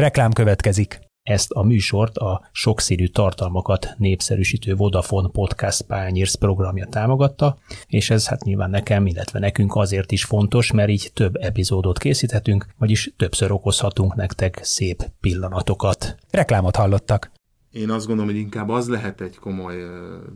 Reklám 0.00 0.32
következik. 0.32 1.00
Ezt 1.22 1.50
a 1.50 1.62
műsort 1.62 2.16
a 2.16 2.48
sokszínű 2.52 3.06
tartalmakat 3.06 3.94
népszerűsítő 3.96 4.74
Vodafone 4.74 5.28
Podcast 5.28 5.82
Pányérsz 5.82 6.34
programja 6.34 6.86
támogatta, 6.86 7.58
és 7.86 8.10
ez 8.10 8.26
hát 8.28 8.44
nyilván 8.44 8.70
nekem, 8.70 9.06
illetve 9.06 9.38
nekünk 9.38 9.74
azért 9.74 10.12
is 10.12 10.24
fontos, 10.24 10.72
mert 10.72 10.88
így 10.88 11.10
több 11.14 11.36
epizódot 11.36 11.98
készíthetünk, 11.98 12.66
vagyis 12.78 13.12
többször 13.16 13.52
okozhatunk 13.52 14.14
nektek 14.14 14.60
szép 14.62 15.10
pillanatokat. 15.20 16.16
Reklámot 16.30 16.76
hallottak. 16.76 17.30
Én 17.70 17.90
azt 17.90 18.06
gondolom, 18.06 18.30
hogy 18.30 18.40
inkább 18.40 18.68
az 18.68 18.88
lehet 18.88 19.20
egy 19.20 19.36
komoly 19.36 19.76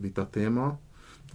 vitatéma, 0.01 0.79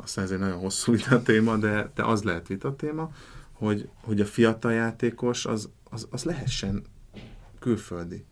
aztán 0.03 0.25
ez 0.25 0.31
egy 0.31 0.39
nagyon 0.39 0.59
hosszú 0.59 0.93
vitatéma, 0.97 1.57
de, 1.57 1.91
de 1.95 2.05
az 2.05 2.23
lehet 2.23 2.47
vitatéma, 2.47 3.11
hogy, 3.53 3.89
hogy 4.05 4.21
a 4.21 4.27
fiatal 4.27 4.73
játékos 4.73 5.47
az, 5.47 5.71
az, 5.91 6.09
az 6.11 6.25
lehessen 6.25 6.83
külföldi. 7.61 8.25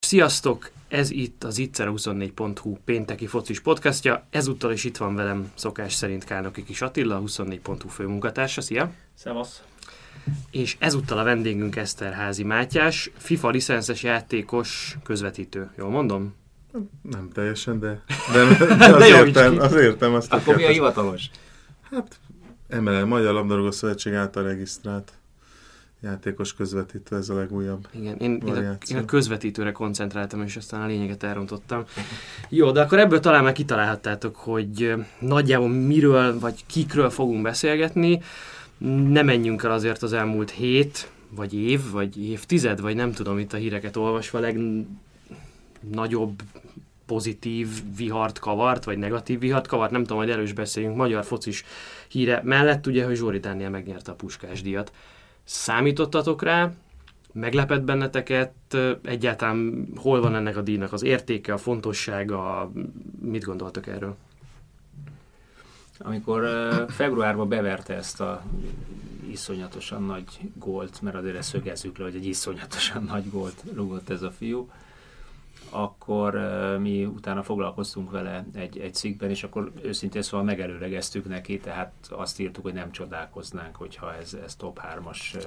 Sziasztok! 0.00 0.70
Ez 0.88 1.10
itt 1.10 1.44
az 1.44 1.58
itzer24.hu 1.60 2.76
pénteki 2.84 3.26
focis 3.26 3.60
podcastja. 3.60 4.26
Ezúttal 4.30 4.72
is 4.72 4.84
itt 4.84 4.96
van 4.96 5.14
velem 5.14 5.50
szokás 5.54 5.92
szerint 5.92 6.24
Kálnoki 6.24 6.64
Kis 6.64 6.82
Attila, 6.82 7.22
24.hu 7.26 7.88
főmunkatársa. 7.88 8.60
Szia! 8.60 8.92
Szevasz! 9.14 9.62
És 10.50 10.76
ezúttal 10.78 11.18
a 11.18 11.22
vendégünk 11.22 11.76
Eszterházi 11.76 12.44
Mátyás, 12.44 13.10
FIFA 13.16 13.48
licenszes 13.48 14.02
játékos 14.02 14.96
közvetítő. 15.02 15.70
Jól 15.76 15.90
mondom? 15.90 16.34
Nem 17.02 17.28
teljesen, 17.32 17.78
de, 17.80 18.02
de, 18.32 18.66
de 18.76 18.94
az, 18.94 18.98
de 18.98 19.06
értem, 19.06 19.58
az 19.58 19.74
értem. 19.74 20.14
Azt 20.14 20.32
Akkor 20.32 20.56
mi 20.56 20.64
a 20.64 20.68
hivatalos? 20.68 21.30
Hát 21.90 22.20
MLL, 22.80 23.04
Magyar 23.04 23.32
Labdarúgó 23.32 23.70
Szövetség 23.70 24.14
által 24.14 24.42
regisztrált 24.42 25.12
játékos 26.02 26.54
közvetítő, 26.54 27.16
ez 27.16 27.28
a 27.28 27.34
legújabb 27.34 27.88
Igen, 27.90 28.16
én, 28.16 28.42
én, 28.46 28.54
a, 28.54 28.76
én 28.90 28.96
a 28.96 29.04
közvetítőre 29.04 29.72
koncentráltam, 29.72 30.42
és 30.42 30.56
aztán 30.56 30.80
a 30.80 30.86
lényeget 30.86 31.22
elrontottam. 31.22 31.84
Jó, 32.48 32.70
de 32.70 32.80
akkor 32.80 32.98
ebből 32.98 33.20
talán 33.20 33.44
már 33.44 33.52
kitalálhattátok, 33.52 34.36
hogy 34.36 34.94
nagyjából 35.18 35.68
miről, 35.68 36.38
vagy 36.38 36.66
kikről 36.66 37.10
fogunk 37.10 37.42
beszélgetni. 37.42 38.22
Ne 39.08 39.22
menjünk 39.22 39.62
el 39.62 39.70
azért 39.70 40.02
az 40.02 40.12
elmúlt 40.12 40.50
hét, 40.50 41.10
vagy 41.30 41.54
év, 41.54 41.90
vagy 41.90 42.22
évtized, 42.24 42.80
vagy 42.80 42.94
nem 42.94 43.12
tudom 43.12 43.38
itt 43.38 43.52
a 43.52 43.56
híreket 43.56 43.96
olvasva, 43.96 44.38
legnagyobb 45.80 46.42
pozitív 47.08 47.68
vihart 47.96 48.38
kavart, 48.38 48.84
vagy 48.84 48.98
negatív 48.98 49.38
vihart 49.40 49.66
kavart, 49.66 49.90
nem 49.90 50.00
tudom, 50.00 50.18
hogy 50.18 50.30
erős 50.30 50.52
beszéljünk, 50.52 50.96
magyar 50.96 51.24
focis 51.24 51.64
híre 52.08 52.40
mellett, 52.44 52.86
ugye, 52.86 53.04
hogy 53.04 53.16
Zsóri 53.16 53.38
Dániel 53.38 53.70
megnyerte 53.70 54.10
a 54.10 54.14
Puskás 54.14 54.62
díjat. 54.62 54.92
Számítottatok 55.44 56.42
rá? 56.42 56.72
Meglepett 57.32 57.82
benneteket? 57.82 58.52
Egyáltalán 59.02 59.88
hol 59.96 60.20
van 60.20 60.34
ennek 60.34 60.56
a 60.56 60.60
díjnak 60.60 60.92
az 60.92 61.02
értéke, 61.02 61.52
a 61.52 61.58
fontossága? 61.58 62.70
Mit 63.20 63.44
gondoltok 63.44 63.86
erről? 63.86 64.16
Amikor 65.98 66.48
februárban 66.88 67.48
beverte 67.48 67.94
ezt 67.94 68.20
a 68.20 68.42
iszonyatosan 69.30 70.02
nagy 70.02 70.24
gólt, 70.54 71.02
mert 71.02 71.16
azért 71.16 71.36
ezt 71.36 71.48
szögezzük 71.48 71.98
le, 71.98 72.04
hogy 72.04 72.14
egy 72.14 72.26
iszonyatosan 72.26 73.02
nagy 73.02 73.30
gólt 73.30 73.64
rúgott 73.74 74.10
ez 74.10 74.22
a 74.22 74.30
fiú, 74.30 74.70
akkor 75.70 76.34
mi 76.80 77.04
utána 77.04 77.42
foglalkoztunk 77.42 78.10
vele 78.10 78.44
egy, 78.54 78.78
egy 78.78 78.94
cikkben, 78.94 79.30
és 79.30 79.42
akkor 79.42 79.72
őszintén 79.82 80.22
szóval 80.22 80.46
megelőlegeztük 80.46 81.28
neki, 81.28 81.58
tehát 81.58 81.92
azt 82.10 82.40
írtuk, 82.40 82.62
hogy 82.62 82.72
nem 82.72 82.90
csodálkoznánk, 82.90 83.76
hogyha 83.76 84.14
ez, 84.14 84.34
ez 84.44 84.56
top 84.56 84.80
3-as, 84.94 85.34
uh, 85.34 85.42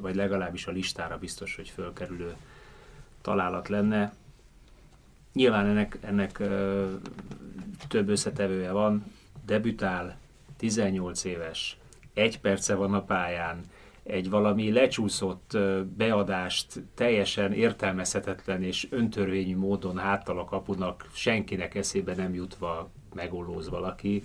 vagy 0.00 0.14
legalábbis 0.14 0.66
a 0.66 0.70
listára 0.70 1.18
biztos, 1.18 1.56
hogy 1.56 1.68
fölkerülő 1.68 2.36
találat 3.20 3.68
lenne. 3.68 4.12
Nyilván 5.32 5.66
ennek, 5.66 5.98
ennek 6.00 6.42
több 7.88 8.08
összetevője 8.08 8.70
van, 8.70 9.04
debütál, 9.46 10.16
18 10.56 11.24
éves, 11.24 11.76
egy 12.14 12.40
perce 12.40 12.74
van 12.74 12.94
a 12.94 13.02
pályán, 13.02 13.60
egy 14.02 14.30
valami 14.30 14.72
lecsúszott 14.72 15.58
beadást 15.96 16.82
teljesen 16.94 17.52
értelmezhetetlen 17.52 18.62
és 18.62 18.86
öntörvényű 18.90 19.56
módon 19.56 19.98
háttal 19.98 20.38
a 20.38 20.44
kapunak 20.44 21.06
senkinek 21.12 21.74
eszébe 21.74 22.14
nem 22.14 22.34
jutva 22.34 22.90
megolóz 23.14 23.68
valaki, 23.68 24.22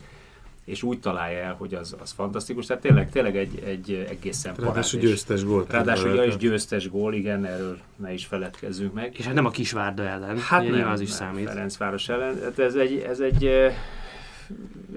és 0.65 0.83
úgy 0.83 0.99
találja 0.99 1.39
el, 1.39 1.53
hogy 1.53 1.73
az, 1.73 1.95
az 2.01 2.11
fantasztikus. 2.11 2.65
Tehát 2.65 2.81
tényleg, 2.81 3.09
tényleg 3.09 3.37
egy, 3.37 3.61
egy 3.65 4.05
egészen 4.09 4.53
parát. 4.53 4.69
Ráadásul 4.69 4.99
győztes 4.99 5.43
gól. 5.43 5.65
Ráadásul 5.69 6.15
ja, 6.15 6.23
is 6.23 6.37
győztes 6.37 6.89
gól, 6.89 7.13
igen, 7.13 7.45
erről 7.45 7.77
ne 7.95 8.13
is 8.13 8.25
feledkezzünk 8.25 8.93
meg. 8.93 9.15
És 9.17 9.25
hát 9.25 9.33
nem 9.33 9.45
a 9.45 9.49
Kisvárda 9.49 10.03
ellen. 10.03 10.37
Hát 10.37 10.69
nem, 10.69 10.89
az 10.89 10.99
is 10.99 11.09
nem, 11.09 11.17
számít. 11.17 11.47
Ferencváros 11.47 12.09
ellen. 12.09 12.39
Hát 12.43 12.59
ez 12.59 12.75
egy, 12.75 12.97
ez 12.97 13.19
egy 13.19 13.49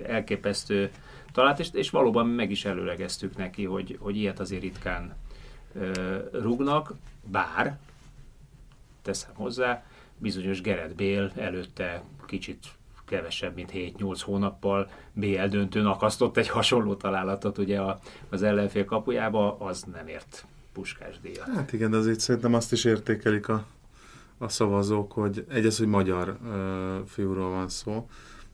elképesztő 0.07 0.91
talált, 1.33 1.59
és, 1.59 1.69
és 1.73 1.91
valóban 1.91 2.27
meg 2.27 2.51
is 2.51 2.65
előlegeztük 2.65 3.37
neki, 3.37 3.65
hogy, 3.65 3.97
hogy 4.01 4.17
ilyet 4.17 4.41
azért 4.41 4.63
ritkán 4.63 5.17
ö, 5.75 6.19
rúgnak, 6.33 6.95
bár, 7.25 7.79
teszem 9.03 9.35
hozzá, 9.35 9.85
bizonyos 10.19 10.61
Gerett 10.61 10.95
Bél 10.95 11.33
előtte 11.37 12.03
kicsit 12.27 12.67
kevesebb, 13.05 13.55
mint 13.55 13.71
7-8 13.75 14.21
hónappal 14.25 14.91
BL 15.13 15.45
döntőn 15.45 15.87
akasztott 15.87 16.37
egy 16.37 16.49
hasonló 16.49 16.95
találatot 16.95 17.59
ugye 17.59 17.81
a, 17.81 17.99
az 18.29 18.43
ellenfél 18.43 18.85
kapujába, 18.85 19.59
az 19.59 19.85
nem 19.93 20.07
ért 20.07 20.45
puskás 20.73 21.21
díjat. 21.21 21.47
Hát 21.55 21.73
igen, 21.73 21.91
de 21.91 21.97
azért 21.97 22.21
szerintem 22.21 22.55
azt 22.55 22.73
is 22.73 22.85
értékelik 22.85 23.49
a, 23.49 23.67
a 24.39 24.49
szavazók, 24.49 25.13
hogy 25.13 25.45
egyes, 25.49 25.79
hogy 25.79 25.87
magyar 25.87 26.39
ö, 26.47 26.99
fiúról 27.07 27.51
van 27.51 27.69
szó, 27.69 28.09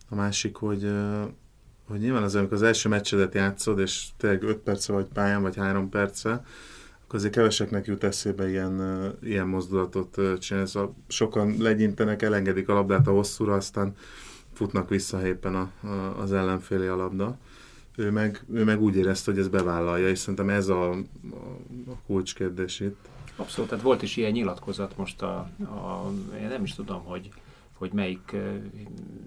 a 0.08 0.14
másik, 0.14 0.56
hogy 0.56 0.92
hogy 1.88 2.00
nyilván 2.00 2.22
az, 2.22 2.34
amikor 2.34 2.54
az 2.54 2.62
első 2.62 2.88
meccsedet 2.88 3.34
játszod, 3.34 3.78
és 3.78 4.06
tényleg 4.16 4.42
5 4.42 4.56
perce 4.56 4.92
vagy 4.92 5.06
pályán, 5.12 5.42
vagy 5.42 5.56
3 5.56 5.88
perce, 5.88 6.44
akkor 7.04 7.18
azért 7.18 7.32
keveseknek 7.32 7.86
jut 7.86 8.04
eszébe 8.04 8.48
ilyen, 8.48 9.12
ilyen 9.22 9.46
mozdulatot 9.46 10.38
csinálni. 10.38 10.68
Szóval 10.68 10.94
sokan 11.08 11.56
legyintenek, 11.58 12.22
elengedik 12.22 12.68
a 12.68 12.74
labdát 12.74 13.06
a 13.06 13.10
hosszúra, 13.12 13.54
aztán 13.54 13.94
futnak 14.52 14.88
vissza 14.88 15.26
éppen 15.26 15.54
a, 15.54 15.86
a, 15.86 16.20
az 16.20 16.32
ellenféli 16.32 16.86
a 16.86 16.96
labda. 16.96 17.36
Ő 17.96 18.10
meg, 18.10 18.44
ő 18.52 18.64
meg 18.64 18.82
úgy 18.82 18.96
érezte, 18.96 19.30
hogy 19.30 19.40
ez 19.40 19.48
bevállalja, 19.48 20.08
és 20.08 20.18
szerintem 20.18 20.48
ez 20.48 20.68
a, 20.68 20.90
a, 20.90 20.96
a 21.86 21.96
kulcskérdés 22.06 22.80
itt. 22.80 23.08
Abszolút, 23.36 23.70
tehát 23.70 23.84
volt 23.84 24.02
is 24.02 24.16
ilyen 24.16 24.32
nyilatkozat 24.32 24.96
most 24.96 25.22
a, 25.22 25.34
a 25.60 26.12
én 26.40 26.48
nem 26.48 26.62
is 26.62 26.74
tudom, 26.74 27.04
hogy 27.04 27.30
hogy 27.74 27.92
melyik 27.92 28.30
uh, 28.32 28.56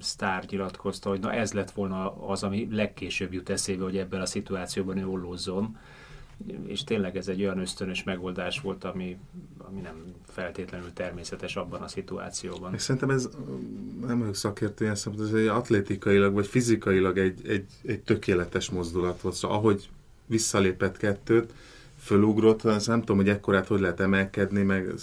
sztár 0.01 0.45
nyilatkozta, 0.49 1.09
hogy 1.09 1.19
na 1.19 1.33
ez 1.33 1.53
lett 1.53 1.71
volna 1.71 2.27
az, 2.27 2.43
ami 2.43 2.67
legkésőbb 2.71 3.33
jut 3.33 3.49
eszébe, 3.49 3.83
hogy 3.83 3.97
ebben 3.97 4.21
a 4.21 4.25
szituációban 4.25 4.97
ő 4.97 5.07
ollózzon. 5.07 5.77
És 6.65 6.83
tényleg 6.83 7.17
ez 7.17 7.27
egy 7.27 7.41
olyan 7.41 7.59
ösztönös 7.59 8.03
megoldás 8.03 8.61
volt, 8.61 8.83
ami, 8.83 9.17
ami 9.57 9.81
nem 9.81 10.13
feltétlenül 10.27 10.93
természetes 10.93 11.55
abban 11.55 11.81
a 11.81 11.87
szituációban. 11.87 12.73
És 12.73 12.81
szerintem 12.81 13.09
ez, 13.09 13.29
nem 14.05 14.19
vagyok 14.19 14.35
szakértő 14.35 14.83
ilyen 14.83 14.95
szempontból, 14.95 15.37
ez 15.37 15.43
egy 15.43 15.49
atlétikailag 15.49 16.33
vagy 16.33 16.47
fizikailag 16.47 17.17
egy, 17.17 17.47
egy, 17.47 17.65
egy 17.85 18.01
tökéletes 18.01 18.69
mozdulat 18.69 19.21
volt. 19.21 19.35
Szóval 19.35 19.57
ahogy 19.57 19.89
visszalépett 20.25 20.97
kettőt, 20.97 21.53
fölugrott, 22.07 22.63
azt 22.63 22.87
nem 22.87 22.99
tudom, 22.99 23.17
hogy 23.17 23.29
ekkorát 23.29 23.67
hogy 23.67 23.79
lehet 23.79 23.99
emelkedni, 23.99 24.63
meg 24.63 24.93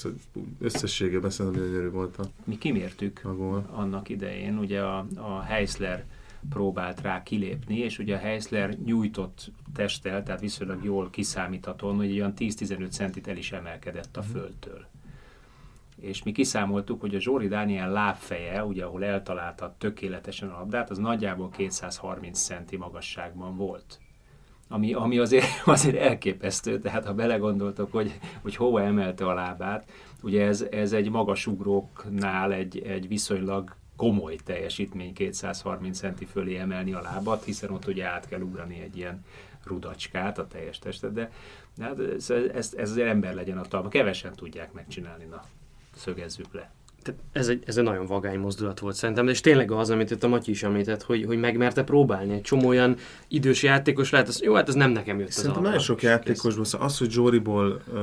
összességében 0.61 1.31
szerintem 1.31 1.63
gyönyörű 1.63 1.91
volt 1.91 2.17
a 2.17 2.25
Mi 2.45 2.59
kimértük 2.59 3.21
a 3.25 3.35
gól. 3.35 3.69
annak 3.73 4.09
idején, 4.09 4.59
ugye 4.59 4.81
a, 4.81 5.07
a 5.17 5.41
Heisler 5.41 6.05
próbált 6.51 7.01
rá 7.01 7.23
kilépni, 7.23 7.79
és 7.79 7.99
ugye 7.99 8.15
a 8.15 8.19
Heisler 8.19 8.79
nyújtott 8.85 9.51
testtel, 9.75 10.23
tehát 10.23 10.41
viszonylag 10.41 10.85
jól 10.85 11.11
kiszámíthatóan, 11.11 11.97
hogy 11.97 12.13
olyan 12.13 12.33
10-15 12.37 12.91
centit 12.91 13.29
el 13.29 13.37
is 13.37 13.53
emelkedett 13.53 14.17
a 14.17 14.21
mhm. 14.21 14.31
földtől. 14.31 14.87
És 16.01 16.23
mi 16.23 16.33
kiszámoltuk, 16.33 17.01
hogy 17.01 17.15
a 17.15 17.21
Zsóri 17.21 17.49
Dániel 17.49 17.91
lábfeje, 17.91 18.65
ugye 18.65 18.85
ahol 18.85 19.05
eltalálta 19.05 19.75
tökéletesen 19.79 20.49
a 20.49 20.59
labdát, 20.59 20.91
az 20.91 20.99
nagyjából 20.99 21.51
230 21.51 22.41
centi 22.41 22.77
magasságban 22.77 23.57
volt 23.57 23.99
ami, 24.69 24.93
ami 24.93 25.19
azért, 25.19 25.47
azért 25.65 25.97
elképesztő, 25.97 26.79
tehát 26.79 27.05
ha 27.05 27.15
belegondoltok, 27.15 27.93
hogy, 27.93 28.19
hogy 28.43 28.57
hova 28.57 28.83
emelte 28.83 29.27
a 29.27 29.35
lábát, 29.35 29.91
ugye 30.23 30.47
ez, 30.47 30.67
ez 30.71 30.93
egy 30.93 31.11
magasugróknál 31.11 32.53
egy, 32.53 32.79
egy 32.79 33.09
viszonylag 33.09 33.75
komoly 33.97 34.37
teljesítmény 34.45 35.13
230 35.13 35.99
centi 35.99 36.25
fölé 36.25 36.57
emelni 36.57 36.93
a 36.93 37.01
lábat, 37.01 37.45
hiszen 37.45 37.71
ott 37.71 37.87
ugye 37.87 38.05
át 38.05 38.29
kell 38.29 38.41
ugrani 38.41 38.81
egy 38.81 38.97
ilyen 38.97 39.25
rudacskát 39.65 40.39
a 40.39 40.47
teljes 40.47 40.79
testet, 40.79 41.13
de, 41.13 41.31
hát 41.81 41.99
ez, 41.99 42.31
ez, 42.31 42.75
ez 42.77 42.91
az 42.91 42.99
ember 42.99 43.35
legyen 43.35 43.59
a 43.59 43.63
talma. 43.63 43.89
Kevesen 43.89 44.33
tudják 44.35 44.73
megcsinálni, 44.73 45.25
na, 45.25 45.45
szögezzük 45.97 46.53
le. 46.53 46.73
Tehát 47.05 47.21
ez 47.33 47.49
egy, 47.49 47.63
ez 47.67 47.77
egy 47.77 47.85
nagyon 47.85 48.07
vagány 48.07 48.39
mozdulat 48.39 48.79
volt 48.79 48.95
szerintem, 48.95 49.29
és 49.29 49.41
tényleg 49.41 49.71
az, 49.71 49.91
amit 49.91 50.11
itt 50.11 50.23
a 50.23 50.29
Matyi 50.29 50.51
is 50.51 50.63
említett, 50.63 51.03
hogy, 51.03 51.25
hogy 51.25 51.39
megmerte 51.39 51.85
próbálni. 51.85 52.35
Egy 52.35 52.41
csomó 52.41 52.69
olyan 52.69 52.97
idős 53.29 53.63
játékos 53.63 54.11
lehet, 54.11 54.29
az, 54.29 54.43
jó, 54.43 54.55
hát 54.55 54.69
ez 54.69 54.75
nem 54.75 54.91
nekem 54.91 55.19
jött 55.19 55.31
Szerintem 55.31 55.63
nagyon 55.63 55.79
sok 55.79 56.03
játékosból, 56.03 56.65
szóval 56.65 56.87
az, 56.87 56.99
hogy 56.99 57.11
Zsóriból 57.11 57.83
uh, 57.93 58.01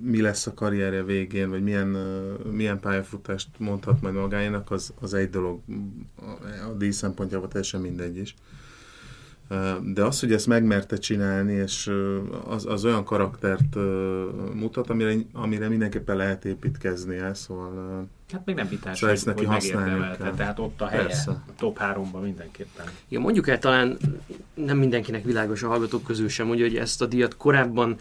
mi 0.00 0.20
lesz 0.20 0.46
a 0.46 0.54
karrierje 0.54 1.02
végén, 1.02 1.50
vagy 1.50 1.62
milyen, 1.62 1.94
uh, 1.94 2.52
milyen 2.52 2.80
pályafutást 2.80 3.48
mondhat 3.58 4.02
majd 4.02 4.14
magáénak, 4.14 4.70
az, 4.70 4.92
az 5.00 5.14
egy 5.14 5.30
dolog. 5.30 5.60
A, 6.16 6.68
a 6.68 6.72
díj 6.78 6.90
szempontjából 6.90 7.48
teljesen 7.48 7.80
mindegy 7.80 8.16
is. 8.16 8.34
De 9.82 10.04
az, 10.04 10.20
hogy 10.20 10.32
ezt 10.32 10.46
megmerte 10.46 10.96
csinálni, 10.96 11.52
és 11.52 11.92
az, 12.46 12.66
az 12.66 12.84
olyan 12.84 13.04
karaktert 13.04 13.76
mutat, 14.54 14.90
amire, 14.90 15.14
amire 15.32 15.68
mindenképpen 15.68 16.16
lehet 16.16 16.44
építkezni 16.44 17.16
el, 17.16 17.34
szóval... 17.34 18.06
Hát 18.32 18.44
még 18.44 18.54
nem 18.54 18.68
vitás, 18.68 18.98
szóval 18.98 19.16
hogy, 19.16 19.26
neki 19.26 19.44
használni 19.44 20.16
tehát 20.36 20.58
ott 20.58 20.80
a 20.80 20.86
helye, 20.86 21.02
Persze. 21.02 21.30
a 21.30 21.42
top 21.58 21.78
3-ban 21.80 22.22
mindenképpen. 22.22 22.86
Igen, 23.08 23.22
mondjuk 23.22 23.48
el 23.48 23.58
talán 23.58 23.96
nem 24.54 24.78
mindenkinek 24.78 25.24
világos 25.24 25.62
a 25.62 25.68
hallgatók 25.68 26.04
közül 26.04 26.28
sem, 26.28 26.48
hogy, 26.48 26.60
hogy 26.60 26.76
ezt 26.76 27.02
a 27.02 27.06
díjat 27.06 27.36
korábban 27.36 27.96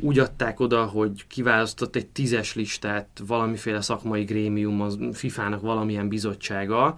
úgy 0.00 0.18
adták 0.18 0.60
oda, 0.60 0.84
hogy 0.84 1.26
kiválasztott 1.26 1.96
egy 1.96 2.06
tízes 2.06 2.54
listát 2.54 3.22
valamiféle 3.26 3.80
szakmai 3.80 4.24
grémium, 4.24 4.80
az 4.80 4.98
FIFA-nak 5.12 5.60
valamilyen 5.60 6.08
bizottsága, 6.08 6.94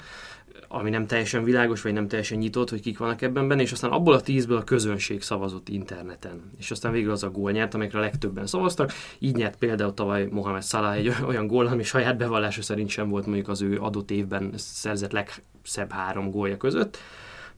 ami 0.69 0.91
nem 0.91 1.07
teljesen 1.07 1.45
világos, 1.45 1.83
vagy 1.83 1.93
nem 1.93 2.09
teljesen 2.09 2.39
nyitott, 2.39 2.71
hogy 2.71 2.81
kik 2.81 2.99
vannak 2.99 3.23
ebben 3.23 3.49
benne, 3.49 3.63
és 3.63 3.73
aztán 3.73 3.91
abból 3.91 4.15
a 4.15 4.21
tízből 4.21 4.57
a 4.57 4.65
közönség 4.65 5.23
szavazott 5.23 5.69
interneten. 5.69 6.51
És 6.59 6.71
aztán 6.71 6.93
végül 6.93 7.11
az 7.11 7.23
a 7.23 7.31
gól 7.31 7.51
nyert, 7.51 7.75
amikre 7.75 7.99
a 7.99 8.01
legtöbben 8.01 8.47
szavaztak. 8.47 8.93
Így 9.19 9.37
nyert 9.37 9.57
például 9.57 9.95
tavaly 9.95 10.29
Mohamed 10.31 10.65
Salah 10.65 10.95
egy 10.95 11.13
olyan 11.29 11.47
gól, 11.47 11.67
ami 11.67 11.83
saját 11.83 12.17
bevallása 12.17 12.63
szerint 12.63 12.89
sem 12.89 13.09
volt 13.09 13.27
mondjuk 13.27 13.49
az 13.49 13.63
ő 13.63 13.79
adott 13.79 14.11
évben 14.11 14.53
szerzett 14.57 15.13
legszebb 15.13 15.91
három 15.91 16.31
gólja 16.31 16.57
között 16.57 16.99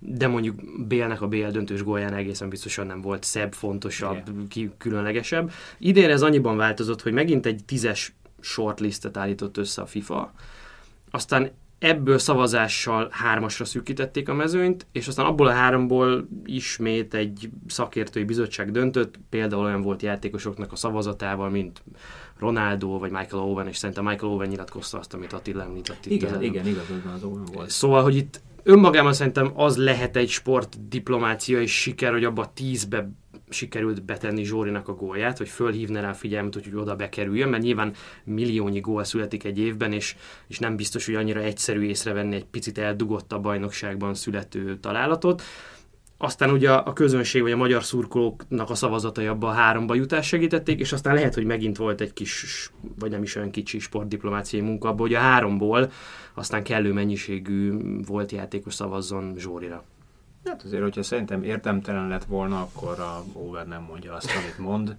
de 0.04 0.26
mondjuk 0.26 0.86
Bélnek 0.86 1.22
a 1.22 1.28
Bél 1.28 1.50
döntős 1.50 1.82
gólján 1.82 2.14
egészen 2.14 2.48
biztosan 2.48 2.86
nem 2.86 3.00
volt 3.00 3.24
szebb, 3.24 3.52
fontosabb, 3.52 4.30
ki, 4.48 4.70
különlegesebb. 4.78 5.52
Idén 5.78 6.10
ez 6.10 6.22
annyiban 6.22 6.56
változott, 6.56 7.02
hogy 7.02 7.12
megint 7.12 7.46
egy 7.46 7.64
tízes 7.64 8.14
shortlistet 8.40 9.16
állított 9.16 9.56
össze 9.56 9.82
a 9.82 9.86
FIFA, 9.86 10.32
aztán 11.10 11.50
ebből 11.82 12.18
szavazással 12.18 13.08
hármasra 13.10 13.64
szűkítették 13.64 14.28
a 14.28 14.34
mezőnyt, 14.34 14.86
és 14.92 15.08
aztán 15.08 15.26
abból 15.26 15.46
a 15.46 15.52
háromból 15.52 16.28
ismét 16.44 17.14
egy 17.14 17.50
szakértői 17.66 18.24
bizottság 18.24 18.70
döntött, 18.70 19.14
például 19.30 19.64
olyan 19.64 19.82
volt 19.82 20.02
játékosoknak 20.02 20.72
a 20.72 20.76
szavazatával, 20.76 21.50
mint 21.50 21.82
Ronaldo 22.38 22.98
vagy 22.98 23.10
Michael 23.10 23.42
Owen, 23.42 23.68
és 23.68 23.76
szerintem 23.76 24.04
Michael 24.04 24.32
Owen 24.32 24.48
nyilatkozta 24.48 24.98
azt, 24.98 25.14
amit 25.14 25.32
Attila 25.32 25.62
említett 25.62 26.06
itt. 26.06 26.12
Igen, 26.12 26.42
igen, 26.42 26.66
igazad 26.66 27.02
az 27.14 27.24
Owen 27.24 27.44
volt. 27.52 27.70
Szóval, 27.70 28.02
hogy 28.02 28.16
itt 28.16 28.40
önmagában 28.62 29.12
szerintem 29.12 29.52
az 29.54 29.76
lehet 29.76 30.16
egy 30.16 30.28
sportdiplomácia 30.28 31.60
és 31.60 31.80
siker, 31.80 32.12
hogy 32.12 32.24
abba 32.24 32.52
tízbe 32.54 33.10
sikerült 33.52 34.04
betenni 34.04 34.44
Zsórinak 34.44 34.88
a 34.88 34.94
gólját, 34.94 35.38
hogy 35.38 35.48
fölhívne 35.48 36.00
rá 36.00 36.12
figyelmet, 36.12 36.54
hogy 36.54 36.74
oda 36.74 36.96
bekerüljön, 36.96 37.48
mert 37.48 37.62
nyilván 37.62 37.94
milliónyi 38.24 38.80
gól 38.80 39.04
születik 39.04 39.44
egy 39.44 39.58
évben, 39.58 39.92
és, 39.92 40.16
és 40.46 40.58
nem 40.58 40.76
biztos, 40.76 41.06
hogy 41.06 41.14
annyira 41.14 41.40
egyszerű 41.40 41.82
észrevenni 41.82 42.34
egy 42.34 42.44
picit 42.44 42.78
eldugott 42.78 43.32
a 43.32 43.40
bajnokságban 43.40 44.14
születő 44.14 44.78
találatot. 44.78 45.42
Aztán 46.22 46.50
ugye 46.50 46.70
a 46.70 46.92
közönség 46.92 47.42
vagy 47.42 47.52
a 47.52 47.56
magyar 47.56 47.84
szurkolóknak 47.84 48.70
a 48.70 48.74
szavazatai 48.74 49.26
abba 49.26 49.48
a 49.48 49.52
háromba 49.52 49.94
jutás 49.94 50.26
segítették, 50.26 50.80
és 50.80 50.92
aztán 50.92 51.14
lehet, 51.14 51.34
hogy 51.34 51.44
megint 51.44 51.76
volt 51.76 52.00
egy 52.00 52.12
kis, 52.12 52.70
vagy 52.98 53.10
nem 53.10 53.22
is 53.22 53.36
olyan 53.36 53.50
kicsi 53.50 53.78
sportdiplomáciai 53.78 54.62
munka 54.62 54.88
abban, 54.88 55.00
hogy 55.00 55.14
a 55.14 55.18
háromból 55.18 55.90
aztán 56.34 56.62
kellő 56.62 56.92
mennyiségű 56.92 57.72
volt 58.06 58.32
játékos 58.32 58.74
szavazzon 58.74 59.34
Zsórira. 59.38 59.84
Hát 60.44 60.62
azért, 60.62 60.82
hogyha 60.82 61.02
szerintem 61.02 61.42
értemtelen 61.42 62.08
lett 62.08 62.24
volna, 62.24 62.60
akkor 62.60 63.00
a 63.00 63.24
Over 63.32 63.66
nem 63.66 63.82
mondja 63.82 64.14
azt, 64.14 64.30
amit 64.36 64.58
mond. 64.58 64.96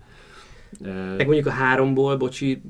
Meg 1.18 1.26
mondjuk 1.26 1.46
a 1.46 1.52
háromból, 1.52 2.18
bocsi, 2.18 2.62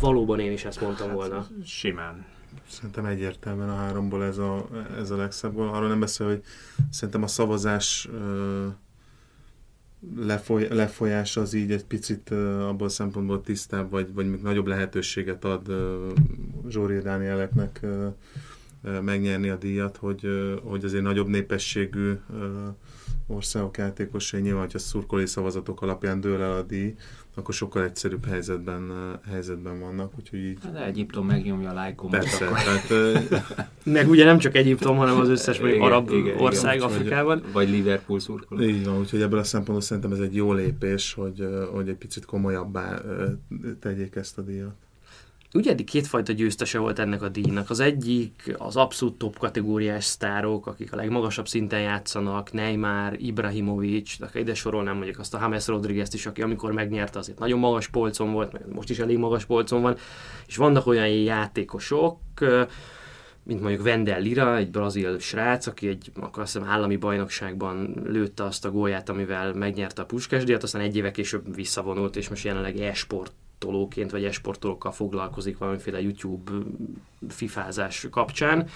valóban 0.00 0.40
én 0.40 0.52
is 0.52 0.64
ezt 0.64 0.80
mondtam 0.80 1.06
hát, 1.06 1.16
volna. 1.16 1.46
Simán. 1.64 2.24
Szerintem 2.66 3.04
egyértelműen 3.04 3.68
a 3.68 3.76
háromból 3.76 4.24
ez 4.24 4.38
a, 4.38 4.68
ez 4.98 5.10
a 5.10 5.16
legszebb 5.16 5.52
volt. 5.52 5.74
Arról 5.74 5.88
nem 5.88 6.00
beszél, 6.00 6.26
hogy 6.26 6.42
szerintem 6.90 7.22
a 7.22 7.26
szavazás 7.26 8.08
lefoly, 10.16 10.68
lefolyás 10.70 11.36
az 11.36 11.54
így 11.54 11.72
egy 11.72 11.84
picit 11.84 12.30
abból 12.60 12.86
a 12.86 12.90
szempontból 12.90 13.40
tisztább, 13.40 13.90
vagy, 13.90 14.12
vagy 14.12 14.30
még 14.30 14.40
nagyobb 14.40 14.66
lehetőséget 14.66 15.44
ad 15.44 15.72
Zsóri 16.68 16.98
Dánieleknek 16.98 17.80
megnyerni 19.02 19.48
a 19.48 19.56
díjat, 19.56 19.96
hogy, 19.96 20.28
hogy 20.62 20.84
azért 20.84 21.02
nagyobb 21.02 21.28
népességű 21.28 22.12
országok 23.26 23.76
játékosai 23.76 24.40
nyilván, 24.40 24.62
hogyha 24.62 24.78
szurkolói 24.78 25.26
szavazatok 25.26 25.82
alapján 25.82 26.20
dől 26.20 26.42
el 26.42 26.56
a 26.56 26.62
díj, 26.62 26.94
akkor 27.34 27.54
sokkal 27.54 27.84
egyszerűbb 27.84 28.26
helyzetben, 28.26 28.92
helyzetben 29.28 29.80
vannak, 29.80 30.12
úgyhogy 30.18 30.38
így... 30.38 30.58
Hát 30.62 30.72
de 30.72 30.84
Egyiptom 30.84 31.26
megnyomja 31.26 31.70
a 31.70 31.72
lájkomat. 31.72 32.18
Persze, 32.18 32.46
akkor... 32.46 32.58
tehát, 32.58 33.70
Meg 33.84 34.08
ugye 34.08 34.24
nem 34.24 34.38
csak 34.38 34.56
Egyiptom, 34.56 34.96
hanem 34.96 35.20
az 35.20 35.28
összes 35.28 35.58
igen, 35.58 35.80
arab 35.80 36.10
igen, 36.10 36.38
ország 36.38 36.74
igen, 36.76 36.86
Afrikában. 36.86 37.40
Vagy, 37.40 37.52
vagy 37.52 37.68
Liverpool 37.68 38.20
szurkoló. 38.20 38.62
Így 38.62 38.84
van, 38.84 38.98
úgyhogy 38.98 39.22
ebből 39.22 39.38
a 39.38 39.44
szempontból 39.44 39.80
szerintem 39.80 40.12
ez 40.12 40.18
egy 40.18 40.34
jó 40.34 40.52
lépés, 40.52 41.12
hogy, 41.12 41.48
hogy 41.72 41.88
egy 41.88 41.96
picit 41.96 42.24
komolyabbá 42.24 43.00
tegyék 43.80 44.14
ezt 44.14 44.38
a 44.38 44.42
díjat. 44.42 44.74
Ugye 45.54 45.70
eddig 45.70 45.86
kétfajta 45.86 46.32
győztese 46.32 46.78
volt 46.78 46.98
ennek 46.98 47.22
a 47.22 47.28
díjnak. 47.28 47.70
Az 47.70 47.80
egyik 47.80 48.54
az 48.58 48.76
abszolút 48.76 49.18
top 49.18 49.38
kategóriás 49.38 50.04
sztárok, 50.04 50.66
akik 50.66 50.92
a 50.92 50.96
legmagasabb 50.96 51.48
szinten 51.48 51.80
játszanak, 51.80 52.52
Neymar, 52.52 53.14
Ibrahimovic, 53.18 54.18
de 54.18 54.30
ide 54.34 54.54
sorolnám 54.54 54.96
mondjuk 54.96 55.18
azt 55.18 55.34
a 55.34 55.38
James 55.40 55.66
Rodriguez-t 55.66 56.14
is, 56.14 56.26
aki 56.26 56.42
amikor 56.42 56.72
megnyerte, 56.72 57.18
azért 57.18 57.38
nagyon 57.38 57.58
magas 57.58 57.88
polcon 57.88 58.32
volt, 58.32 58.52
meg 58.52 58.62
most 58.74 58.90
is 58.90 58.98
elég 58.98 59.18
magas 59.18 59.44
polcon 59.44 59.82
van, 59.82 59.96
és 60.46 60.56
vannak 60.56 60.86
olyan 60.86 61.08
játékosok, 61.08 62.18
mint 63.42 63.60
mondjuk 63.60 63.84
Wendell 63.84 64.20
Lira, 64.20 64.56
egy 64.56 64.70
brazil 64.70 65.18
srác, 65.18 65.66
aki 65.66 65.88
egy 65.88 66.10
akkor 66.20 66.42
azt 66.42 66.52
hiszem 66.52 66.68
állami 66.68 66.96
bajnokságban 66.96 68.02
lőtte 68.04 68.44
azt 68.44 68.64
a 68.64 68.70
gólját, 68.70 69.08
amivel 69.08 69.52
megnyerte 69.52 70.02
a 70.02 70.06
Puskás 70.06 70.44
díjat, 70.44 70.62
aztán 70.62 70.82
egy 70.82 70.96
éve 70.96 71.10
később 71.10 71.54
visszavonult, 71.54 72.16
és 72.16 72.28
most 72.28 72.44
jelenleg 72.44 72.76
e-sport 72.76 73.32
esportolóként 73.58 74.10
vagy 74.10 74.24
esportolókkal 74.24 74.92
foglalkozik 74.92 75.58
valamiféle 75.58 76.00
YouTube 76.00 76.52
fifázás 77.28 78.06
kapcsán. 78.10 78.68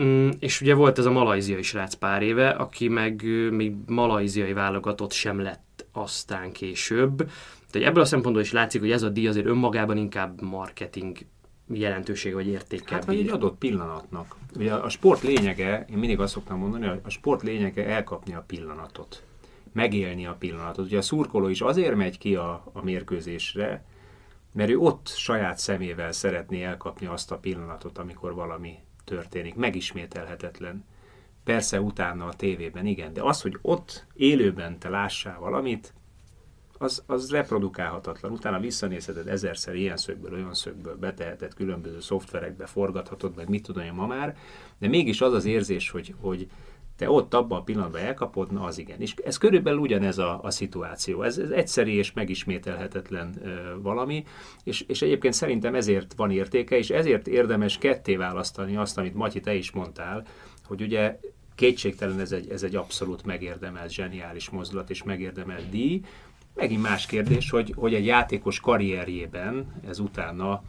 Mm, 0.00 0.28
és 0.38 0.60
ugye 0.60 0.74
volt 0.74 0.98
ez 0.98 1.04
a 1.04 1.10
malajziai 1.10 1.62
srác 1.62 1.94
pár 1.94 2.22
éve, 2.22 2.48
aki 2.48 2.88
meg 2.88 3.22
még 3.50 3.74
malajziai 3.86 4.52
válogatott 4.52 5.12
sem 5.12 5.40
lett 5.40 5.86
aztán 5.92 6.52
később. 6.52 7.30
Tehát 7.70 7.88
ebből 7.88 8.02
a 8.02 8.06
szempontból 8.06 8.42
is 8.42 8.52
látszik, 8.52 8.80
hogy 8.80 8.90
ez 8.90 9.02
a 9.02 9.08
díj 9.08 9.26
azért 9.26 9.46
önmagában 9.46 9.96
inkább 9.96 10.42
marketing 10.42 11.16
jelentősége 11.72 12.34
vagy 12.34 12.46
értéke. 12.46 12.94
Hát 12.94 13.04
vagy 13.04 13.18
egy 13.18 13.28
adott 13.28 13.58
pillanatnak. 13.58 14.36
Ugye 14.56 14.72
a 14.72 14.88
sport 14.88 15.22
lényege, 15.22 15.86
én 15.90 15.98
mindig 15.98 16.20
azt 16.20 16.32
szoktam 16.32 16.58
mondani, 16.58 16.86
hogy 16.86 17.00
a 17.02 17.10
sport 17.10 17.42
lényege 17.42 17.86
elkapni 17.86 18.34
a 18.34 18.44
pillanatot 18.46 19.22
megélni 19.72 20.26
a 20.26 20.36
pillanatot. 20.38 20.86
Ugye 20.86 20.98
a 20.98 21.02
szurkoló 21.02 21.48
is 21.48 21.60
azért 21.60 21.94
megy 21.94 22.18
ki 22.18 22.34
a, 22.34 22.62
a 22.72 22.82
mérkőzésre, 22.82 23.84
mert 24.58 24.70
ő 24.70 24.78
ott 24.78 25.08
saját 25.08 25.58
szemével 25.58 26.12
szeretné 26.12 26.62
elkapni 26.62 27.06
azt 27.06 27.30
a 27.30 27.38
pillanatot, 27.38 27.98
amikor 27.98 28.34
valami 28.34 28.78
történik. 29.04 29.54
Megismételhetetlen. 29.54 30.84
Persze 31.44 31.80
utána 31.80 32.26
a 32.26 32.34
tévében, 32.34 32.86
igen, 32.86 33.12
de 33.12 33.22
az, 33.22 33.42
hogy 33.42 33.58
ott 33.62 34.06
élőben 34.14 34.78
te 34.78 34.88
lássál 34.88 35.38
valamit, 35.38 35.94
az, 36.78 37.02
az 37.06 37.30
reprodukálhatatlan. 37.30 38.32
Utána 38.32 38.60
visszanézheted 38.60 39.28
ezerszer 39.28 39.74
ilyen 39.74 39.96
szögből, 39.96 40.32
olyan 40.32 40.54
szögből, 40.54 40.96
beteheted 40.96 41.54
különböző 41.54 42.00
szoftverekbe, 42.00 42.66
forgathatod, 42.66 43.36
meg 43.36 43.48
mit 43.48 43.62
tudom 43.62 43.84
én 43.84 43.92
ma 43.92 44.06
már, 44.06 44.36
de 44.78 44.88
mégis 44.88 45.20
az 45.20 45.32
az 45.32 45.44
érzés, 45.44 45.90
hogy, 45.90 46.14
hogy 46.20 46.48
te 46.98 47.10
ott 47.10 47.34
abban 47.34 47.58
a 47.58 47.62
pillanatban 47.62 48.00
elkapod, 48.00 48.52
na 48.52 48.62
az 48.62 48.78
igen. 48.78 49.00
És 49.00 49.14
ez 49.24 49.36
körülbelül 49.36 49.78
ugyanez 49.78 50.18
a, 50.18 50.40
a 50.42 50.50
szituáció. 50.50 51.22
Ez, 51.22 51.38
ez 51.38 51.50
egyszerű 51.50 51.90
és 51.90 52.12
megismételhetetlen 52.12 53.34
ö, 53.42 53.80
valami, 53.80 54.24
és, 54.64 54.80
és 54.80 55.02
egyébként 55.02 55.34
szerintem 55.34 55.74
ezért 55.74 56.14
van 56.16 56.30
értéke, 56.30 56.76
és 56.76 56.90
ezért 56.90 57.26
érdemes 57.26 57.78
ketté 57.78 58.16
választani 58.16 58.76
azt, 58.76 58.98
amit 58.98 59.14
Matyi, 59.14 59.40
te 59.40 59.54
is 59.54 59.70
mondtál, 59.70 60.26
hogy 60.64 60.82
ugye 60.82 61.18
kétségtelen 61.54 62.20
ez 62.20 62.32
egy, 62.32 62.50
ez 62.50 62.62
egy 62.62 62.76
abszolút 62.76 63.24
megérdemelt, 63.24 63.90
zseniális 63.90 64.50
mozdulat 64.50 64.90
és 64.90 65.02
megérdemelt 65.02 65.70
díj. 65.70 66.00
Megint 66.54 66.82
más 66.82 67.06
kérdés, 67.06 67.50
hogy, 67.50 67.72
hogy 67.76 67.94
egy 67.94 68.06
játékos 68.06 68.60
karrierjében 68.60 69.80
ez 69.88 69.98
utána 69.98 70.62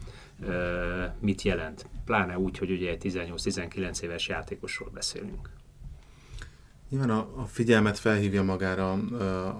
ö, 0.46 1.04
mit 1.20 1.42
jelent. 1.42 1.86
Pláne 2.04 2.38
úgy, 2.38 2.58
hogy 2.58 2.70
ugye 2.70 2.90
egy 2.90 3.00
18-19 3.04 4.00
éves 4.00 4.28
játékosról 4.28 4.90
beszélünk. 4.92 5.59
Nyilván 6.90 7.10
a, 7.10 7.28
a 7.36 7.46
figyelmet 7.46 7.98
felhívja 7.98 8.42
magára 8.42 8.92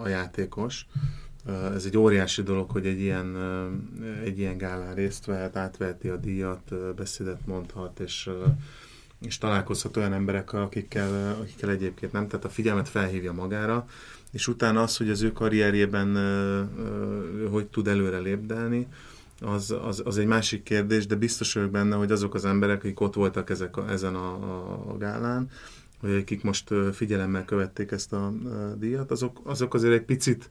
a, 0.02 0.08
játékos, 0.08 0.86
ez 1.74 1.84
egy 1.84 1.96
óriási 1.96 2.42
dolog, 2.42 2.70
hogy 2.70 2.86
egy 2.86 3.00
ilyen, 3.00 3.36
egy 4.24 4.38
ilyen 4.38 4.56
gálán 4.56 4.94
részt 4.94 5.24
vehet, 5.24 5.56
átveheti 5.56 6.08
a 6.08 6.16
díjat, 6.16 6.94
beszédet 6.96 7.46
mondhat, 7.46 8.00
és, 8.00 8.30
és 9.20 9.38
találkozhat 9.38 9.96
olyan 9.96 10.12
emberekkel, 10.12 10.62
akikkel, 10.62 11.36
akikkel 11.40 11.70
egyébként 11.70 12.12
nem, 12.12 12.28
tehát 12.28 12.44
a 12.44 12.48
figyelmet 12.48 12.88
felhívja 12.88 13.32
magára, 13.32 13.86
és 14.32 14.48
utána 14.48 14.82
az, 14.82 14.96
hogy 14.96 15.10
az 15.10 15.22
ő 15.22 15.32
karrierjében 15.32 16.16
hogy 17.50 17.66
tud 17.66 17.88
előre 17.88 18.18
lépdelni, 18.18 18.86
az, 19.40 19.74
az, 19.82 20.02
az 20.04 20.18
egy 20.18 20.26
másik 20.26 20.62
kérdés, 20.62 21.06
de 21.06 21.14
biztos 21.14 21.54
vagyok 21.54 21.70
benne, 21.70 21.96
hogy 21.96 22.12
azok 22.12 22.34
az 22.34 22.44
emberek, 22.44 22.78
akik 22.78 23.00
ott 23.00 23.14
voltak 23.14 23.50
ezek 23.50 23.76
a, 23.76 23.90
ezen 23.90 24.14
a, 24.14 24.32
a 24.90 24.96
gálán, 24.96 25.50
vagy 26.00 26.14
akik 26.14 26.42
most 26.42 26.74
figyelemmel 26.92 27.44
követték 27.44 27.90
ezt 27.90 28.12
a, 28.12 28.32
díjat, 28.78 29.10
azok, 29.10 29.40
azok 29.44 29.74
azért 29.74 29.94
egy 29.94 30.04
picit 30.04 30.50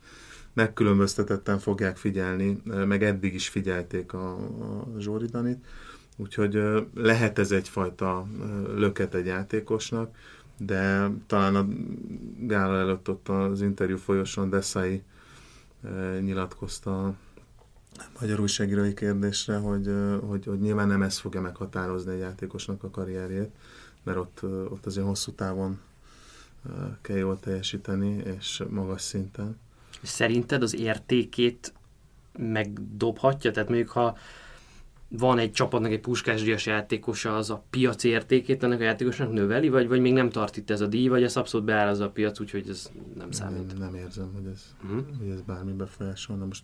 megkülönböztetetten 0.53 1.59
fogják 1.59 1.97
figyelni, 1.97 2.61
meg 2.63 3.03
eddig 3.03 3.33
is 3.33 3.49
figyelték 3.49 4.13
a, 4.13 4.31
a 4.37 4.87
Zsóridanit, 4.99 5.65
úgyhogy 6.17 6.59
lehet 6.95 7.39
ez 7.39 7.51
egyfajta 7.51 8.27
löket 8.75 9.13
egy 9.15 9.25
játékosnak, 9.25 10.15
de 10.57 11.09
talán 11.27 11.55
a 11.55 11.67
gála 12.39 12.77
előtt 12.77 13.09
ott 13.09 13.27
az 13.29 13.61
interjú 13.61 13.97
folyosón 13.97 14.49
Deszai 14.49 15.03
nyilatkozta 16.19 17.05
a 17.05 17.15
magyar 18.19 18.39
újságírói 18.39 18.93
kérdésre, 18.93 19.57
hogy, 19.57 19.91
hogy, 20.27 20.45
hogy 20.45 20.59
nyilván 20.59 20.87
nem 20.87 21.01
ez 21.01 21.17
fogja 21.17 21.41
meghatározni 21.41 22.13
egy 22.13 22.19
játékosnak 22.19 22.83
a 22.83 22.89
karrierjét, 22.89 23.51
mert 24.09 24.21
ott, 24.21 24.43
ott 24.71 24.85
azért 24.85 25.05
hosszú 25.05 25.31
távon 25.31 25.79
kell 27.01 27.17
jól 27.17 27.39
teljesíteni, 27.39 28.21
és 28.37 28.63
magas 28.69 29.01
szinten. 29.01 29.57
Szerinted 30.01 30.61
az 30.61 30.75
értékét 30.75 31.73
megdobhatja? 32.37 33.51
Tehát 33.51 33.69
mondjuk, 33.69 33.89
ha 33.89 34.17
van 35.07 35.37
egy 35.37 35.51
csapatnak 35.51 35.91
egy 35.91 35.99
puskásdíjas 35.99 36.65
játékosa, 36.65 37.35
az 37.35 37.49
a 37.49 37.63
piac 37.69 38.03
értékét 38.03 38.63
ennek 38.63 38.79
a 38.79 38.83
játékosnak 38.83 39.31
növeli, 39.31 39.69
vagy, 39.69 39.87
vagy 39.87 39.99
még 39.99 40.13
nem 40.13 40.29
tart 40.29 40.57
itt 40.57 40.69
ez 40.69 40.81
a 40.81 40.87
díj, 40.87 41.07
vagy 41.07 41.23
ez 41.23 41.37
abszolút 41.37 41.65
beáll 41.65 41.87
az 41.87 41.99
a 41.99 42.09
piac, 42.09 42.39
úgyhogy 42.39 42.69
ez 42.69 42.91
nem 43.15 43.31
számít? 43.31 43.67
Nem, 43.67 43.77
nem 43.77 43.95
érzem, 43.95 44.31
hogy 44.33 44.45
ez, 44.45 44.75
uh-huh. 44.83 45.17
hogy 45.17 45.29
ez 45.29 45.41
bármi 45.41 45.71
befolyásolna. 45.71 46.45
Most 46.45 46.63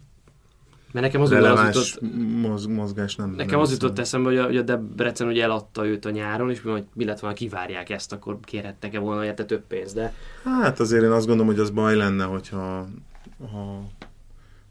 mert 0.96 1.06
nekem 1.06 1.22
az, 1.22 1.32
az 1.32 1.76
jutott, 1.76 2.14
moz, 2.42 2.66
mozgás 2.66 3.16
nem. 3.16 3.30
Nekem 3.30 3.48
nem 3.48 3.60
az 3.60 3.72
jutott 3.72 4.00
eszembe, 4.00 4.30
hogy 4.30 4.38
a, 4.38 4.44
hogy 4.46 4.58
a 4.58 4.62
Debrecen 4.62 5.28
ugye 5.28 5.44
eladta 5.44 5.86
őt 5.86 6.06
a 6.06 6.10
nyáron, 6.10 6.50
és 6.50 6.62
hogy 6.62 6.86
mi 6.94 7.06
lett 7.06 7.20
volna, 7.20 7.36
kivárják 7.36 7.90
ezt, 7.90 8.14
akkor 8.14 8.40
kérhettek-e 8.42 9.00
volna 9.00 9.26
érte 9.26 9.46
több 9.46 9.68
pénzt, 9.68 9.96
de... 9.96 10.14
Hát 10.44 10.80
azért 10.80 11.04
én 11.04 11.10
azt 11.10 11.26
gondolom, 11.28 11.52
hogy 11.52 11.62
az 11.62 11.70
baj 11.70 11.96
lenne, 11.96 12.24
hogyha 12.24 12.88
ha, 13.40 13.84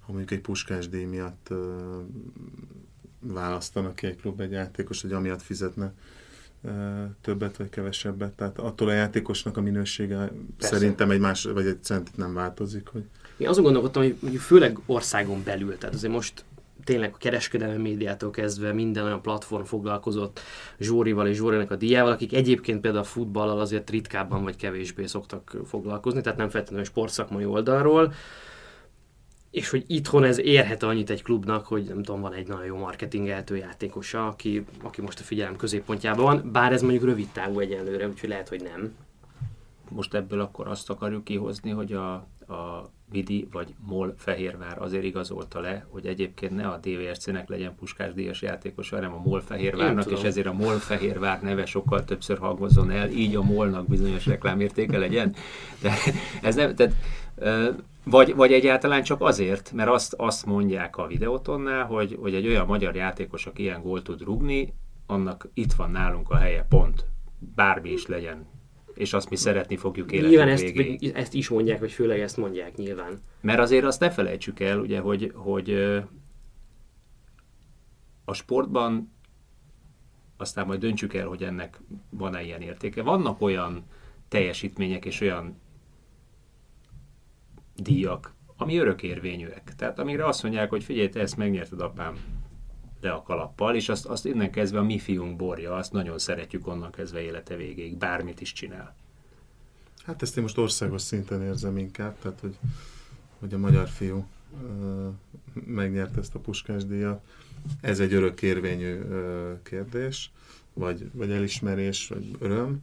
ha 0.01 0.07
mondjuk 0.07 0.31
egy 0.31 0.41
puskás 0.41 0.89
díj 0.89 1.05
miatt 1.05 1.49
uh, 1.51 1.59
választanak 3.21 3.95
ki 3.95 4.07
egy 4.07 4.17
klub 4.17 4.41
egy 4.41 4.51
játékos, 4.51 5.03
hogy 5.03 5.13
amiatt 5.13 5.43
fizetne 5.43 5.93
többet 7.21 7.57
vagy 7.57 7.69
kevesebbet. 7.69 8.33
Tehát 8.33 8.59
attól 8.59 8.89
a 8.89 8.93
játékosnak 8.93 9.57
a 9.57 9.61
minősége 9.61 10.17
Persze. 10.17 10.75
szerintem 10.75 11.11
egy 11.11 11.21
más, 11.21 11.45
vagy 11.45 11.67
egy 11.67 11.83
centit 11.83 12.17
nem 12.17 12.35
változik, 12.35 12.89
hogy 12.89 13.05
én 13.37 13.49
azon 13.49 13.65
gondolkodtam, 13.65 14.03
hogy 14.03 14.17
mondjuk 14.21 14.43
főleg 14.43 14.79
országon 14.87 15.43
belül, 15.45 15.79
tehát 15.79 15.95
azért 15.95 16.13
most 16.13 16.45
tényleg 16.85 17.11
a 17.15 17.19
kereskedelmi 17.19 17.83
médiától 17.83 18.31
kezdve 18.31 18.73
minden 18.73 19.05
olyan 19.05 19.23
platform 19.23 19.63
foglalkozott 19.63 20.41
Zsórival 20.79 21.27
és 21.27 21.37
Zsórinak 21.37 21.71
a 21.71 21.77
diával, 21.77 22.13
akik 22.13 22.35
egyébként 22.35 22.81
például 22.81 23.03
a 23.03 23.07
futballal 23.07 23.61
azért 23.61 23.91
ritkábban 23.91 24.43
vagy 24.43 24.57
kevésbé 24.57 25.07
szoktak 25.07 25.57
foglalkozni, 25.67 26.21
tehát 26.21 26.39
nem 26.39 26.49
feltétlenül 26.49 26.85
sportszakmai 26.85 27.45
oldalról, 27.45 28.13
és 29.51 29.71
hogy 29.71 29.85
itthon 29.87 30.25
ez 30.25 30.39
érhet 30.39 30.83
annyit 30.83 31.11
egy 31.11 31.23
klubnak, 31.23 31.67
hogy 31.67 31.85
nem 31.85 32.03
tudom, 32.03 32.21
van 32.21 32.33
egy 32.33 32.47
nagyon 32.47 32.65
jó 32.65 32.77
marketingeltő 32.77 33.57
játékosa, 33.57 34.27
aki, 34.27 34.65
aki 34.83 35.01
most 35.01 35.21
a 35.21 35.23
figyelem 35.23 35.57
középpontjában 35.57 36.25
van, 36.25 36.51
bár 36.53 36.73
ez 36.73 36.83
mondjuk 36.83 37.05
rövid 37.05 37.29
távú 37.33 37.59
egyenlőre, 37.59 38.09
úgyhogy 38.09 38.29
lehet, 38.29 38.49
hogy 38.49 38.63
nem. 38.63 38.95
Most 39.91 40.15
ebből 40.15 40.41
akkor 40.41 40.69
azt 40.69 40.91
akarjuk 40.91 41.25
kihozni, 41.25 41.71
hogy 41.71 41.93
a, 41.93 42.13
a 42.53 42.91
Vidi 43.11 43.49
vagy 43.53 43.75
MOL 43.87 44.15
Fehérvár 44.17 44.83
azért 44.83 45.05
igazolta 45.05 45.61
le, 45.61 45.87
hogy 45.89 46.07
egyébként 46.07 46.55
ne 46.55 46.67
a 46.67 46.79
DVSC-nek 46.83 47.49
legyen 47.49 47.75
puskásdíjas 47.75 48.43
játékos, 48.43 48.91
hanem 48.91 49.13
a 49.13 49.23
MOL 49.25 49.41
Fehérvárnak, 49.41 50.11
és 50.11 50.23
ezért 50.23 50.47
a 50.47 50.53
MOL 50.53 50.79
Fehérvár 50.79 51.43
neve 51.43 51.67
sokkal 51.67 52.05
többször 52.05 52.39
hangozzon 52.39 52.91
el, 52.91 53.11
így 53.11 53.35
a 53.35 53.43
MOL-nak 53.43 53.89
bizonyos 53.89 54.27
reklámértéke 54.27 54.99
legyen. 54.99 55.35
De 55.81 55.93
ez 56.43 56.55
nem, 56.55 56.75
tehát, 56.75 56.95
vagy, 58.05 58.35
vagy 58.35 58.53
egyáltalán 58.53 59.03
csak 59.03 59.21
azért, 59.21 59.73
mert 59.73 59.91
azt, 59.91 60.15
azt 60.17 60.47
mondják 60.47 60.97
a 60.97 61.07
videótonnál, 61.07 61.85
hogy, 61.85 62.19
hogy 62.21 62.35
egy 62.35 62.47
olyan 62.47 62.67
magyar 62.67 62.95
játékos, 62.95 63.47
aki 63.47 63.63
ilyen 63.63 63.83
gólt 63.83 64.05
tud 64.05 64.23
rugni, 64.23 64.75
annak 65.07 65.49
itt 65.55 65.73
van 65.73 65.91
nálunk 65.91 66.31
a 66.31 66.37
helye, 66.37 66.67
pont. 66.69 67.05
Bármi 67.55 67.91
is 67.91 68.07
legyen, 68.07 68.47
és 68.95 69.13
azt 69.13 69.31
mi 69.31 69.37
szeretni 69.37 69.77
fogjuk 69.77 70.13
életünk 70.13 70.31
Nyilván 70.31 70.49
ezt, 70.49 70.63
végéig. 70.63 71.13
ezt 71.15 71.35
is 71.35 71.49
mondják, 71.49 71.81
vagy 71.81 71.93
főleg 71.93 72.21
ezt 72.21 72.37
mondják 72.37 72.77
nyilván. 72.77 73.23
Mert 73.41 73.59
azért 73.59 73.85
azt 73.85 74.01
ne 74.01 74.11
felejtsük 74.11 74.61
el, 74.61 74.79
ugye, 74.79 75.01
hogy, 75.01 75.33
hogy 75.35 75.71
a 78.25 78.33
sportban 78.33 79.13
aztán 80.37 80.67
majd 80.67 80.81
döntsük 80.81 81.15
el, 81.15 81.27
hogy 81.27 81.43
ennek 81.43 81.81
van-e 82.11 82.43
ilyen 82.43 82.61
értéke. 82.61 83.03
Vannak 83.03 83.41
olyan 83.41 83.85
teljesítmények 84.29 85.05
és 85.05 85.21
olyan 85.21 85.61
díjak, 87.77 88.35
ami 88.57 88.77
örökérvényűek. 88.77 89.75
Tehát 89.77 89.99
amire 89.99 90.27
azt 90.27 90.43
mondják, 90.43 90.71
hogy 90.71 90.85
figyelj, 90.85 91.09
te 91.09 91.21
ezt 91.21 91.37
megnyerted 91.37 91.81
apám, 91.81 92.17
le 93.05 93.11
a 93.11 93.23
kalappal, 93.23 93.75
és 93.75 93.89
azt, 93.89 94.07
azt 94.07 94.27
innen 94.27 94.51
kezdve 94.51 94.79
a 94.79 94.83
mi 94.83 94.99
fiunk 94.99 95.37
borja, 95.37 95.75
azt 95.75 95.93
nagyon 95.93 96.19
szeretjük 96.19 96.67
onnan 96.67 96.91
kezdve 96.91 97.21
élete 97.21 97.57
végéig, 97.57 97.97
bármit 97.97 98.41
is 98.41 98.53
csinál. 98.53 98.95
Hát 100.05 100.23
ezt 100.23 100.37
én 100.37 100.43
most 100.43 100.59
országos 100.59 101.03
szinten 101.03 101.43
érzem 101.43 101.79
inkább, 101.79 102.19
tehát 102.19 102.41
hogy, 102.41 102.57
hogy 103.39 103.55
a 103.55 103.59
magyar 103.59 103.89
fiú 103.89 104.27
ö, 104.63 105.09
megnyert 105.65 106.17
ezt 106.17 106.35
a 106.35 106.39
puskás 106.39 106.85
díjat. 106.85 107.25
Ez 107.81 108.01
egy 108.01 108.13
örökérvényű 108.13 108.99
ö, 108.99 109.53
kérdés, 109.63 110.33
vagy, 110.73 111.11
vagy 111.13 111.31
elismerés, 111.31 112.09
vagy 112.09 112.37
öröm. 112.39 112.79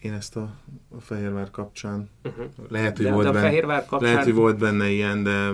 Én 0.00 0.12
ezt 0.12 0.36
a, 0.36 0.54
a 0.96 1.00
Fehérvár 1.00 1.50
kapcsán, 1.50 2.08
uh-huh. 2.24 2.46
lehet, 2.68 2.96
hogy, 2.96 3.06
de, 3.06 3.12
volt 3.12 3.32
de 3.32 3.32
benne, 3.32 3.84
kapcsán... 3.84 4.00
lehet, 4.00 4.24
hogy 4.24 4.34
volt 4.34 4.58
benne 4.58 4.88
ilyen, 4.88 5.22
de... 5.22 5.50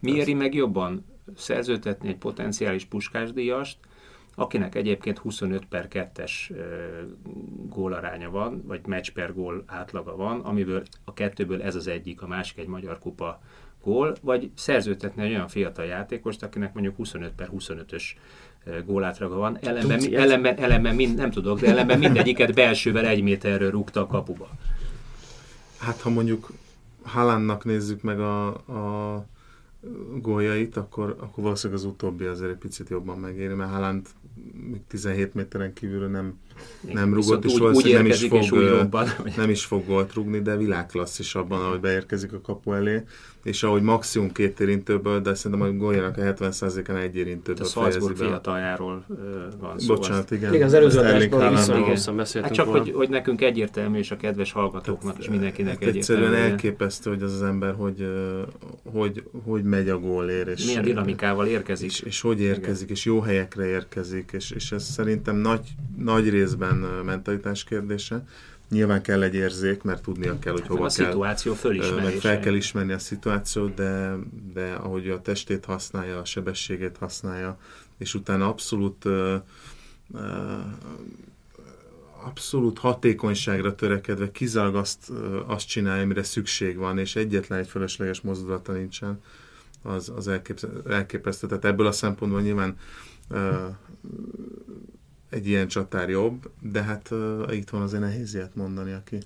Mi 0.00 0.12
éri 0.12 0.34
meg 0.34 0.54
jobban? 0.54 1.04
Szerződtetni 1.36 2.08
egy 2.08 2.16
potenciális 2.16 2.84
puskásdíjast, 2.84 3.78
akinek 4.34 4.74
egyébként 4.74 5.18
25 5.18 5.64
per 5.64 5.88
2-es 5.90 6.32
gólaránya 7.68 8.30
van, 8.30 8.62
vagy 8.66 8.80
meccs 8.86 9.10
per 9.10 9.34
gól 9.34 9.64
átlaga 9.66 10.16
van, 10.16 10.40
amiből 10.40 10.82
a 11.04 11.12
kettőből 11.12 11.62
ez 11.62 11.74
az 11.74 11.86
egyik, 11.86 12.22
a 12.22 12.26
másik 12.26 12.58
egy 12.58 12.66
magyar 12.66 12.98
kupa 12.98 13.40
gól, 13.82 14.14
vagy 14.20 14.50
szerződtetni 14.54 15.22
egy 15.22 15.30
olyan 15.30 15.48
fiatal 15.48 15.84
játékost, 15.84 16.42
akinek 16.42 16.72
mondjuk 16.72 16.96
25 16.96 17.32
per 17.32 17.48
25-ös 17.58 18.02
gólátlaga 18.86 19.36
van, 19.36 19.58
ellenben, 19.60 19.98
Tudsz, 19.98 20.14
ellenben, 20.14 20.56
ellenben 20.56 20.94
mind, 20.94 21.16
nem 21.16 21.30
tudok, 21.30 21.60
de 21.60 21.68
ellenben 21.68 21.98
mindegyiket 21.98 22.54
belsővel 22.54 23.06
egy 23.06 23.22
méterről 23.22 23.70
rúgta 23.70 24.00
a 24.00 24.06
kapuba. 24.06 24.48
Hát 25.78 26.00
ha 26.00 26.10
mondjuk 26.10 26.52
Haalandnak 27.02 27.64
nézzük 27.64 28.02
meg 28.02 28.20
a, 28.20 28.46
a 28.48 29.26
góljait, 30.20 30.76
akkor, 30.76 31.16
akkor 31.18 31.44
valószínűleg 31.44 31.82
az 31.82 31.88
utóbbi 31.88 32.24
azért 32.24 32.50
egy 32.50 32.56
picit 32.58 32.88
jobban 32.88 33.18
megéri, 33.18 33.54
mert 33.54 33.70
Haaland 33.70 34.06
még 34.70 34.86
17 34.86 35.34
méteren 35.34 35.72
kívülről 35.72 36.08
nem, 36.08 36.38
nem 36.92 37.14
rugott, 37.14 37.44
és 37.44 37.58
valószínűleg 37.58 38.02
nem 38.02 38.10
is, 38.10 38.26
fog, 38.48 38.88
nem 39.36 39.50
is 39.50 39.64
fog 39.64 39.86
gólt 39.86 40.14
rugni, 40.14 40.40
de 40.40 40.56
világklasszis 40.56 41.34
abban, 41.34 41.60
ahogy 41.60 41.80
beérkezik 41.80 42.32
a 42.32 42.40
kapu 42.40 42.72
elé, 42.72 43.02
és 43.42 43.62
ahogy 43.62 43.82
maximum 43.82 44.32
két 44.32 44.60
érintőből, 44.60 45.20
de 45.20 45.34
szerintem 45.34 45.68
a 45.68 45.70
góljának 45.70 46.18
a 46.18 46.20
70%-án 46.20 46.96
egy 46.96 47.16
érintőből 47.16 47.66
fejezi 47.66 47.98
be. 47.98 48.14
fiataljáról 48.14 49.04
van 49.60 49.78
szó. 49.78 49.94
Bocsánat, 49.94 50.30
igen. 50.30 50.54
Igen, 50.54 50.66
az 50.66 50.74
előző 50.74 50.98
adásban 50.98 51.90
viszont 51.90 52.16
beszéltünk 52.16 52.56
hát 52.56 52.66
csak, 52.66 52.76
hogy, 52.76 52.92
hogy 52.94 53.08
nekünk 53.08 53.42
egyértelmű, 53.42 53.98
és 53.98 54.10
a 54.10 54.16
kedves 54.16 54.52
hallgatóknak 54.52 55.18
is 55.18 55.28
mindenkinek 55.28 55.72
hát 55.72 55.82
egyértelmű. 55.82 56.24
Egyszerűen 56.24 56.50
elképesztő, 56.50 57.10
hogy 57.10 57.22
az 57.22 57.32
az 57.32 57.42
ember, 57.42 57.74
hogy, 57.74 58.06
hogy, 58.92 59.22
hogy 59.44 59.62
megy 59.62 59.88
a 59.88 59.98
gólér. 59.98 60.48
És, 60.48 60.64
Milyen 60.64 60.82
dinamikával 60.82 61.46
érkezik. 61.46 61.90
És, 61.90 62.00
és 62.00 62.20
hogy 62.20 62.40
érkezik, 62.40 62.82
igen. 62.82 62.96
és 62.96 63.04
jó 63.04 63.20
helyekre 63.20 63.66
érkezik, 63.66 64.30
és, 64.32 64.50
és 64.50 64.72
ez 64.72 64.84
szerintem 64.84 65.36
nagy, 65.36 65.68
nagy 65.96 66.28
részben 66.52 67.04
mentalitás 67.04 67.64
kérdése 67.64 68.24
Nyilván 68.68 69.02
kell 69.02 69.22
egy 69.22 69.34
érzék, 69.34 69.82
mert 69.82 70.02
tudnia 70.02 70.38
kell, 70.38 70.52
hogy 70.52 70.60
hát 70.60 70.70
hova 70.70 70.84
a 70.84 70.90
kell. 70.96 71.06
A 71.06 71.10
szituáció 71.10 71.54
fölismerése. 71.54 72.20
Fel 72.20 72.40
kell 72.40 72.54
ismerni 72.54 72.92
a 72.92 72.98
szituációt, 72.98 73.74
de, 73.74 74.16
de 74.52 74.72
ahogy 74.72 75.08
a 75.08 75.20
testét 75.20 75.64
használja, 75.64 76.18
a 76.18 76.24
sebességét 76.24 76.96
használja, 76.96 77.58
és 77.98 78.14
utána 78.14 78.48
abszolút 78.48 79.04
abszolút 82.24 82.78
hatékonyságra 82.78 83.74
törekedve 83.74 84.30
kizárólag 84.30 84.76
azt, 84.76 85.10
azt 85.46 85.68
csinálja, 85.68 86.02
amire 86.02 86.22
szükség 86.22 86.76
van, 86.76 86.98
és 86.98 87.16
egyetlen 87.16 87.58
egy 87.58 87.68
fölösleges 87.68 88.20
mozdulata 88.20 88.72
nincsen, 88.72 89.20
az, 89.82 90.12
az 90.16 90.30
elképesztő. 90.88 91.46
Tehát 91.46 91.64
ebből 91.64 91.86
a 91.86 91.92
szempontból 91.92 92.40
nyilván 92.40 92.76
uh, 93.30 93.38
egy 95.32 95.46
ilyen 95.46 95.68
csatár 95.68 96.08
jobb, 96.08 96.50
de 96.60 96.82
hát 96.82 97.08
uh, 97.10 97.56
itt 97.56 97.70
van 97.70 97.82
azért 97.82 98.02
nehéz 98.02 98.34
ilyet 98.34 98.54
mondani, 98.54 98.92
aki, 98.92 99.18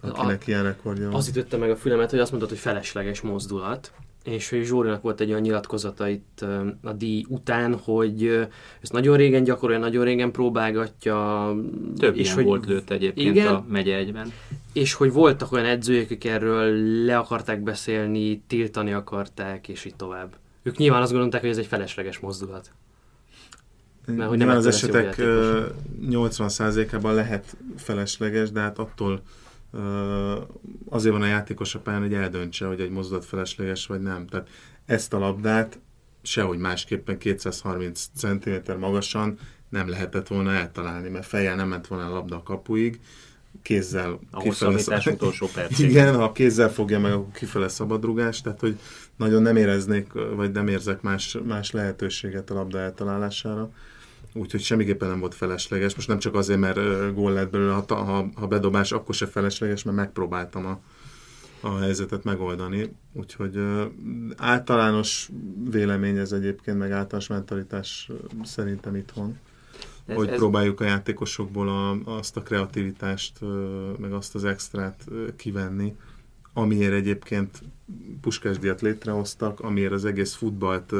akinek 0.00 0.40
a, 0.40 0.44
ilyen 0.46 0.62
rekordja 0.62 1.04
van. 1.06 1.14
Az 1.14 1.28
ütötte 1.28 1.56
meg 1.56 1.70
a 1.70 1.76
fülemet, 1.76 2.10
hogy 2.10 2.18
azt 2.18 2.30
mondtad, 2.30 2.50
hogy 2.50 2.60
felesleges 2.60 3.20
mozdulat, 3.20 3.92
és 4.24 4.50
hogy 4.50 4.64
Zsórinak 4.64 5.02
volt 5.02 5.20
egy 5.20 5.30
olyan 5.30 5.40
nyilatkozata 5.40 6.08
itt 6.08 6.44
a 6.82 6.92
díj 6.92 7.24
után, 7.28 7.78
hogy 7.78 8.48
ezt 8.80 8.92
nagyon 8.92 9.16
régen 9.16 9.44
gyakorolja, 9.44 9.80
nagyon 9.80 10.04
régen 10.04 10.30
próbálgatja. 10.30 11.48
Több 11.98 12.16
és 12.16 12.32
hogy 12.32 12.44
volt 12.44 12.66
lőtt 12.66 12.90
egyébként 12.90 13.36
igen, 13.36 13.54
a 13.54 13.64
megye 13.68 13.96
egyben. 13.96 14.32
És 14.72 14.92
hogy 14.94 15.12
voltak 15.12 15.52
olyan 15.52 15.66
edzők, 15.66 16.04
akik 16.04 16.24
erről 16.24 16.72
le 17.04 17.18
akarták 17.18 17.62
beszélni, 17.62 18.42
tiltani 18.46 18.92
akarták, 18.92 19.68
és 19.68 19.84
így 19.84 19.96
tovább. 19.96 20.36
Ők 20.62 20.76
nyilván 20.76 21.02
azt 21.02 21.10
gondolták, 21.10 21.40
hogy 21.40 21.50
ez 21.50 21.58
egy 21.58 21.66
felesleges 21.66 22.18
mozdulat. 22.18 22.72
Mert 24.06 24.28
hogy 24.28 24.38
nem 24.38 24.48
az 24.48 24.66
esetek 24.66 25.14
80%-ában 26.02 27.14
lehet 27.14 27.56
felesleges, 27.76 28.50
de 28.50 28.60
hát 28.60 28.78
attól 28.78 29.22
azért 30.88 31.14
van 31.14 31.22
a 31.22 31.26
játékos 31.26 31.74
a 31.74 31.78
pályán, 31.78 32.00
hogy 32.00 32.14
eldöntse, 32.14 32.66
hogy 32.66 32.80
egy 32.80 32.90
mozdulat 32.90 33.24
felesleges 33.24 33.86
vagy 33.86 34.00
nem. 34.00 34.26
Tehát 34.26 34.48
ezt 34.86 35.12
a 35.12 35.18
labdát 35.18 35.78
sehogy 36.22 36.58
másképpen 36.58 37.18
230 37.18 38.08
cm 38.16 38.78
magasan 38.78 39.38
nem 39.68 39.88
lehetett 39.88 40.28
volna 40.28 40.52
eltalálni, 40.52 41.08
mert 41.08 41.26
fejjel 41.26 41.56
nem 41.56 41.68
ment 41.68 41.86
volna 41.86 42.06
a 42.06 42.12
labda 42.12 42.36
a 42.36 42.42
kapuig, 42.42 43.00
kézzel 43.62 44.18
a 44.30 44.40
kifele 44.40 44.78
szab... 44.78 45.02
utolsó 45.06 45.46
percig. 45.54 45.90
Igen, 45.90 46.14
ha 46.14 46.32
kézzel 46.32 46.72
fogja 46.72 47.00
meg, 47.00 47.12
akkor 47.12 47.32
kifele 47.32 47.68
szabadrugás, 47.68 48.40
tehát 48.40 48.60
hogy 48.60 48.78
nagyon 49.16 49.42
nem 49.42 49.56
éreznék, 49.56 50.12
vagy 50.12 50.52
nem 50.52 50.68
érzek 50.68 51.02
más, 51.02 51.38
más 51.44 51.70
lehetőséget 51.70 52.50
a 52.50 52.54
labda 52.54 52.78
eltalálására 52.78 53.70
úgyhogy 54.34 54.60
semmiképpen 54.60 55.08
nem 55.08 55.20
volt 55.20 55.34
felesleges. 55.34 55.94
Most 55.94 56.08
nem 56.08 56.18
csak 56.18 56.34
azért, 56.34 56.60
mert 56.60 57.14
gól 57.14 57.32
lett 57.32 57.50
belőle, 57.50 57.72
ha, 57.72 57.94
ha, 57.94 58.28
ha 58.34 58.46
bedobás, 58.46 58.92
akkor 58.92 59.14
se 59.14 59.26
felesleges, 59.26 59.82
mert 59.82 59.96
megpróbáltam 59.96 60.66
a, 60.66 60.80
a 61.60 61.78
helyzetet 61.78 62.24
megoldani. 62.24 62.96
Úgyhogy 63.12 63.60
általános 64.36 65.28
vélemény 65.70 66.16
ez 66.16 66.32
egyébként, 66.32 66.78
meg 66.78 66.90
általános 66.90 67.28
mentalitás 67.28 68.10
szerintem 68.42 68.96
itthon. 68.96 69.38
Ez, 70.06 70.16
hogy 70.16 70.28
ez... 70.28 70.36
próbáljuk 70.36 70.80
a 70.80 70.84
játékosokból 70.84 71.68
a, 71.68 71.98
azt 72.16 72.36
a 72.36 72.42
kreativitást, 72.42 73.38
meg 73.98 74.12
azt 74.12 74.34
az 74.34 74.44
extrát 74.44 75.04
kivenni, 75.36 75.96
amiért 76.52 76.92
egyébként 76.92 77.62
puskásdiat 78.20 78.80
létrehoztak, 78.80 79.60
amiért 79.60 79.92
az 79.92 80.04
egész 80.04 80.34
futballt 80.34 80.92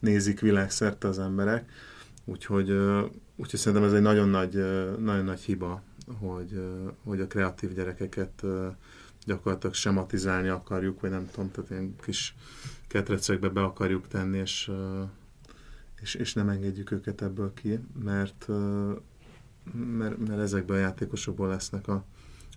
nézik 0.00 0.40
világszerte 0.40 1.08
az 1.08 1.18
emberek 1.18 1.70
Úgyhogy, 2.30 2.70
úgyhogy 3.36 3.58
szerintem 3.58 3.88
ez 3.88 3.92
egy 3.92 4.02
nagyon 4.02 4.28
nagy, 4.28 4.54
nagyon 4.98 5.24
nagy 5.24 5.40
hiba, 5.40 5.82
hogy, 6.18 6.62
hogy 7.04 7.20
a 7.20 7.26
kreatív 7.26 7.72
gyerekeket 7.72 8.42
gyakorlatilag 9.26 9.74
sematizálni 9.74 10.48
akarjuk, 10.48 11.00
vagy 11.00 11.10
nem 11.10 11.28
tudom, 11.30 11.50
tehát 11.50 11.70
ilyen 11.70 11.96
kis 12.02 12.34
ketrecekbe 12.88 13.48
be 13.48 13.62
akarjuk 13.62 14.08
tenni, 14.08 14.38
és, 14.38 14.70
és, 16.00 16.14
és 16.14 16.34
nem 16.34 16.48
engedjük 16.48 16.90
őket 16.90 17.22
ebből 17.22 17.52
ki, 17.54 17.78
mert, 18.04 18.48
mert, 19.72 20.18
mert 20.28 20.40
ezekben 20.40 20.76
a 20.76 20.80
játékosokból 20.80 21.48
lesznek 21.48 21.88
a, 21.88 22.04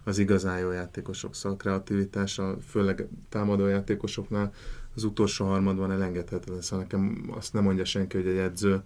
az 0.04 0.18
igazán 0.18 0.60
jó 0.60 0.72
játékosok. 0.72 1.36
Szóval 1.36 1.58
a 1.58 1.62
kreativitás, 1.62 2.40
a, 2.40 2.58
főleg 2.68 3.08
támadó 3.30 3.68
játékosoknál 3.68 4.54
az 4.96 5.04
utolsó 5.04 5.46
harmadban 5.46 5.92
elengedhetetlen. 5.92 6.62
Szóval 6.62 6.84
nekem 6.84 7.32
azt 7.36 7.54
nem 7.54 7.64
mondja 7.64 7.86
senki, 7.86 8.18
hogy 8.18 8.28
egy 8.28 8.38
edző 8.38 8.82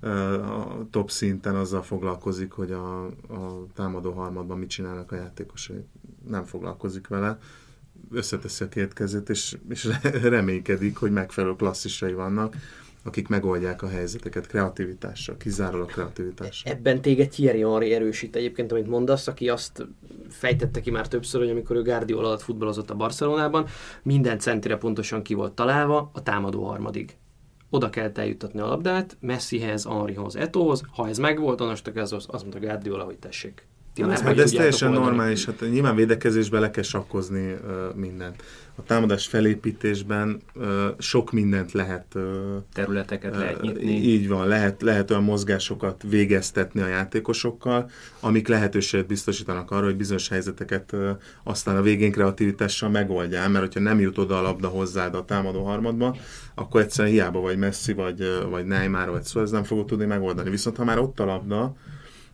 a 0.00 0.86
top 0.90 1.10
szinten 1.10 1.54
azzal 1.54 1.82
foglalkozik, 1.82 2.52
hogy 2.52 2.72
a, 2.72 3.06
a 3.06 3.66
támadó 3.74 4.12
harmadban 4.12 4.58
mit 4.58 4.68
csinálnak 4.68 5.12
a 5.12 5.16
játékosai. 5.16 5.84
Nem 6.28 6.44
foglalkozik 6.44 7.06
vele, 7.08 7.38
összeteszi 8.10 8.64
a 8.64 8.68
két 8.68 8.92
kezét, 8.92 9.28
és, 9.28 9.56
és 9.68 9.88
reménykedik, 10.22 10.96
hogy 10.96 11.10
megfelelő 11.10 11.54
klasszisai 11.54 12.12
vannak, 12.12 12.56
akik 13.04 13.28
megoldják 13.28 13.82
a 13.82 13.88
helyzeteket 13.88 14.46
kreativitással, 14.46 15.36
kizárólag 15.36 15.90
kreativitással. 15.90 16.72
Ebben 16.72 17.00
téged 17.00 17.28
Thierry 17.28 17.60
Henry 17.60 17.92
erősít 17.92 18.36
egyébként, 18.36 18.72
amit 18.72 18.86
mondasz, 18.86 19.26
aki 19.26 19.48
azt 19.48 19.86
fejtette 20.28 20.80
ki 20.80 20.90
már 20.90 21.08
többször, 21.08 21.40
hogy 21.40 21.50
amikor 21.50 21.76
ő 21.76 21.82
Guardiola 21.82 22.26
alatt 22.26 22.42
futballozott 22.42 22.90
a 22.90 22.94
Barcelonában, 22.94 23.66
minden 24.02 24.38
centire 24.38 24.76
pontosan 24.76 25.22
ki 25.22 25.34
volt 25.34 25.52
találva 25.52 26.10
a 26.14 26.22
támadó 26.22 26.64
harmadig 26.64 27.16
oda 27.70 27.90
kell 27.90 28.10
eljuttatni 28.14 28.60
a 28.60 28.66
labdát, 28.66 29.16
Messihez, 29.20 29.84
Henryhoz, 29.84 30.36
Etohoz, 30.36 30.82
ha 30.90 31.08
ez 31.08 31.18
megvolt, 31.18 31.60
onnastól 31.60 31.94
ez 31.94 32.12
az, 32.12 32.26
azt 32.30 32.42
mondta 32.42 32.60
Guardiola, 32.60 33.04
hogy 33.04 33.18
tessék. 33.18 33.67
Ja, 33.98 34.12
ez, 34.12 34.20
hát 34.20 34.38
ez 34.38 34.50
teljesen 34.50 34.88
oldani. 34.88 35.06
normális, 35.06 35.44
hát 35.44 35.60
nyilván 35.70 35.94
védekezésbe 35.94 36.58
le 36.58 36.70
kell 36.70 36.82
sakkozni 36.82 37.52
uh, 37.52 37.94
mindent. 37.94 38.42
A 38.76 38.82
támadás 38.82 39.26
felépítésben 39.26 40.40
uh, 40.54 40.64
sok 40.98 41.32
mindent 41.32 41.72
lehet... 41.72 42.06
Uh, 42.14 42.22
Területeket 42.72 43.34
uh, 43.34 43.38
lehet 43.40 43.60
nyitni. 43.60 43.90
Így 43.90 44.28
van, 44.28 44.46
lehet, 44.46 44.82
lehet 44.82 45.10
olyan 45.10 45.22
mozgásokat 45.22 46.02
végeztetni 46.08 46.80
a 46.80 46.86
játékosokkal, 46.86 47.90
amik 48.20 48.48
lehetőséget 48.48 49.06
biztosítanak 49.06 49.70
arra, 49.70 49.84
hogy 49.84 49.96
bizonyos 49.96 50.28
helyzeteket 50.28 50.92
uh, 50.92 51.10
aztán 51.42 51.76
a 51.76 51.82
végén 51.82 52.12
kreativitással 52.12 52.88
megoldjál, 52.88 53.48
mert 53.48 53.64
hogyha 53.64 53.80
nem 53.80 54.00
jut 54.00 54.18
oda 54.18 54.38
a 54.38 54.42
labda 54.42 54.68
hozzád 54.68 55.14
a 55.14 55.24
támadó 55.24 55.64
harmadba, 55.64 56.16
akkor 56.54 56.80
egyszerűen 56.80 57.14
hiába 57.14 57.40
vagy 57.40 57.58
Messi, 57.58 57.92
vagy, 57.92 58.24
vagy 58.50 58.64
Neymar, 58.64 59.10
vagy 59.10 59.22
szó, 59.22 59.40
ez 59.40 59.50
nem 59.50 59.64
fogod 59.64 59.86
tudni 59.86 60.04
megoldani. 60.04 60.50
Viszont 60.50 60.76
ha 60.76 60.84
már 60.84 60.98
ott 60.98 61.20
a 61.20 61.24
labda, 61.24 61.76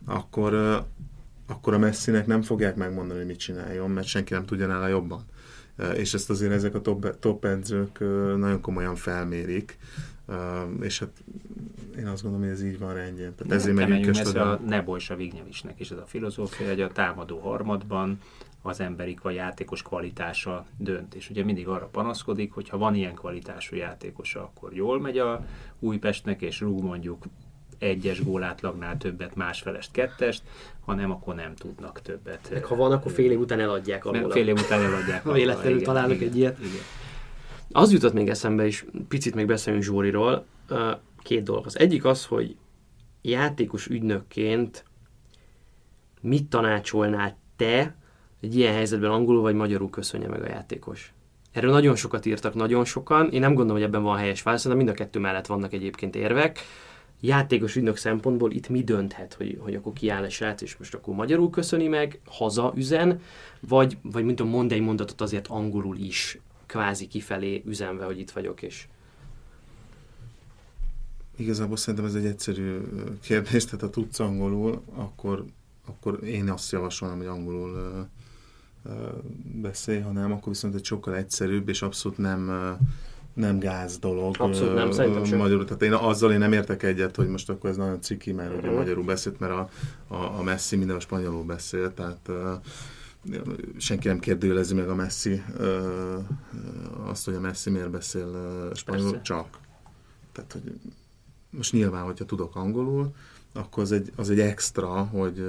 akkor, 0.07 0.83
akkor 1.47 1.75
a 1.75 1.79
Messinek 1.79 2.27
nem 2.27 2.43
fogják 2.43 2.77
megmondani, 2.77 3.19
hogy 3.19 3.29
mit 3.29 3.39
csináljon, 3.39 3.91
mert 3.91 4.07
senki 4.07 4.33
nem 4.33 4.45
tudja 4.45 4.67
nála 4.67 4.87
jobban. 4.87 5.25
És 5.97 6.15
ezt 6.15 6.31
azért 6.31 6.53
ezek 6.53 6.75
a 6.75 6.81
top, 6.81 7.19
top 7.19 7.45
edzők 7.45 7.99
nagyon 8.39 8.61
komolyan 8.61 8.95
felmérik, 8.95 9.79
és 10.81 10.99
hát 10.99 11.25
én 11.99 12.07
azt 12.07 12.23
gondolom, 12.23 12.47
hogy 12.47 12.57
ez 12.57 12.65
így 12.65 12.79
van 12.79 12.95
rendjén. 12.95 13.35
Tehát 13.35 13.53
ezért 13.53 13.77
megyünk 13.77 14.19
ez 14.19 14.35
a 14.35 14.61
Neboj 14.67 14.99
Savignyevicnek 14.99 15.81
is 15.81 15.91
ez 15.91 15.99
a 15.99 16.07
filozófia, 16.07 16.69
hogy 16.69 16.81
a 16.81 16.89
támadó 16.89 17.39
harmadban 17.39 18.19
az 18.63 18.81
emberi 18.81 19.19
vagy 19.23 19.35
játékos 19.35 19.83
kvalitása 19.83 20.67
dönt. 20.79 21.15
És 21.15 21.31
ugye 21.31 21.45
mindig 21.45 21.69
arra 21.69 21.87
panaszkodik, 21.87 22.53
hogy 22.53 22.69
ha 22.69 22.79
van 22.79 22.95
ilyen 22.95 23.15
kvalitású 23.15 23.77
játékosa, 23.77 24.43
akkor 24.43 24.75
jól 24.75 25.01
megy 25.01 25.19
a 25.19 25.45
Újpestnek, 25.79 26.43
és 26.43 26.61
rúg 26.61 26.83
mondjuk 26.83 27.25
egyes 27.85 28.25
gólátlagnál 28.25 28.97
többet, 28.97 29.35
másfelest, 29.35 29.90
kettest, 29.90 30.42
ha 30.81 30.94
nem, 30.94 31.11
akkor 31.11 31.35
nem 31.35 31.55
tudnak 31.55 32.03
többet. 32.03 32.49
Meg 32.53 32.64
ha 32.64 32.77
van, 32.77 32.92
akkor 32.92 33.12
fél 33.12 33.31
év 33.31 33.40
után 33.40 33.61
eladják 33.61 34.05
alól. 34.05 34.31
Fél 34.31 34.49
év 34.49 34.59
után 34.59 34.83
eladják 34.83 35.23
Ha 35.23 35.33
véletlenül 35.42 35.83
találnak 35.83 36.20
egy 36.20 36.37
ilyet. 36.37 36.59
Igen. 36.59 36.83
Az 37.73 37.92
jutott 37.92 38.12
még 38.12 38.29
eszembe, 38.29 38.66
és 38.66 38.85
picit 39.09 39.35
még 39.35 39.47
beszélünk 39.47 39.83
Zsóriról, 39.83 40.47
két 41.23 41.42
dolog. 41.42 41.66
Az 41.66 41.79
egyik 41.79 42.05
az, 42.05 42.25
hogy 42.27 42.57
játékos 43.23 43.87
ügynökként 43.87 44.85
mit 46.20 46.49
tanácsolnál 46.49 47.37
te 47.57 47.94
egy 48.40 48.57
ilyen 48.57 48.75
helyzetben 48.75 49.11
angolul 49.11 49.42
vagy 49.42 49.55
magyarul 49.55 49.90
köszönje 49.90 50.29
meg 50.29 50.42
a 50.42 50.49
játékos? 50.49 51.12
Erről 51.53 51.70
nagyon 51.70 51.97
sokat 51.97 52.27
írtak, 52.27 52.55
nagyon 52.55 52.85
sokan. 52.85 53.31
Én 53.31 53.40
nem 53.40 53.55
gondolom, 53.55 53.77
hogy 53.77 53.88
ebben 53.88 54.03
van 54.03 54.16
helyes 54.16 54.42
válasz, 54.42 54.66
de 54.66 54.75
mind 54.75 54.88
a 54.88 54.92
kettő 54.92 55.18
mellett 55.18 55.47
vannak 55.47 55.73
egyébként 55.73 56.16
érvek 56.16 56.61
játékos 57.27 57.77
ügynök 57.77 57.97
szempontból 57.97 58.53
itt 58.53 58.69
mi 58.69 58.85
dönthet, 58.85 59.35
hogy, 59.35 59.59
hogy 59.61 59.75
akkor 59.75 59.93
kiáll 59.93 60.25
egy 60.25 60.31
srác, 60.31 60.61
és 60.61 60.77
most 60.77 60.95
akkor 60.95 61.15
magyarul 61.15 61.51
köszöni 61.51 61.89
meg, 61.89 62.21
haza 62.27 62.73
üzen, 62.77 63.21
vagy, 63.61 63.97
vagy 64.03 64.25
mint 64.25 64.41
a 64.41 64.45
mond 64.45 64.73
egy 64.73 64.81
mondatot 64.81 65.21
azért 65.21 65.47
angolul 65.47 65.97
is 65.97 66.39
kvázi 66.67 67.07
kifelé 67.07 67.63
üzenve, 67.67 68.05
hogy 68.05 68.19
itt 68.19 68.31
vagyok, 68.31 68.63
és 68.63 68.87
Igazából 71.37 71.77
szerintem 71.77 72.05
ez 72.05 72.15
egy 72.15 72.27
egyszerű 72.27 72.81
kérdés, 73.21 73.65
tehát 73.65 73.81
ha 73.81 73.91
tudsz 73.91 74.21
angolul, 74.21 74.83
akkor, 74.95 75.45
akkor 75.87 76.25
én 76.25 76.51
azt 76.51 76.73
javasolom, 76.73 77.17
hogy 77.17 77.27
angolul 77.27 78.09
beszélj, 79.63 80.01
ha 80.01 80.11
nem, 80.11 80.33
akkor 80.33 80.53
viszont 80.53 80.75
egy 80.75 80.85
sokkal 80.85 81.17
egyszerűbb, 81.17 81.69
és 81.69 81.83
abszolút 81.83 82.19
nem 82.19 82.51
nem 83.35 83.59
gáz 83.59 83.99
dolog. 83.99 84.35
Abszolút 84.38 84.75
nem, 84.75 84.90
szerintem 84.90 85.25
sem. 85.25 85.38
Magyarul, 85.38 85.64
tehát 85.64 85.83
én 85.83 85.92
azzal 85.92 86.33
én 86.33 86.38
nem 86.38 86.53
értek 86.53 86.83
egyet, 86.83 87.16
hogy 87.16 87.29
most 87.29 87.51
akkor 87.51 87.70
ez 87.70 87.77
nagyon 87.77 88.01
ciki, 88.01 88.33
mert 88.33 88.57
ugye 88.57 88.70
magyarul 88.70 89.05
beszélt, 89.05 89.38
mert 89.38 89.53
a, 89.53 89.68
a, 90.09 90.38
a 90.38 90.42
Messi 90.42 90.77
minden 90.77 90.97
a 90.97 91.01
spanyolul 91.01 91.44
beszél, 91.44 91.94
tehát 91.94 92.29
uh, 92.29 93.40
senki 93.77 94.09
nem 94.09 94.18
kérdőjelezi 94.18 94.75
meg 94.75 94.88
a 94.88 94.94
Messi 94.94 95.42
uh, 95.59 97.09
azt, 97.09 97.25
hogy 97.25 97.35
a 97.35 97.40
Messi 97.40 97.70
miért 97.70 97.90
beszél 97.90 98.27
uh, 98.27 98.75
spanyolul, 98.75 99.11
Persze. 99.11 99.25
csak. 99.25 99.59
Tehát, 100.33 100.53
hogy 100.53 100.62
most 101.51 101.73
nyilván, 101.73 102.05
hogyha 102.05 102.25
tudok 102.25 102.57
angolul, 102.57 103.14
akkor 103.53 103.83
az 103.83 103.92
egy, 103.92 104.12
az 104.16 104.31
egy 104.31 104.40
extra, 104.40 104.88
hogy, 104.88 105.44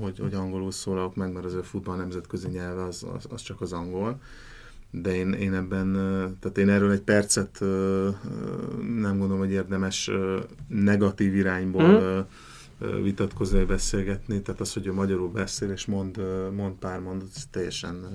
hogy, 0.00 0.18
hogy 0.18 0.34
angolul 0.34 0.70
szólalok 0.70 1.14
meg, 1.14 1.32
mert 1.32 1.44
az 1.44 1.54
a 1.54 1.62
futball 1.62 1.96
nemzetközi 1.96 2.48
nyelve 2.48 2.84
az, 2.84 3.06
az, 3.16 3.26
az 3.30 3.42
csak 3.42 3.60
az 3.60 3.72
angol. 3.72 4.20
De 4.90 5.14
én, 5.14 5.32
én 5.32 5.54
ebben, 5.54 5.92
tehát 6.40 6.58
én 6.58 6.68
erről 6.68 6.90
egy 6.90 7.02
percet 7.02 7.60
nem 8.80 9.18
gondolom, 9.18 9.38
hogy 9.38 9.50
érdemes 9.50 10.10
negatív 10.68 11.34
irányból 11.34 11.82
mm. 11.82 13.02
vitatkozni, 13.02 13.64
beszélgetni. 13.64 14.42
Tehát 14.42 14.60
az, 14.60 14.72
hogy 14.72 14.86
ő 14.86 14.92
magyarul 14.92 15.28
beszél 15.28 15.70
és 15.70 15.86
mond, 15.86 16.20
mond 16.54 16.74
pár 16.74 17.00
mondat, 17.00 17.28
ez 17.34 17.46
teljesen, 17.50 18.06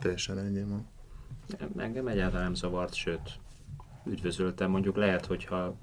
teljesen 0.00 0.38
ennyi 0.38 0.62
van. 0.62 0.86
Engem 1.76 2.06
egyáltalán 2.06 2.44
nem 2.44 2.54
zavart, 2.54 2.94
sőt, 2.94 3.38
üdvözöltem. 4.06 4.70
Mondjuk 4.70 4.96
lehet, 4.96 5.26
hogyha 5.26 5.76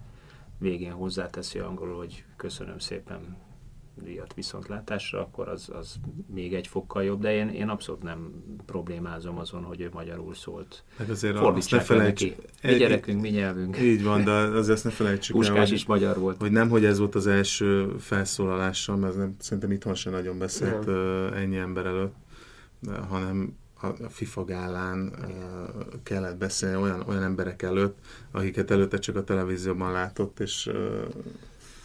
végén 0.57 0.91
hozzáteszi 0.91 1.59
angolul, 1.59 1.97
hogy 1.97 2.25
köszönöm 2.35 2.79
szépen 2.79 3.37
díjat 4.03 4.33
viszontlátásra, 4.33 5.19
akkor 5.19 5.47
az, 5.47 5.69
az 5.73 5.95
még 6.33 6.53
egy 6.53 6.67
fokkal 6.67 7.03
jobb, 7.03 7.21
de 7.21 7.33
én, 7.33 7.49
én 7.49 7.69
abszolút 7.69 8.03
nem 8.03 8.43
problémázom 8.65 9.37
azon, 9.37 9.63
hogy 9.63 9.81
ő 9.81 9.89
magyarul 9.93 10.33
szólt. 10.33 10.83
Hát 10.97 11.09
azért 11.09 11.35
azt 11.35 11.71
ne 11.71 11.79
felejtsük. 11.79 12.35
Mi 12.63 12.75
gyerekünk, 12.75 13.21
mi 13.21 13.29
nyelvünk. 13.29 13.79
Így 13.79 14.03
van, 14.03 14.23
de 14.23 14.31
azért 14.31 14.75
ezt 14.75 14.83
ne 14.83 14.89
felejtsük 14.89 15.35
Puskás 15.35 15.55
el, 15.55 15.63
hogy, 15.63 15.71
is 15.71 15.85
magyar 15.85 16.19
volt. 16.19 16.39
Hogy 16.39 16.51
nem, 16.51 16.69
hogy 16.69 16.85
ez 16.85 16.99
volt 16.99 17.15
az 17.15 17.27
első 17.27 17.95
felszólalása, 17.99 18.95
mert 18.95 19.15
nem, 19.15 19.35
szerintem 19.39 19.71
itthon 19.71 19.95
sem 19.95 20.11
nagyon 20.11 20.37
beszélt 20.37 20.85
nem. 20.85 21.33
ennyi 21.33 21.57
ember 21.57 21.85
előtt, 21.85 22.15
hanem 23.09 23.59
a 23.81 24.09
FIFA 24.09 24.45
gálán 24.45 25.13
kellett 26.03 26.37
beszélni 26.37 26.81
olyan, 26.81 27.03
olyan 27.07 27.23
emberek 27.23 27.61
előtt, 27.61 27.97
akiket 28.31 28.71
előtte 28.71 28.97
csak 28.97 29.15
a 29.15 29.23
televízióban 29.23 29.91
látott, 29.91 30.39
és 30.39 30.69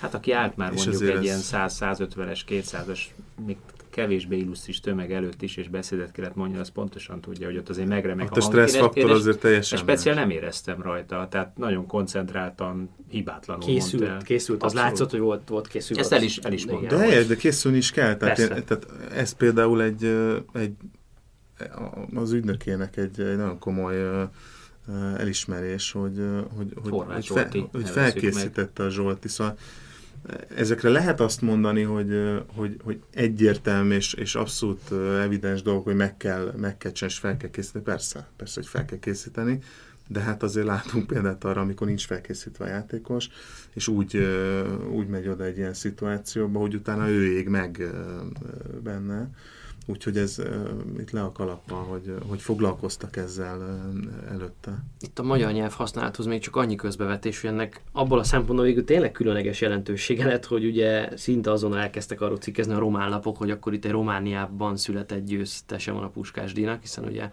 Hát 0.00 0.14
aki 0.14 0.32
állt 0.32 0.56
már 0.56 0.72
mondjuk 0.72 1.02
egy 1.02 1.08
ez... 1.08 1.22
ilyen 1.22 1.38
100-150-es, 1.42 2.40
200-as, 2.48 3.00
még 3.46 3.56
kevésbé 3.96 4.36
illusztris 4.36 4.80
tömeg 4.80 5.12
előtt 5.12 5.42
is, 5.42 5.56
és 5.56 5.68
beszédet 5.68 6.12
kellett 6.12 6.34
mondani, 6.34 6.60
az 6.60 6.68
pontosan 6.68 7.20
tudja, 7.20 7.46
hogy 7.46 7.56
ott 7.56 7.68
azért 7.68 7.88
megremek 7.88 8.30
ott 8.30 8.36
a, 8.36 8.40
a 8.40 8.40
stresszfaktor 8.40 9.10
azért 9.10 9.38
teljesen 9.38 9.78
Speciál 9.78 10.14
nem 10.14 10.30
éreztem 10.30 10.82
rajta, 10.82 11.26
tehát 11.30 11.56
nagyon 11.56 11.86
koncentráltan, 11.86 12.90
hibátlanul 13.08 13.64
Készült, 13.64 14.02
mondta. 14.06 14.24
készült, 14.24 14.62
az 14.62 14.72
Abszolút. 14.72 14.90
látszott, 14.90 15.10
hogy 15.10 15.20
volt, 15.20 15.48
volt 15.48 15.68
készült. 15.68 15.98
Ezt 15.98 16.12
el 16.12 16.22
is, 16.22 16.36
el 16.38 16.52
is 16.52 16.66
mondta. 16.66 16.96
De, 16.96 17.24
de 17.24 17.36
készülni 17.36 17.76
is 17.76 17.90
kell, 17.90 18.16
tehát, 18.16 18.38
én, 18.38 18.48
tehát 18.48 18.86
ez 19.14 19.32
például 19.32 19.82
egy, 19.82 20.04
egy 20.52 20.72
az 22.14 22.32
ügynökének 22.32 22.96
egy, 22.96 23.20
egy 23.20 23.36
nagyon 23.36 23.58
komoly 23.58 24.28
elismerés, 25.18 25.92
hogy, 25.92 26.22
hogy, 26.56 26.72
hogy, 26.82 27.04
hogy, 27.06 27.26
fel, 27.26 27.48
hogy 27.72 27.88
felkészítette 27.88 28.82
meg. 28.82 28.86
a 28.86 28.90
Zsolti. 28.90 29.28
Szóval 29.28 29.56
ezekre 30.56 30.88
lehet 30.88 31.20
azt 31.20 31.40
mondani, 31.40 31.82
hogy, 31.82 32.42
hogy, 32.54 32.76
hogy 32.82 33.00
egyértelmű 33.14 33.94
és, 33.94 34.14
és 34.14 34.34
abszolút 34.34 34.92
evidens 35.20 35.62
dolog, 35.62 35.84
hogy 35.84 35.96
meg 35.96 36.16
kell, 36.16 36.52
meg 36.56 36.78
kell 36.78 36.92
csinálni, 36.92 37.14
és 37.14 37.20
fel 37.20 37.36
kell 37.36 37.50
készíteni. 37.50 37.84
Persze, 37.84 38.28
persze, 38.36 38.54
hogy 38.54 38.68
fel 38.68 38.84
kell 38.84 38.98
készíteni, 38.98 39.58
de 40.08 40.20
hát 40.20 40.42
azért 40.42 40.66
látunk 40.66 41.06
példát 41.06 41.44
arra, 41.44 41.60
amikor 41.60 41.86
nincs 41.86 42.06
felkészítve 42.06 42.64
a 42.64 42.68
játékos, 42.68 43.28
és 43.72 43.88
úgy, 43.88 44.16
úgy 44.90 45.06
megy 45.06 45.28
oda 45.28 45.44
egy 45.44 45.56
ilyen 45.56 45.74
szituációba, 45.74 46.58
hogy 46.58 46.74
utána 46.74 47.08
ő 47.08 47.32
ég 47.32 47.48
meg 47.48 47.90
benne. 48.82 49.30
Úgyhogy 49.88 50.16
ez 50.16 50.42
itt 50.98 51.10
le 51.10 51.22
a 51.22 51.32
kalappal, 51.32 51.84
hogy, 51.84 52.14
hogy 52.28 52.40
foglalkoztak 52.40 53.16
ezzel 53.16 53.80
előtte. 54.30 54.84
Itt 55.00 55.18
a 55.18 55.22
magyar 55.22 55.52
nyelv 55.52 55.72
használathoz 55.72 56.26
még 56.26 56.40
csak 56.40 56.56
annyi 56.56 56.74
közbevetés, 56.74 57.40
hogy 57.40 57.50
ennek 57.50 57.82
abból 57.92 58.18
a 58.18 58.24
szempontból 58.24 58.64
végül 58.64 58.84
tényleg 58.84 59.12
különleges 59.12 59.60
jelentősége 59.60 60.24
lett, 60.24 60.44
hogy 60.44 60.64
ugye 60.64 61.16
szinte 61.16 61.50
azon 61.50 61.76
elkezdtek 61.76 62.20
arról 62.20 62.36
cikkezni 62.36 62.72
a 62.72 62.78
román 62.78 63.10
lapok, 63.10 63.36
hogy 63.36 63.50
akkor 63.50 63.72
itt 63.72 63.84
egy 63.84 63.90
Romániában 63.90 64.76
született 64.76 65.24
győztese 65.24 65.92
van 65.92 66.02
a 66.02 66.08
Puskás 66.08 66.52
Dínak, 66.52 66.80
hiszen 66.80 67.04
ugye 67.04 67.30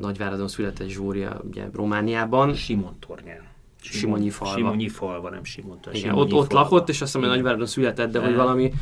Nagyváradon 0.00 0.48
született 0.48 0.88
Zsória 0.88 1.40
ugye 1.50 1.64
Romániában. 1.72 2.54
Simon 2.54 2.96
Tornyán. 3.06 3.42
Simonyi 3.80 4.30
falva. 4.30 4.56
Simonyi 4.56 4.88
falva, 4.88 5.30
nem 5.30 5.44
Simon 5.44 5.78
Igen, 5.92 6.14
ott, 6.14 6.32
ott 6.32 6.52
lakott, 6.52 6.88
és 6.88 7.00
azt 7.00 7.12
hiszem, 7.12 7.20
hogy 7.28 7.36
Nagyváradon 7.36 7.66
született, 7.66 8.10
de 8.12 8.18
hogy 8.18 8.34
valami 8.34 8.72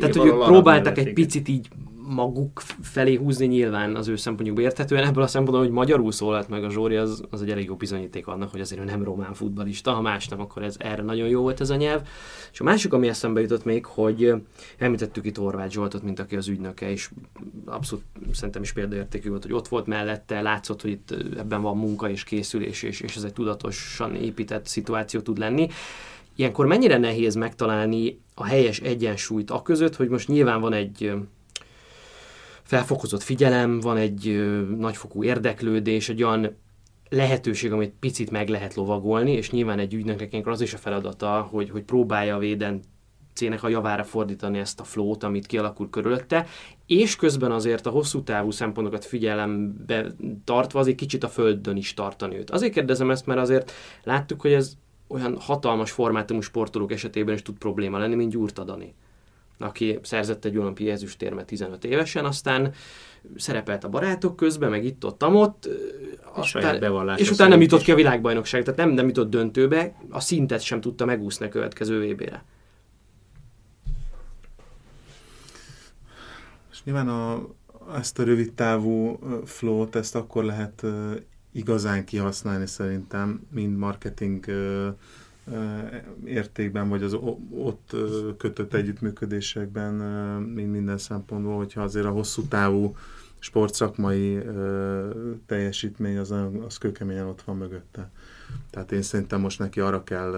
tehát, 0.00 0.14
hogy 0.14 0.26
ők 0.26 0.44
próbáltak 0.44 0.98
egy 0.98 1.12
picit 1.12 1.48
így 1.48 1.68
maguk 2.10 2.62
felé 2.82 3.14
húzni 3.14 3.46
nyilván 3.46 3.96
az 3.96 4.08
ő 4.08 4.16
szempontjukból 4.16 4.64
érthetően. 4.64 5.04
Ebből 5.04 5.22
a 5.22 5.26
szempontból, 5.26 5.64
hogy 5.64 5.74
magyarul 5.74 6.12
szólalt 6.12 6.48
meg 6.48 6.64
a 6.64 6.70
Zsóri, 6.70 6.96
az, 6.96 7.22
az 7.30 7.42
egy 7.42 7.50
elég 7.50 7.64
jó 7.64 7.74
bizonyíték 7.74 8.26
annak, 8.26 8.50
hogy 8.50 8.60
azért 8.60 8.80
ő 8.80 8.84
nem 8.84 9.04
román 9.04 9.34
futbalista, 9.34 9.92
ha 9.92 10.00
más 10.00 10.28
nem, 10.28 10.40
akkor 10.40 10.62
ez 10.62 10.76
erre 10.78 11.02
nagyon 11.02 11.28
jó 11.28 11.40
volt 11.40 11.60
ez 11.60 11.70
a 11.70 11.76
nyelv. 11.76 12.08
És 12.52 12.60
a 12.60 12.64
másik, 12.64 12.92
ami 12.92 13.08
eszembe 13.08 13.40
jutott 13.40 13.64
még, 13.64 13.84
hogy 13.84 14.34
említettük 14.78 15.26
itt 15.26 15.36
Horváth 15.36 15.72
Zsoltot, 15.72 16.02
mint 16.02 16.18
aki 16.18 16.36
az 16.36 16.48
ügynöke, 16.48 16.90
és 16.90 17.10
abszolút 17.64 18.04
szerintem 18.32 18.62
is 18.62 18.72
példaértékű 18.72 19.28
volt, 19.28 19.42
hogy 19.42 19.52
ott 19.52 19.68
volt 19.68 19.86
mellette, 19.86 20.40
látszott, 20.40 20.82
hogy 20.82 20.90
itt 20.90 21.14
ebben 21.38 21.62
van 21.62 21.76
munka 21.76 22.10
és 22.10 22.24
készülés, 22.24 22.82
és, 22.82 23.00
és 23.00 23.16
ez 23.16 23.22
egy 23.22 23.32
tudatosan 23.32 24.14
épített 24.14 24.66
szituáció 24.66 25.20
tud 25.20 25.38
lenni. 25.38 25.68
Ilyenkor 26.36 26.66
mennyire 26.66 26.98
nehéz 26.98 27.34
megtalálni 27.34 28.20
a 28.34 28.44
helyes 28.44 28.80
egyensúlyt 28.80 29.50
a 29.50 29.62
között, 29.62 29.96
hogy 29.96 30.08
most 30.08 30.28
nyilván 30.28 30.60
van 30.60 30.72
egy 30.72 31.12
felfokozott 32.62 33.22
figyelem, 33.22 33.80
van 33.80 33.96
egy 33.96 34.44
nagyfokú 34.78 35.24
érdeklődés, 35.24 36.08
egy 36.08 36.22
olyan 36.22 36.56
lehetőség, 37.08 37.72
amit 37.72 37.94
picit 38.00 38.30
meg 38.30 38.48
lehet 38.48 38.74
lovagolni, 38.74 39.32
és 39.32 39.50
nyilván 39.50 39.78
egy 39.78 39.94
ügynöknek 39.94 40.46
az 40.46 40.60
is 40.60 40.74
a 40.74 40.78
feladata, 40.78 41.48
hogy, 41.50 41.70
hogy 41.70 41.82
próbálja 41.82 42.34
a 42.34 42.38
véden 42.38 42.80
a 43.60 43.68
javára 43.68 44.04
fordítani 44.04 44.58
ezt 44.58 44.80
a 44.80 44.84
flót, 44.84 45.22
amit 45.22 45.46
kialakul 45.46 45.90
körülötte, 45.90 46.46
és 46.86 47.16
közben 47.16 47.52
azért 47.52 47.86
a 47.86 47.90
hosszú 47.90 48.22
távú 48.22 48.50
szempontokat 48.50 49.04
figyelembe 49.04 50.06
tartva 50.44 50.78
azért 50.78 50.96
kicsit 50.96 51.24
a 51.24 51.28
földön 51.28 51.76
is 51.76 51.94
tartani 51.94 52.36
őt. 52.36 52.50
Azért 52.50 52.72
kérdezem 52.72 53.10
ezt, 53.10 53.26
mert 53.26 53.40
azért 53.40 53.72
láttuk, 54.04 54.40
hogy 54.40 54.52
ez 54.52 54.76
olyan 55.10 55.36
hatalmas 55.38 55.90
formátumú 55.90 56.40
sportolók 56.40 56.92
esetében 56.92 57.34
is 57.34 57.42
tud 57.42 57.58
probléma 57.58 57.98
lenni, 57.98 58.14
mint 58.14 58.30
Gyurta 58.30 58.64
Dani 58.64 58.94
aki 59.60 59.98
szerzett 60.02 60.44
egy 60.44 60.58
olimpiai 60.58 60.90
ezüstérmet 60.90 61.46
15 61.46 61.84
évesen, 61.84 62.24
aztán 62.24 62.72
szerepelt 63.36 63.84
a 63.84 63.88
barátok 63.88 64.36
közben, 64.36 64.70
meg 64.70 64.84
itt-ott, 64.84 65.24
ott, 65.26 65.68
aztán, 66.32 67.16
és 67.16 67.30
utána 67.30 67.50
nem 67.50 67.60
jutott 67.60 67.82
ki 67.82 67.92
a 67.92 67.94
világbajnokság, 67.94 68.62
tehát 68.62 68.78
nem, 68.78 68.90
nem 68.90 69.06
jutott 69.06 69.30
döntőbe, 69.30 69.94
a 70.10 70.20
szintet 70.20 70.60
sem 70.60 70.80
tudta 70.80 71.04
megúszni 71.04 71.46
a 71.46 71.48
következő 71.48 72.12
VB-re. 72.12 72.44
És 76.72 76.84
nyilván 76.84 77.08
a, 77.08 77.48
ezt 77.96 78.18
a 78.18 78.24
rövid 78.24 78.52
távú 78.52 79.18
flót, 79.44 79.96
ezt 79.96 80.14
akkor 80.14 80.44
lehet 80.44 80.84
igazán 81.52 82.04
kihasználni 82.04 82.66
szerintem, 82.66 83.46
mind 83.50 83.76
marketing 83.76 84.44
értékben, 86.24 86.88
vagy 86.88 87.02
az 87.02 87.16
ott 87.50 87.96
kötött 88.38 88.74
együttműködésekben, 88.74 89.94
mind 90.42 90.70
minden 90.70 90.98
szempontból, 90.98 91.56
hogyha 91.56 91.82
azért 91.82 92.06
a 92.06 92.10
hosszú 92.10 92.42
távú 92.42 92.96
sportszakmai 93.38 94.38
teljesítmény 95.46 96.18
az, 96.18 96.34
az 96.66 96.78
kőkeményen 96.78 97.26
ott 97.26 97.42
van 97.42 97.56
mögötte. 97.56 98.10
Tehát 98.70 98.92
én 98.92 99.02
szerintem 99.02 99.40
most 99.40 99.58
neki 99.58 99.80
arra 99.80 100.04
kell, 100.04 100.32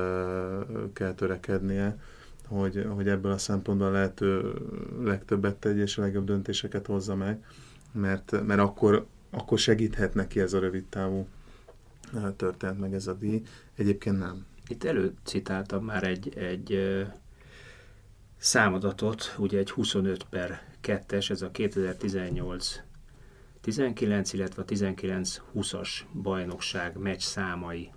kell 0.92 1.14
törekednie, 1.14 1.98
hogy, 2.46 2.86
hogy 2.94 3.08
ebből 3.08 3.32
a 3.32 3.38
szempontból 3.38 3.90
lehető 3.90 4.52
legtöbbet 5.02 5.56
tegye 5.56 5.82
és 5.82 5.98
a 5.98 6.00
legjobb 6.00 6.24
döntéseket 6.24 6.86
hozza 6.86 7.14
meg, 7.14 7.44
mert, 7.92 8.46
mert 8.46 8.60
akkor, 8.60 9.06
akkor 9.32 9.58
segíthet 9.58 10.14
neki 10.14 10.40
ez 10.40 10.52
a 10.52 10.58
rövid 10.58 10.84
távú 10.84 11.26
történet 12.36 12.78
meg 12.78 12.94
ez 12.94 13.06
a 13.06 13.14
díj. 13.14 13.42
Egyébként 13.74 14.18
nem. 14.18 14.46
Itt 14.66 14.84
előcitáltam 14.84 15.84
már 15.84 16.04
egy, 16.04 16.38
egy 16.38 16.78
számadatot, 18.36 19.34
ugye 19.38 19.58
egy 19.58 19.70
25 19.70 20.24
per 20.24 20.62
2-es, 20.82 21.30
ez 21.30 21.42
a 21.42 21.50
2018 21.50 22.80
19, 23.60 24.32
illetve 24.32 24.62
a 24.62 24.64
19-20-as 24.64 25.88
bajnokság 26.12 26.96
meccs 26.96 27.20
számai 27.20 27.90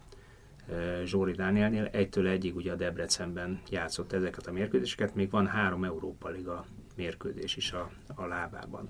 Zsóri 1.03 1.31
Dánielnél. 1.31 1.85
Egytől 1.91 2.27
egyig 2.27 2.55
ugye 2.55 2.71
a 2.71 2.75
Debrecenben 2.75 3.61
játszott 3.69 4.11
ezeket 4.13 4.47
a 4.47 4.51
mérkőzéseket, 4.51 5.15
még 5.15 5.29
van 5.29 5.47
három 5.47 5.83
Európa 5.83 6.29
Liga 6.29 6.65
mérkőzés 6.95 7.55
is 7.55 7.71
a, 7.71 7.89
a 8.15 8.25
lábában. 8.25 8.87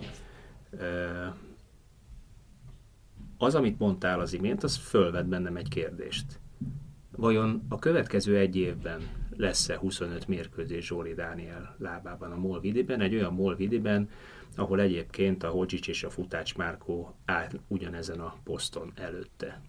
Az, 3.38 3.56
amit 3.56 3.80
mondtál 3.80 4.20
az 4.20 4.34
imént, 4.34 4.64
az 4.64 4.76
fölvet 4.76 5.28
bennem 5.28 5.56
egy 5.56 5.70
kérdést. 5.70 6.40
Vajon 7.16 7.66
a 7.70 7.80
következő 7.80 8.38
egy 8.38 8.56
évben 8.56 9.02
lesz-e 9.38 9.78
25 9.78 10.28
mérkőzés 10.28 10.86
Zsóri 10.86 11.14
Dániel 11.14 11.76
lábában 11.80 12.32
a 12.32 12.38
MOL 12.38 12.60
vidében, 12.60 13.02
egy 13.02 13.16
olyan 13.16 13.34
MOL 13.34 13.56
vidében, 13.56 14.10
ahol 14.56 14.80
egyébként 14.80 15.44
a 15.44 15.50
Hodzsics 15.50 15.88
és 15.88 16.04
a 16.04 16.10
Futács 16.10 16.56
Márkó 16.56 17.16
áll 17.26 17.50
ugyanezen 17.68 18.20
a 18.20 18.36
poszton 18.44 18.92
előtte. 18.96 19.62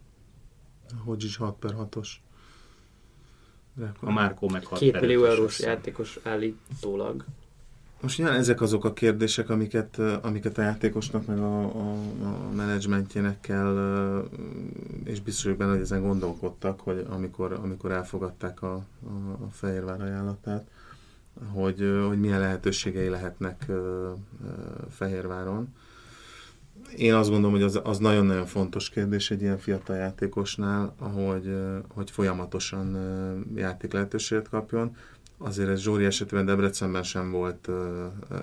A 0.89 1.03
Hodzsics 1.05 1.37
6 1.37 1.59
per 1.59 1.75
6-os. 1.79 2.09
A 4.01 4.13
Márkó 4.13 4.49
meg 4.49 4.65
6 4.65 4.79
Két 4.79 5.01
millió 5.01 5.25
eurós 5.25 5.61
játékos 5.61 6.19
állítólag. 6.23 7.25
Most 8.01 8.19
nyilván 8.19 8.37
ezek 8.37 8.61
azok 8.61 8.85
a 8.85 8.93
kérdések, 8.93 9.51
amiket, 9.51 9.99
amiket 9.99 10.59
a 10.59 10.63
játékosnak, 10.63 11.27
meg 11.27 11.39
a, 11.39 11.61
a, 11.61 11.93
a 12.23 12.51
menedzsmentjének 12.55 13.41
kell, 13.41 14.29
és 15.05 15.21
biztos 15.21 15.45
vagyok 15.45 15.59
benne, 15.59 15.71
hogy 15.71 15.81
ezen 15.81 16.03
gondolkodtak, 16.03 16.81
hogy 16.81 17.07
amikor, 17.11 17.53
amikor 17.53 17.91
elfogadták 17.93 18.63
a, 18.63 18.75
a, 18.75 19.09
a 19.45 19.49
Fehérvár 19.53 20.01
ajánlatát, 20.01 20.71
hogy, 21.53 22.01
hogy 22.07 22.21
milyen 22.21 22.41
lehetőségei 22.41 23.09
lehetnek 23.09 23.67
Fehérváron. 24.91 25.75
Én 26.97 27.15
azt 27.15 27.31
gondolom, 27.31 27.53
hogy 27.53 27.65
az, 27.65 27.81
az 27.85 27.99
nagyon-nagyon 27.99 28.47
fontos 28.47 28.91
kérdés 28.91 29.31
egy 29.31 29.41
ilyen 29.41 29.59
fiatal 29.59 29.97
játékosnál, 29.97 30.95
hogy, 30.99 31.57
hogy 31.89 32.11
folyamatosan 32.11 32.97
játék 33.55 33.93
lehetőséget 33.93 34.49
kapjon 34.49 34.97
azért 35.39 35.69
ez 35.69 35.81
Zsóri 35.81 36.05
esetében 36.05 36.45
Debrecenben 36.45 37.03
sem 37.03 37.31
volt 37.31 37.69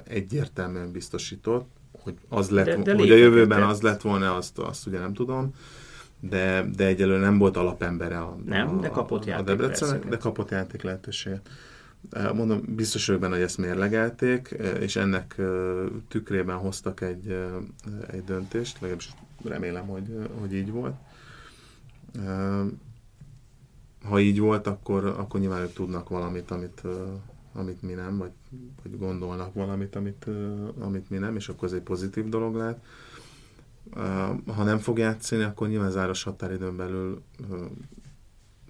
egyértelműen 0.03 0.91
biztosított, 0.91 1.69
hogy 1.91 2.13
az 2.29 2.49
lett, 2.49 2.65
de, 2.65 2.81
de 2.81 2.95
hogy 2.95 3.11
a 3.11 3.15
jövőben 3.15 3.63
az 3.63 3.81
lett 3.81 4.01
volna, 4.01 4.35
azt, 4.35 4.57
azt 4.57 4.87
ugye 4.87 4.99
nem 4.99 5.13
tudom, 5.13 5.53
de, 6.19 6.65
de 6.75 6.85
egyelőre 6.85 7.19
nem 7.19 7.37
volt 7.37 7.57
alapembere 7.57 8.19
a, 8.19 8.37
nem, 8.45 8.77
a, 8.77 8.81
de 8.81 8.89
kapott 8.89 9.25
a 9.25 9.41
Debrecennek, 9.41 10.07
de 10.07 10.17
kapott 10.17 10.49
játék 10.49 10.81
lehetőséget. 10.81 11.49
Mondom, 12.33 12.61
biztos 12.67 13.05
vagyok 13.05 13.21
benne, 13.21 13.33
hogy 13.33 13.43
ezt 13.43 13.57
mérlegelték, 13.57 14.55
és 14.79 14.95
ennek 14.95 15.41
tükrében 16.07 16.55
hoztak 16.55 17.01
egy, 17.01 17.37
egy 18.11 18.23
döntést, 18.23 18.73
legalábbis 18.79 19.09
remélem, 19.43 19.87
hogy, 19.87 20.29
hogy 20.39 20.53
így 20.53 20.71
volt 20.71 20.95
ha 24.03 24.19
így 24.19 24.39
volt, 24.39 24.67
akkor, 24.67 25.05
akkor 25.05 25.39
nyilván 25.39 25.61
ők 25.61 25.73
tudnak 25.73 26.09
valamit, 26.09 26.51
amit, 26.51 26.81
amit 27.53 27.81
mi 27.81 27.93
nem, 27.93 28.17
vagy, 28.17 28.31
vagy 28.83 28.97
gondolnak 28.97 29.53
valamit, 29.53 29.95
amit, 29.95 30.25
amit 30.79 31.09
mi 31.09 31.17
nem, 31.17 31.35
és 31.35 31.49
akkor 31.49 31.67
ez 31.67 31.73
egy 31.73 31.81
pozitív 31.81 32.29
dolog 32.29 32.55
lehet. 32.55 32.83
Ha 34.55 34.63
nem 34.63 34.77
fog 34.77 34.97
játszani, 34.97 35.43
akkor 35.43 35.67
nyilván 35.67 35.91
záros 35.91 36.23
határidőn 36.23 36.75
belül 36.75 37.21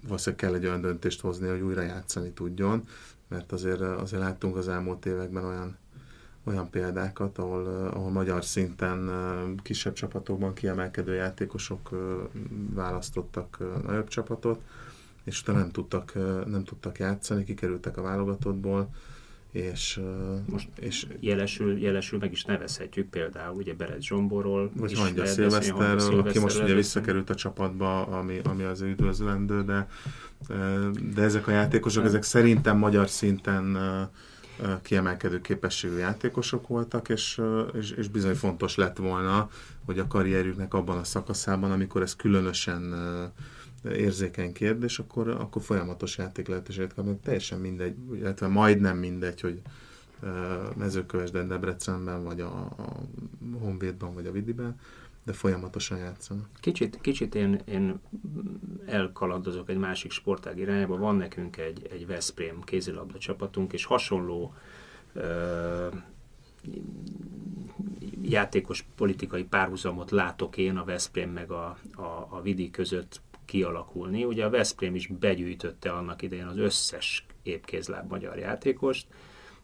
valószínűleg 0.06 0.44
kell 0.44 0.54
egy 0.54 0.64
olyan 0.64 0.80
döntést 0.80 1.20
hozni, 1.20 1.48
hogy 1.48 1.60
újra 1.60 1.80
játszani 1.80 2.30
tudjon, 2.30 2.82
mert 3.28 3.52
azért, 3.52 3.80
azért 3.80 4.22
láttunk 4.22 4.56
az 4.56 4.68
elmúlt 4.68 5.06
években 5.06 5.44
olyan, 5.44 5.76
olyan 6.44 6.70
példákat, 6.70 7.38
ahol, 7.38 7.66
ahol 7.66 8.10
magyar 8.10 8.44
szinten 8.44 9.10
kisebb 9.62 9.92
csapatokban 9.92 10.54
kiemelkedő 10.54 11.14
játékosok 11.14 11.90
választottak 12.74 13.58
nagyobb 13.86 14.08
csapatot, 14.08 14.60
és 15.24 15.40
utána 15.40 15.58
nem 15.58 15.70
tudtak, 15.70 16.12
nem 16.46 16.64
tudtak 16.64 16.98
játszani, 16.98 17.44
kikerültek 17.44 17.96
a 17.96 18.02
válogatottból, 18.02 18.90
és, 19.54 20.00
Most 20.46 20.68
és 20.78 21.06
jelesül, 21.20 21.78
jelesül 21.78 22.18
meg 22.18 22.32
is 22.32 22.44
nevezhetjük 22.44 23.08
például 23.08 23.56
ugye 23.56 23.74
Beret 23.74 24.02
Zsomborról, 24.02 24.70
vagy 24.76 24.98
Hangya 24.98 25.26
Szilveszterről, 25.26 26.18
aki 26.18 26.38
most 26.38 26.62
ugye 26.62 26.74
visszakerült 26.74 27.30
a 27.30 27.34
csapatba, 27.34 28.06
ami, 28.06 28.40
ami 28.44 28.62
az 28.62 28.80
üdvözlendő, 28.80 29.62
de, 29.62 29.88
de 31.14 31.22
ezek 31.22 31.46
a 31.46 31.50
játékosok, 31.50 32.04
ezek 32.04 32.22
szerintem 32.22 32.78
magyar 32.78 33.08
szinten 33.08 33.78
kiemelkedő 34.82 35.40
képességű 35.40 35.96
játékosok 35.96 36.68
voltak, 36.68 37.08
és, 37.08 37.40
és, 37.78 37.90
és 37.90 38.08
bizony 38.08 38.34
fontos 38.34 38.76
lett 38.76 38.96
volna, 38.96 39.50
hogy 39.84 39.98
a 39.98 40.06
karrierjüknek 40.06 40.74
abban 40.74 40.98
a 40.98 41.04
szakaszában, 41.04 41.72
amikor 41.72 42.02
ez 42.02 42.16
különösen 42.16 42.94
érzékeny 43.84 44.52
kérdés, 44.52 44.98
akkor, 44.98 45.28
akkor 45.28 45.62
folyamatos 45.62 46.18
játék 46.18 46.48
lehetőséget 46.48 46.94
kapnak. 46.94 47.20
Teljesen 47.20 47.60
mindegy, 47.60 47.96
illetve 48.14 48.46
majdnem 48.46 48.98
mindegy, 48.98 49.40
hogy 49.40 49.60
mezőkövesden, 50.76 51.48
Debrecenben, 51.48 52.24
vagy 52.24 52.40
a, 52.40 52.60
a 52.60 53.02
Honvédban, 53.58 54.14
vagy 54.14 54.26
a 54.26 54.32
Vidiben, 54.32 54.80
de 55.24 55.32
folyamatosan 55.32 55.98
játszanak. 55.98 56.48
Kicsit, 56.60 56.98
kicsit 57.00 57.34
én, 57.34 57.60
én 57.64 58.00
elkalandozok 58.86 59.68
egy 59.68 59.78
másik 59.78 60.10
sportág 60.10 60.58
irányába. 60.58 60.96
Van 60.96 61.16
nekünk 61.16 61.56
egy, 61.56 61.88
egy 61.90 62.06
Veszprém 62.06 62.60
kézilabda 62.60 63.18
csapatunk, 63.18 63.72
és 63.72 63.84
hasonló 63.84 64.54
ö, 65.12 65.86
játékos 68.22 68.84
politikai 68.96 69.44
párhuzamot 69.44 70.10
látok 70.10 70.56
én 70.56 70.76
a 70.76 70.84
Veszprém 70.84 71.30
meg 71.30 71.50
a, 71.50 71.78
a, 71.94 72.26
a 72.30 72.40
Vidi 72.42 72.70
között 72.70 73.20
kialakulni. 73.44 74.24
Ugye 74.24 74.44
a 74.44 74.50
Veszprém 74.50 74.94
is 74.94 75.06
begyűjtötte 75.06 75.92
annak 75.92 76.22
idején 76.22 76.46
az 76.46 76.58
összes 76.58 77.26
épkézláb 77.42 78.10
magyar 78.10 78.38
játékost, 78.38 79.06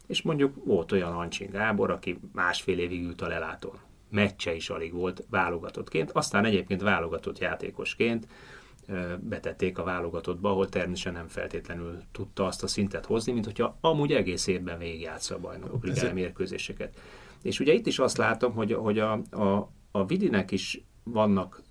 és 0.06 0.22
mondjuk 0.22 0.64
volt 0.64 0.92
olyan 0.92 1.12
Ancsin 1.12 1.50
Gábor, 1.50 1.90
aki 1.90 2.18
másfél 2.32 2.78
évig 2.78 3.04
ült 3.04 3.20
a 3.20 3.28
lelátón. 3.28 3.78
Meccse 4.10 4.54
is 4.54 4.70
alig 4.70 4.92
volt 4.92 5.24
válogatottként, 5.30 6.10
aztán 6.10 6.44
egyébként 6.44 6.82
válogatott 6.82 7.38
játékosként 7.38 8.26
betették 9.20 9.78
a 9.78 9.84
válogatottba, 9.84 10.50
ahol 10.50 10.68
természetesen 10.68 11.12
nem 11.12 11.28
feltétlenül 11.28 11.98
tudta 12.12 12.46
azt 12.46 12.62
a 12.62 12.66
szintet 12.66 13.06
hozni, 13.06 13.32
mint 13.32 13.44
hogyha 13.44 13.78
amúgy 13.80 14.12
egész 14.12 14.46
évben 14.46 14.78
végigjátsza 14.78 15.34
a 15.34 15.38
bajnokok 15.38 15.84
ligája 15.84 16.12
mérkőzéseket. 16.12 17.00
És 17.42 17.60
ugye 17.60 17.72
itt 17.72 17.86
is 17.86 17.98
azt 17.98 18.16
látom, 18.16 18.52
hogy, 18.52 18.72
hogy 18.72 18.98
a, 18.98 19.12
a, 19.30 19.70
a 19.90 20.06
Vidinek 20.06 20.50
is 20.50 20.84
vannak 21.02 21.62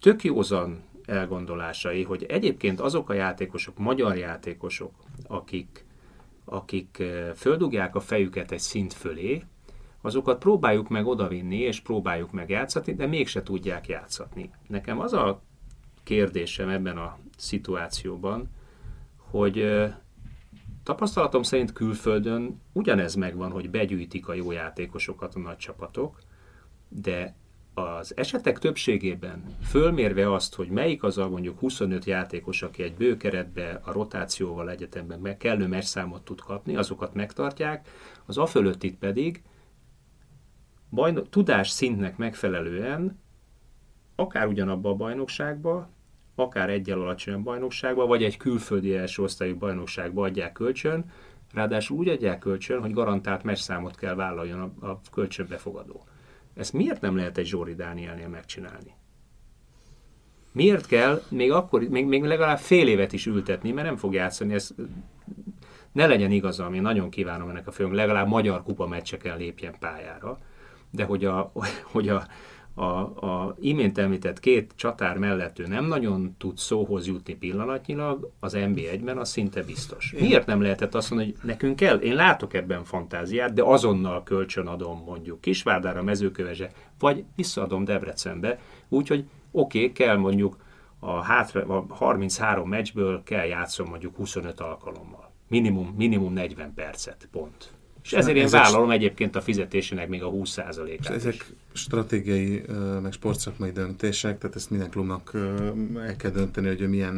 tök 0.00 0.24
józan 0.24 0.82
elgondolásai, 1.06 2.02
hogy 2.02 2.24
egyébként 2.28 2.80
azok 2.80 3.08
a 3.10 3.14
játékosok, 3.14 3.78
magyar 3.78 4.16
játékosok, 4.16 4.92
akik, 5.26 5.84
akik 6.44 6.98
eh, 6.98 7.32
földugják 7.34 7.94
a 7.94 8.00
fejüket 8.00 8.52
egy 8.52 8.60
szint 8.60 8.92
fölé, 8.92 9.42
azokat 10.00 10.38
próbáljuk 10.38 10.88
meg 10.88 11.06
odavinni, 11.06 11.58
és 11.58 11.80
próbáljuk 11.80 12.32
meg 12.32 12.48
játszatni, 12.48 12.94
de 12.94 13.06
mégse 13.06 13.42
tudják 13.42 13.88
játszatni. 13.88 14.50
Nekem 14.66 15.00
az 15.00 15.12
a 15.12 15.42
kérdésem 16.02 16.68
ebben 16.68 16.98
a 16.98 17.18
szituációban, 17.36 18.50
hogy 19.16 19.58
eh, 19.58 19.94
tapasztalatom 20.82 21.42
szerint 21.42 21.72
külföldön 21.72 22.60
ugyanez 22.72 23.14
megvan, 23.14 23.50
hogy 23.50 23.70
begyűjtik 23.70 24.28
a 24.28 24.34
jó 24.34 24.50
játékosokat 24.50 25.34
a 25.34 25.38
nagy 25.38 25.56
csapatok, 25.56 26.18
de 26.88 27.34
az 27.74 28.16
esetek 28.16 28.58
többségében 28.58 29.44
fölmérve 29.62 30.32
azt, 30.32 30.54
hogy 30.54 30.68
melyik 30.68 31.02
az 31.02 31.18
a 31.18 31.28
mondjuk 31.28 31.58
25 31.58 32.04
játékos, 32.04 32.62
aki 32.62 32.82
egy 32.82 32.94
bőkeretbe 32.94 33.80
a 33.84 33.92
rotációval 33.92 34.70
egyetemben 34.70 35.20
meg 35.20 35.36
kellő 35.36 35.80
számot 35.80 36.24
tud 36.24 36.40
kapni, 36.40 36.76
azokat 36.76 37.14
megtartják, 37.14 37.88
az 38.26 38.38
a 38.38 38.46
fölöttit 38.46 38.98
pedig 38.98 39.42
bajno- 40.90 41.28
tudás 41.30 41.68
szintnek 41.68 42.16
megfelelően 42.16 43.20
akár 44.14 44.46
ugyanabba 44.46 44.90
a 44.90 44.94
bajnokságba, 44.94 45.90
akár 46.34 46.70
egyel 46.70 47.00
alacsonyabb 47.00 47.42
bajnokságba, 47.42 48.06
vagy 48.06 48.22
egy 48.22 48.36
külföldi 48.36 48.94
első 48.94 49.22
osztályú 49.22 49.58
bajnokságba 49.58 50.24
adják 50.24 50.52
kölcsön, 50.52 51.10
ráadásul 51.52 51.96
úgy 51.96 52.08
adják 52.08 52.38
kölcsön, 52.38 52.80
hogy 52.80 52.92
garantált 52.92 53.56
számot 53.56 53.96
kell 53.96 54.14
vállaljon 54.14 54.60
a, 54.60 54.86
a 54.86 55.00
kölcsönbefogadó. 55.12 56.04
Ezt 56.54 56.72
miért 56.72 57.00
nem 57.00 57.16
lehet 57.16 57.38
egy 57.38 57.46
Zsóri 57.46 57.74
Dánielnél 57.74 58.28
megcsinálni? 58.28 58.94
Miért 60.52 60.86
kell 60.86 61.22
még 61.28 61.52
akkor, 61.52 61.82
még, 61.82 62.06
még 62.06 62.22
legalább 62.22 62.58
fél 62.58 62.88
évet 62.88 63.12
is 63.12 63.26
ültetni, 63.26 63.70
mert 63.70 63.86
nem 63.86 63.96
fog 63.96 64.14
játszani, 64.14 64.54
ez 64.54 64.74
ne 65.92 66.06
legyen 66.06 66.30
igazam, 66.30 66.74
én 66.74 66.82
nagyon 66.82 67.10
kívánom 67.10 67.48
ennek 67.48 67.66
a 67.66 67.70
főnk, 67.70 67.92
legalább 67.92 68.28
magyar 68.28 68.62
kupa 68.62 68.86
meccseken 68.86 69.36
lépjen 69.36 69.74
pályára, 69.78 70.38
de 70.90 71.04
hogy 71.04 71.24
a, 71.24 71.52
hogy 71.92 72.08
a, 72.08 72.26
a, 72.74 72.84
a 73.26 73.56
imént 73.60 73.98
említett 73.98 74.40
két 74.40 74.72
csatár 74.76 75.18
mellett 75.18 75.58
ő 75.58 75.66
nem 75.66 75.84
nagyon 75.84 76.34
tud 76.38 76.58
szóhoz 76.58 77.06
jutni 77.06 77.34
pillanatnyilag, 77.34 78.30
az 78.40 78.52
NB1-ben 78.56 79.18
az 79.18 79.28
szinte 79.28 79.62
biztos. 79.62 80.14
Miért 80.18 80.46
nem 80.46 80.62
lehetett 80.62 80.94
azt 80.94 81.10
mondani, 81.10 81.32
hogy 81.32 81.48
nekünk 81.48 81.76
kell, 81.76 81.96
én 81.96 82.14
látok 82.14 82.54
ebben 82.54 82.84
fantáziát, 82.84 83.52
de 83.52 83.62
azonnal 83.62 84.22
kölcsön 84.22 84.66
adom 84.66 85.02
mondjuk 85.06 85.40
Kisvárdára, 85.40 86.02
Mezőkövese, 86.02 86.70
vagy 86.98 87.24
visszaadom 87.36 87.84
Debrecenbe, 87.84 88.58
úgyhogy 88.88 89.24
oké, 89.50 89.78
okay, 89.78 89.92
kell 89.92 90.16
mondjuk 90.16 90.56
a, 90.98 91.22
hátra, 91.22 91.66
a 91.66 91.86
33 91.88 92.68
meccsből 92.68 93.22
kell 93.22 93.44
játszom 93.44 93.88
mondjuk 93.88 94.16
25 94.16 94.60
alkalommal. 94.60 95.30
Minimum, 95.48 95.94
minimum 95.96 96.32
40 96.32 96.74
percet, 96.74 97.28
pont. 97.32 97.72
És 98.02 98.12
ezért 98.12 98.36
én 98.36 98.48
vállalom 98.48 98.90
egyébként 98.90 99.36
a 99.36 99.40
fizetésének 99.40 100.08
még 100.08 100.22
a 100.22 100.30
20%-át 100.30 101.14
Ezek 101.14 101.34
is. 101.34 101.44
stratégiai, 101.72 102.62
meg 103.02 103.12
sportszakmai 103.12 103.70
döntések, 103.70 104.38
tehát 104.38 104.56
ezt 104.56 104.70
minden 104.70 104.90
klubnak 104.90 105.30
el 105.96 106.16
kell 106.16 106.30
dönteni, 106.30 106.66
hogy 106.66 106.88
milyen, 106.88 107.14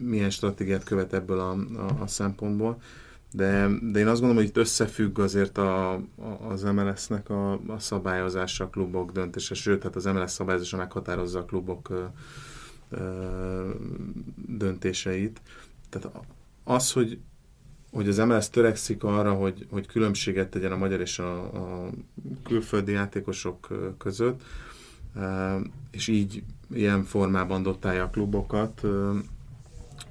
milyen 0.00 0.30
stratégiát 0.30 0.84
követ 0.84 1.12
ebből 1.12 1.38
a, 1.38 1.50
a, 1.76 2.02
a 2.02 2.06
szempontból. 2.06 2.78
De, 3.32 3.68
de 3.92 3.98
én 3.98 4.06
azt 4.06 4.20
gondolom, 4.20 4.36
hogy 4.36 4.44
itt 4.44 4.56
összefügg 4.56 5.18
azért 5.18 5.58
a, 5.58 5.92
a, 5.92 6.02
az 6.48 6.62
MLS-nek 6.62 7.30
a, 7.30 7.52
a 7.52 7.78
szabályozása, 7.78 8.64
a 8.64 8.68
klubok 8.68 9.12
döntése, 9.12 9.54
sőt, 9.54 9.82
hát 9.82 9.96
az 9.96 10.04
MLS 10.04 10.30
szabályozása 10.30 10.76
meghatározza 10.76 11.38
a 11.38 11.44
klubok 11.44 11.90
ö, 11.90 12.04
ö, 12.90 13.70
döntéseit. 14.46 15.40
tehát 15.88 16.18
az, 16.64 16.92
hogy, 16.92 17.18
hogy 17.90 18.08
az 18.08 18.16
MLS 18.16 18.50
törekszik 18.50 19.04
arra, 19.04 19.32
hogy, 19.32 19.66
hogy 19.70 19.86
különbséget 19.86 20.48
tegyen 20.48 20.72
a 20.72 20.76
magyar 20.76 21.00
és 21.00 21.18
a, 21.18 21.42
a 21.42 21.90
külföldi 22.44 22.92
játékosok 22.92 23.68
között, 23.98 24.42
és 25.90 26.08
így 26.08 26.42
ilyen 26.70 27.04
formában 27.04 27.62
dotálja 27.62 28.02
a 28.04 28.10
klubokat, 28.10 28.82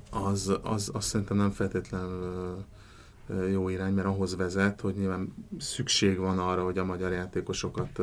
az, 0.10 0.54
az, 0.62 0.90
az 0.94 1.06
szerintem 1.06 1.38
nem 1.38 1.52
feltétlenül 1.52 2.64
jó 3.52 3.70
irány, 3.70 3.94
mert 3.94 4.08
ahhoz 4.08 4.36
vezet, 4.36 4.82
hogy 4.82 4.96
nyilván 4.96 5.34
szükség 5.60 6.18
van 6.18 6.40
arra, 6.40 6.64
hogy 6.64 6.78
a 6.78 6.86
magyar 6.86 7.12
játékosokat 7.12 8.00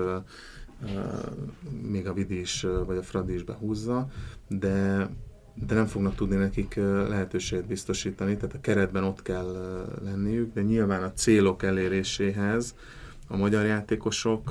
még 1.82 2.06
a 2.06 2.12
Vidi 2.12 2.40
is, 2.40 2.66
vagy 2.86 2.96
a 2.96 3.02
Fradi 3.02 3.34
is 3.34 3.42
behúzza, 3.42 4.08
de, 4.48 5.08
de 5.54 5.74
nem 5.74 5.86
fognak 5.86 6.14
tudni 6.14 6.36
nekik 6.36 6.74
lehetőséget 7.08 7.66
biztosítani, 7.66 8.36
tehát 8.36 8.54
a 8.54 8.60
keretben 8.60 9.04
ott 9.04 9.22
kell 9.22 9.56
lenniük, 10.04 10.52
de 10.52 10.62
nyilván 10.62 11.02
a 11.02 11.12
célok 11.12 11.62
eléréséhez 11.62 12.74
a 13.28 13.36
magyar 13.36 13.64
játékosok, 13.64 14.50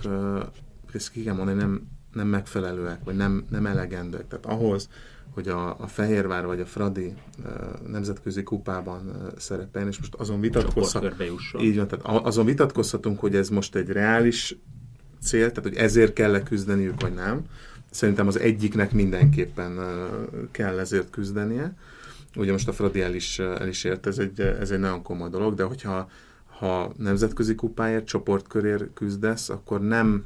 ezt 0.93 1.11
ki 1.11 1.23
kell 1.23 1.35
mondani, 1.35 1.57
nem, 1.57 1.87
nem 2.13 2.27
megfelelőek, 2.27 3.03
vagy 3.03 3.15
nem, 3.15 3.45
nem 3.49 3.65
elegendőek. 3.65 4.27
Tehát 4.27 4.45
ahhoz, 4.45 4.89
hogy 5.33 5.47
a, 5.47 5.79
a 5.79 5.87
Fehérvár 5.87 6.45
vagy 6.45 6.59
a 6.59 6.65
Fradi 6.65 7.13
nemzetközi 7.87 8.43
kupában 8.43 9.31
szerepeljen, 9.37 9.89
és 9.91 9.97
most 9.97 10.13
azon 10.15 10.39
vitatkozhatunk. 10.39 11.11
Így 11.61 11.77
van, 11.77 11.87
tehát 11.87 12.25
azon 12.25 12.45
vitatkozhatunk, 12.45 13.19
hogy 13.19 13.35
ez 13.35 13.49
most 13.49 13.75
egy 13.75 13.89
reális 13.89 14.57
cél, 15.21 15.51
tehát 15.51 15.69
hogy 15.69 15.75
ezért 15.75 16.13
kell-e 16.13 16.43
küzdeniük, 16.43 17.01
vagy 17.01 17.13
nem. 17.13 17.45
Szerintem 17.91 18.27
az 18.27 18.39
egyiknek 18.39 18.91
mindenképpen 18.91 19.80
kell 20.51 20.80
ezért 20.80 21.10
küzdenie. 21.10 21.75
Ugye 22.36 22.51
most 22.51 22.67
a 22.67 22.73
Fradi 22.73 23.01
el 23.01 23.13
is, 23.13 23.39
el 23.39 23.67
is 23.67 23.84
ért, 23.84 24.08
ez 24.08 24.17
egy, 24.17 24.39
ez 24.39 24.71
egy 24.71 24.80
nagyon 24.80 25.01
komoly 25.01 25.30
dolog, 25.30 25.54
de 25.54 25.63
hogyha 25.63 26.10
ha 26.45 26.91
nemzetközi 26.97 27.56
kupáért, 27.56 28.06
csoportkörért 28.06 28.93
küzdesz, 28.93 29.49
akkor 29.49 29.82
nem 29.82 30.25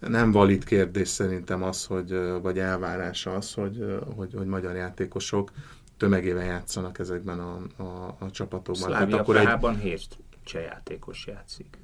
nem 0.00 0.32
valid 0.32 0.64
kérdés 0.64 1.08
szerintem 1.08 1.62
az, 1.62 1.84
hogy, 1.84 2.18
vagy 2.42 2.58
elvárás 2.58 3.26
az, 3.26 3.54
hogy, 3.54 4.00
hogy, 4.16 4.34
hogy 4.34 4.46
magyar 4.46 4.74
játékosok 4.74 5.50
tömegével 5.96 6.44
játszanak 6.44 6.98
ezekben 6.98 7.38
a, 7.38 7.82
a, 7.82 8.16
a 8.18 8.30
csapatokban. 8.30 8.88
Szlávia 8.88 9.16
hát 9.16 9.28
akkor 9.28 9.36
egy... 9.36 9.76
hét 9.78 10.18
cseh 10.44 10.62
játékos 10.62 11.26
játszik. 11.26 11.78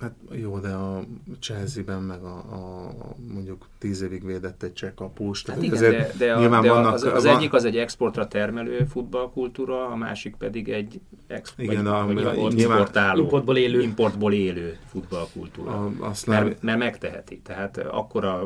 Hát 0.00 0.14
jó, 0.30 0.58
de 0.58 0.68
a 0.68 1.04
Chelsea-ben 1.40 2.02
meg 2.02 2.22
a, 2.22 2.36
a, 2.36 2.90
mondjuk 3.34 3.68
tíz 3.78 4.02
évig 4.02 4.24
védett 4.24 4.62
egy 4.62 4.72
cseh 4.72 4.92
kapust. 4.94 5.48
Hát 5.48 5.62
igen, 5.62 5.80
de, 5.80 6.10
de, 6.18 6.34
a, 6.34 6.40
de 6.40 6.48
vannak, 6.48 6.92
az, 6.92 7.02
az 7.02 7.24
van... 7.24 7.36
egyik 7.36 7.52
az 7.52 7.64
egy 7.64 7.76
exportra 7.76 8.28
termelő 8.28 8.84
futballkultúra, 8.84 9.86
a 9.86 9.96
másik 9.96 10.36
pedig 10.36 10.68
egy 10.68 11.00
export, 11.26 11.70
igen, 11.70 11.84
vagy, 11.84 12.24
a, 12.24 12.34
vagy 12.34 12.58
importáló, 12.58 13.22
importból 13.22 13.56
élő, 13.56 13.82
importból 13.82 14.32
élő 14.32 14.78
futballkultúra. 14.86 15.70
A, 15.70 15.92
azt 15.98 16.26
mert, 16.26 16.62
mert 16.62 16.78
megteheti. 16.78 17.40
Tehát 17.40 17.78
akkora 17.78 18.44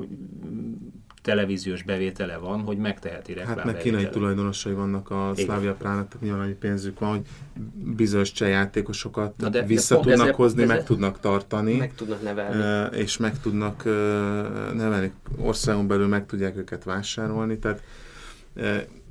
televíziós 1.23 1.83
bevétele 1.83 2.37
van, 2.37 2.61
hogy 2.61 2.77
megteheti 2.77 3.33
reklám 3.33 3.57
Hát 3.57 3.65
meg 3.65 3.77
kínai 3.77 4.09
tulajdonosai 4.09 4.73
vannak 4.73 5.11
a 5.11 5.33
Slavia 5.37 5.75
Prának, 5.75 6.09
tehát 6.09 6.21
nyilván 6.21 6.41
annyi 6.41 6.53
pénzük 6.53 6.99
van, 6.99 7.11
hogy 7.11 7.27
bizonyos 7.75 8.33
cseh 8.33 8.49
játékosokat 8.49 9.37
Na 9.37 9.49
de, 9.49 9.63
vissza 9.63 9.95
de 9.95 10.01
tudnak 10.01 10.21
ezzel, 10.21 10.35
hozni, 10.35 10.63
ezzel, 10.63 10.77
meg 10.77 10.85
tudnak 10.85 11.21
tartani. 11.21 11.77
Meg 11.77 11.95
tudnak 11.95 12.23
nevelni. 12.23 12.97
És 12.97 13.17
meg 13.17 13.41
tudnak 13.41 13.85
nevelni. 14.75 15.13
Országon 15.39 15.87
belül 15.87 16.07
meg 16.07 16.27
tudják 16.27 16.57
őket 16.57 16.85
vásárolni, 16.85 17.59
tehát 17.59 17.83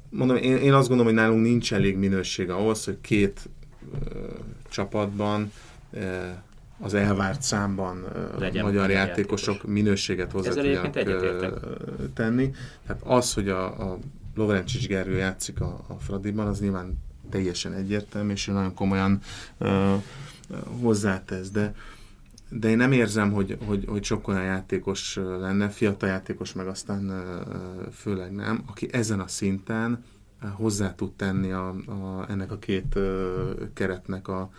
mondom, 0.09 0.37
én, 0.37 0.57
én 0.57 0.73
azt 0.73 0.87
gondolom, 0.87 1.13
hogy 1.13 1.23
nálunk 1.23 1.41
nincs 1.41 1.73
elég 1.73 1.97
minőség 1.97 2.49
ahhoz, 2.49 2.85
hogy 2.85 2.97
két 3.01 3.49
csapatban 4.69 5.51
az 6.79 6.93
elvárt 6.93 7.41
számban 7.41 8.05
Legyen 8.37 8.63
magyar 8.63 8.89
játékosok 8.89 9.53
játékos. 9.53 9.73
minőséget 9.73 10.31
hozzá 10.31 10.51
tudjanak 10.51 10.97
tenni. 12.13 12.51
Tehát 12.85 13.01
az, 13.03 13.33
hogy 13.33 13.49
a, 13.49 13.91
a 13.91 13.97
Lovrencsics 14.35 14.87
Gergő 14.87 15.15
játszik 15.15 15.61
a, 15.61 15.85
a 15.87 15.93
Fradiban, 15.93 16.47
az 16.47 16.59
nyilván 16.59 16.97
teljesen 17.29 17.73
egyértelmű, 17.73 18.31
és 18.31 18.47
ő 18.47 18.51
nagyon 18.51 18.73
komolyan 18.73 19.19
uh, 19.57 19.93
hozzátesz, 20.81 21.49
de 21.49 21.73
de 22.51 22.69
én 22.69 22.77
nem 22.77 22.91
érzem, 22.91 23.31
hogy, 23.31 23.57
hogy, 23.65 23.85
hogy 23.87 24.03
sok 24.03 24.27
olyan 24.27 24.43
játékos 24.43 25.15
lenne, 25.15 25.69
fiatal 25.69 26.09
játékos 26.09 26.53
meg 26.53 26.67
aztán 26.67 27.09
uh, 27.09 27.91
főleg 27.93 28.31
nem, 28.31 28.63
aki 28.67 28.87
ezen 28.91 29.19
a 29.19 29.27
szinten 29.27 30.03
hozzá 30.53 30.95
tud 30.95 31.11
tenni 31.11 31.51
a, 31.51 31.67
a, 31.69 32.25
ennek 32.29 32.51
a 32.51 32.57
két 32.57 32.95
uh, 32.95 33.03
keretnek 33.73 34.27
a, 34.27 34.49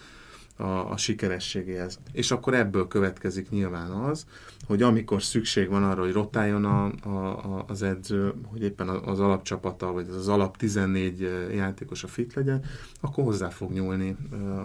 a, 0.61 0.91
a 0.91 0.97
sikerességéhez. 0.97 1.99
És 2.13 2.31
akkor 2.31 2.55
ebből 2.55 2.89
következik 2.89 3.51
nyilván 3.51 3.91
az, 3.91 4.27
hogy 4.67 4.83
amikor 4.83 5.23
szükség 5.23 5.69
van 5.69 5.85
arra, 5.85 6.03
hogy 6.03 6.13
rotáljon 6.13 6.65
a, 6.65 6.85
a, 6.85 7.65
az 7.67 7.83
edző, 7.83 8.35
hogy 8.45 8.63
éppen 8.63 8.89
az 8.89 9.21
alapcsapata, 9.21 9.93
vagy 9.93 10.09
az 10.09 10.29
alap 10.29 10.57
14 10.57 11.21
játékos 11.55 12.05
a 12.05 12.09
fit 12.09 12.35
legyen, 12.35 12.65
akkor 13.01 13.25
hozzá 13.25 13.49
fog 13.49 13.73
nyúlni 13.73 14.17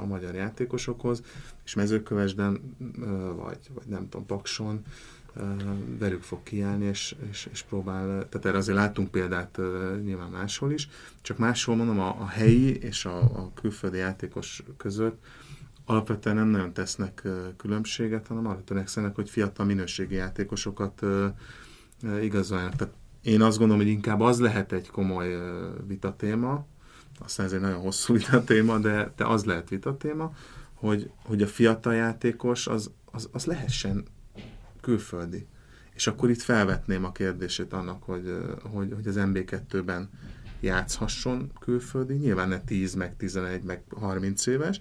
a 0.01 0.05
magyar 0.05 0.35
játékosokhoz, 0.35 1.21
és 1.65 1.73
mezőkövesden, 1.73 2.75
vagy, 3.35 3.59
vagy 3.73 3.87
nem 3.87 4.09
tudom, 4.09 4.25
Pakson, 4.25 4.83
velük 5.99 6.21
fog 6.21 6.43
kiállni, 6.43 6.85
és, 6.85 7.15
és, 7.29 7.47
és 7.51 7.61
próbál, 7.61 8.07
tehát 8.07 8.45
erre 8.45 8.57
azért 8.57 8.77
látunk 8.77 9.11
példát 9.11 9.59
nyilván 10.03 10.29
máshol 10.29 10.71
is, 10.71 10.89
csak 11.21 11.37
máshol 11.37 11.75
mondom, 11.75 11.99
a, 11.99 12.15
a 12.19 12.27
helyi 12.27 12.75
és 12.75 13.05
a, 13.05 13.17
a 13.17 13.51
külföldi 13.53 13.97
játékos 13.97 14.63
között 14.77 15.23
alapvetően 15.85 16.35
nem 16.35 16.47
nagyon 16.47 16.73
tesznek 16.73 17.27
különbséget, 17.57 18.27
hanem 18.27 18.47
arra 18.47 18.63
törekszenek, 18.63 19.15
hogy 19.15 19.29
fiatal 19.29 19.65
minőségi 19.65 20.15
játékosokat 20.15 21.01
igazoljanak. 22.21 22.75
Tehát 22.75 22.93
én 23.21 23.41
azt 23.41 23.57
gondolom, 23.57 23.81
hogy 23.81 23.91
inkább 23.91 24.19
az 24.19 24.39
lehet 24.39 24.71
egy 24.71 24.89
komoly 24.89 25.37
vitatéma, 25.87 26.65
aztán 27.19 27.45
ez 27.45 27.51
egy 27.51 27.59
nagyon 27.59 27.79
hosszú 27.79 28.13
vitatéma, 28.13 28.77
de, 28.77 29.13
de 29.15 29.25
az 29.25 29.43
lehet 29.43 29.69
vitatéma, 29.69 30.33
hogy, 30.73 31.11
hogy 31.23 31.41
a 31.41 31.47
fiatal 31.47 31.93
játékos 31.93 32.67
az, 32.67 32.91
az, 33.11 33.29
az 33.31 33.45
lehessen 33.45 34.05
külföldi. 34.81 35.47
És 35.93 36.07
akkor 36.07 36.29
itt 36.29 36.41
felvetném 36.41 37.03
a 37.03 37.11
kérdését 37.11 37.73
annak, 37.73 38.03
hogy, 38.03 38.37
hogy, 38.63 38.93
hogy 38.93 39.07
az 39.07 39.15
MB2-ben 39.17 40.09
játszhasson 40.59 41.51
külföldi, 41.59 42.13
nyilván 42.13 42.47
ne 42.47 42.59
10, 42.59 42.93
meg 42.93 43.15
11, 43.17 43.63
meg 43.63 43.83
30 43.99 44.45
éves, 44.45 44.79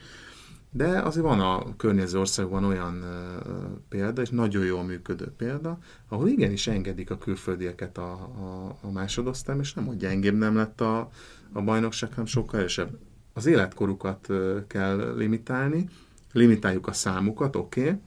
de 0.76 0.86
azért 0.86 1.26
van 1.26 1.40
a 1.40 1.76
környező 1.76 2.18
országban 2.18 2.64
olyan 2.64 2.94
uh, 2.94 3.48
példa, 3.88 4.22
és 4.22 4.30
nagyon 4.30 4.64
jól 4.64 4.82
működő 4.82 5.32
példa, 5.36 5.78
ahol 6.08 6.28
igenis 6.28 6.66
engedik 6.66 7.10
a 7.10 7.18
külföldieket 7.18 7.98
a, 7.98 8.12
a, 8.12 8.76
a 8.80 8.90
másodosztály, 8.90 9.58
és 9.60 9.74
nem, 9.74 9.86
hogy 9.86 9.96
gyengébb 9.96 10.34
nem 10.34 10.56
lett 10.56 10.80
a, 10.80 11.10
a 11.52 11.62
bajnokság, 11.62 12.10
hanem 12.10 12.26
sokkal 12.26 12.58
erősebb. 12.58 12.98
Az 13.32 13.46
életkorukat 13.46 14.28
kell 14.66 15.14
limitálni, 15.16 15.88
limitáljuk 16.32 16.86
a 16.86 16.92
számukat, 16.92 17.56
oké, 17.56 17.80
okay, 17.80 17.98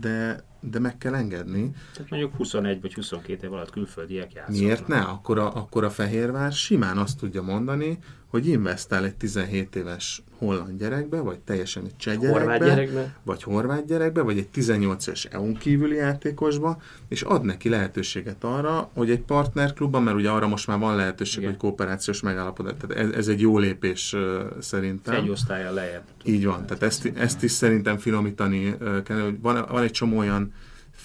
de, 0.00 0.44
de 0.60 0.78
meg 0.78 0.98
kell 0.98 1.14
engedni. 1.14 1.70
Tehát 1.92 2.10
mondjuk 2.10 2.34
21 2.34 2.80
vagy 2.80 2.94
22 2.94 3.46
év 3.46 3.52
alatt 3.52 3.70
külföldiek 3.70 4.32
játszanak. 4.32 4.60
Miért 4.60 4.88
ne? 4.88 5.00
Akkor 5.00 5.38
a, 5.38 5.56
akkor 5.56 5.84
a 5.84 5.90
Fehérvár 5.90 6.52
simán 6.52 6.98
azt 6.98 7.18
tudja 7.18 7.42
mondani, 7.42 7.98
hogy 8.28 8.46
investál 8.46 9.04
egy 9.04 9.14
17 9.14 9.76
éves 9.76 10.22
holland 10.38 10.78
gyerekbe, 10.78 11.20
vagy 11.20 11.38
teljesen 11.38 11.84
egy 11.84 11.96
cseh 11.96 12.16
gyerekbe, 12.16 12.38
horvát 12.38 12.58
gyerekbe, 12.58 13.14
vagy 13.22 13.42
horvát 13.42 13.86
gyerekbe, 13.86 14.22
vagy 14.22 14.38
egy 14.38 14.48
18 14.48 15.06
éves 15.06 15.24
EU-n 15.24 15.54
kívüli 15.54 15.96
játékosba, 15.96 16.82
és 17.08 17.22
ad 17.22 17.44
neki 17.44 17.68
lehetőséget 17.68 18.44
arra, 18.44 18.90
hogy 18.94 19.10
egy 19.10 19.20
partnerklubban, 19.20 20.02
mert 20.02 20.16
ugye 20.16 20.30
arra 20.30 20.48
most 20.48 20.66
már 20.66 20.78
van 20.78 20.96
lehetőség, 20.96 21.38
Igen. 21.38 21.50
hogy 21.50 21.60
kooperációs 21.60 22.20
megállapodás, 22.20 22.72
tehát 22.80 23.04
ez, 23.04 23.10
ez 23.10 23.28
egy 23.28 23.40
jó 23.40 23.58
lépés 23.58 24.16
szerintem. 24.58 25.14
Egy 25.14 25.30
osztálya 25.30 25.72
lejjebb. 25.72 26.04
Így 26.24 26.44
van, 26.44 26.66
tehát 26.66 26.82
ezt, 26.82 27.12
ezt 27.14 27.42
is 27.42 27.50
szerintem 27.50 27.98
finomítani 27.98 28.76
kell, 29.04 29.20
hogy 29.20 29.40
van, 29.40 29.66
van 29.70 29.82
egy 29.82 29.90
csomó 29.90 30.18
olyan 30.18 30.52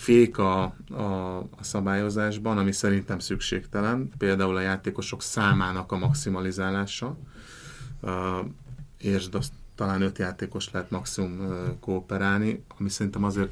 fék 0.03 0.37
a, 0.37 0.63
a, 0.89 1.37
a 1.37 1.63
szabályozásban, 1.63 2.57
ami 2.57 2.71
szerintem 2.71 3.19
szükségtelen, 3.19 4.09
például 4.17 4.55
a 4.55 4.61
játékosok 4.61 5.21
számának 5.21 5.91
a 5.91 5.97
maximalizálása. 5.97 7.17
Uh, 8.01 8.11
értsd 8.97 9.36
azt, 9.36 9.51
talán 9.75 10.01
öt 10.01 10.17
játékos 10.17 10.71
lehet 10.71 10.89
maximum 10.89 11.39
kooperálni, 11.80 12.63
ami 12.78 12.89
szerintem 12.89 13.23
azért 13.23 13.51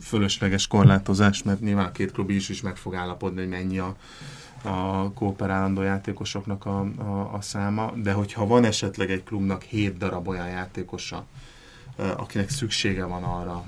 fölösleges 0.00 0.66
korlátozás, 0.66 1.42
mert 1.42 1.60
nyilván 1.60 1.86
a 1.86 1.92
két 1.92 2.12
klub 2.12 2.30
is, 2.30 2.48
is 2.48 2.60
meg 2.60 2.76
fog 2.76 2.94
állapodni, 2.94 3.40
hogy 3.40 3.48
mennyi 3.48 3.78
a, 3.78 3.96
a 4.62 5.10
kooperálandó 5.12 5.82
játékosoknak 5.82 6.66
a, 6.66 6.80
a, 6.80 7.34
a 7.34 7.40
száma, 7.40 7.92
de 7.96 8.12
hogyha 8.12 8.46
van 8.46 8.64
esetleg 8.64 9.10
egy 9.10 9.24
klubnak 9.24 9.62
hét 9.62 9.96
darab 9.96 10.28
olyan 10.28 10.48
játékosa, 10.48 11.26
akinek 11.96 12.50
szüksége 12.50 13.04
van 13.04 13.22
arra, 13.22 13.64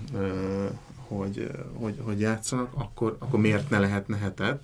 hogy, 1.08 1.50
hogy, 1.72 2.00
hogy 2.02 2.20
játszanak, 2.20 2.72
akkor, 2.74 3.16
akkor 3.18 3.40
miért 3.40 3.70
ne 3.70 3.78
lehetne 3.78 4.16
hetet? 4.16 4.60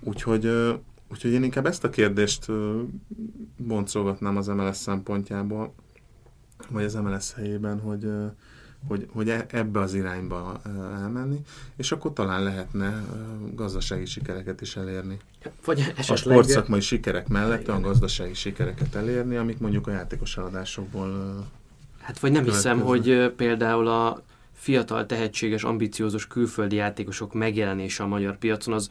Úgyhogy, 0.00 0.46
úgyhogy 1.10 1.32
én 1.32 1.42
inkább 1.42 1.66
ezt 1.66 1.84
a 1.84 1.90
kérdést 1.90 2.46
boncolgatnám 3.56 4.36
az 4.36 4.46
MLS 4.46 4.76
szempontjából, 4.76 5.74
vagy 6.68 6.84
az 6.84 6.94
MLS 6.94 7.32
helyében, 7.32 7.80
hogy, 7.80 8.08
hogy, 8.88 9.08
hogy 9.12 9.28
e, 9.28 9.46
ebbe 9.50 9.80
az 9.80 9.94
irányba 9.94 10.60
elmenni, 11.00 11.40
és 11.76 11.92
akkor 11.92 12.12
talán 12.12 12.42
lehetne 12.42 13.04
gazdasági 13.54 14.06
sikereket 14.06 14.60
is 14.60 14.76
elérni. 14.76 15.18
Vagy 15.64 15.78
esetleg... 15.78 16.16
A 16.16 16.16
sportszakmai 16.16 16.80
sikerek 16.80 17.28
mellett 17.28 17.68
a 17.68 17.80
gazdasági 17.80 18.34
sikereket 18.34 18.94
elérni, 18.94 19.36
amik 19.36 19.58
mondjuk 19.58 19.86
a 19.86 19.90
játékos 19.90 20.36
eladásokból 20.36 21.44
Hát 22.10 22.18
vagy 22.18 22.32
nem 22.32 22.44
hiszem, 22.44 22.80
hogy 22.80 23.32
például 23.36 23.86
a 23.88 24.22
fiatal, 24.52 25.06
tehetséges, 25.06 25.64
ambiciózus 25.64 26.26
külföldi 26.26 26.76
játékosok 26.76 27.34
megjelenése 27.34 28.02
a 28.02 28.06
magyar 28.06 28.38
piacon 28.38 28.74
az 28.74 28.90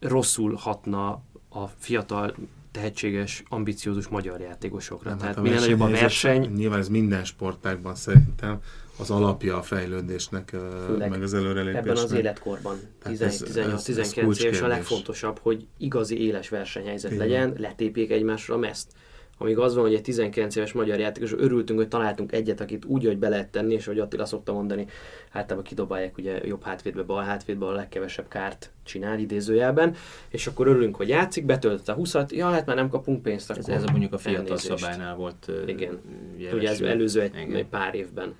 rosszul 0.00 0.54
hatna 0.54 1.22
a 1.48 1.66
fiatal, 1.78 2.34
tehetséges, 2.70 3.42
ambiciózus 3.48 4.08
magyar 4.08 4.40
játékosokra. 4.40 5.08
Nem, 5.10 5.18
Tehát 5.18 5.34
hát 5.34 5.44
minél 5.44 5.60
nagyobb 5.60 5.80
a 5.80 5.88
verseny. 5.88 6.52
Nyilván 6.54 6.78
ez 6.78 6.88
minden 6.88 7.24
sportágban 7.24 7.94
szerintem 7.94 8.60
az 8.98 9.10
alapja 9.10 9.56
a 9.56 9.62
fejlődésnek, 9.62 10.56
Főleg 10.86 11.10
meg 11.10 11.22
az 11.22 11.34
előrelépésnek. 11.34 11.86
Ebben 11.86 12.04
az 12.04 12.12
életkorban, 12.12 12.76
18-19 13.04 14.40
éves 14.40 14.60
a 14.60 14.66
legfontosabb, 14.66 15.38
hogy 15.38 15.66
igazi 15.76 16.26
éles 16.26 16.48
versenyhelyzet 16.48 17.12
Igen. 17.12 17.26
legyen, 17.26 17.54
letépjék 17.56 18.10
egymásra 18.10 18.54
a 18.54 18.58
meszt. 18.58 18.92
Amíg 19.42 19.58
az 19.58 19.74
van, 19.74 19.84
hogy 19.84 19.94
egy 19.94 20.02
19 20.02 20.56
éves 20.56 20.72
magyar 20.72 20.98
játékos, 20.98 21.32
örültünk, 21.32 21.78
hogy 21.78 21.88
találtunk 21.88 22.32
egyet, 22.32 22.60
akit 22.60 22.84
úgy, 22.84 23.04
hogy 23.04 23.18
be 23.18 23.28
lehet 23.28 23.48
tenni, 23.48 23.74
és 23.74 23.86
hogy 23.86 23.98
Attila 23.98 24.24
szokta 24.24 24.52
mondani, 24.52 24.86
általában 25.30 25.64
kidobálják 25.64 26.18
ugye 26.18 26.40
jobb 26.44 26.62
hátvédbe, 26.62 27.02
bal 27.02 27.22
hátvédbe 27.22 27.66
a 27.66 27.72
legkevesebb 27.72 28.28
kárt 28.28 28.70
csinál 28.82 29.18
idézőjelben, 29.18 29.94
és 30.28 30.46
akkor 30.46 30.66
örülünk, 30.66 30.96
hogy 30.96 31.08
játszik, 31.08 31.44
betöltött 31.44 31.88
a 31.88 31.96
20-at, 31.96 32.28
ja, 32.28 32.48
hát 32.48 32.66
már 32.66 32.76
nem 32.76 32.88
kapunk 32.88 33.22
pénzt. 33.22 33.50
Akkor 33.50 33.62
ez, 33.62 33.82
ez 33.82 33.84
mondjuk 33.84 34.12
a 34.12 34.18
fiatal 34.18 34.44
elnézést. 34.44 34.78
szabálynál 34.78 35.14
volt 35.14 35.50
Igen, 35.66 36.00
ugye 36.52 36.68
ez 36.68 36.80
előző 36.80 37.20
egy, 37.20 37.54
egy 37.54 37.66
pár 37.66 37.94
évben. 37.94 38.34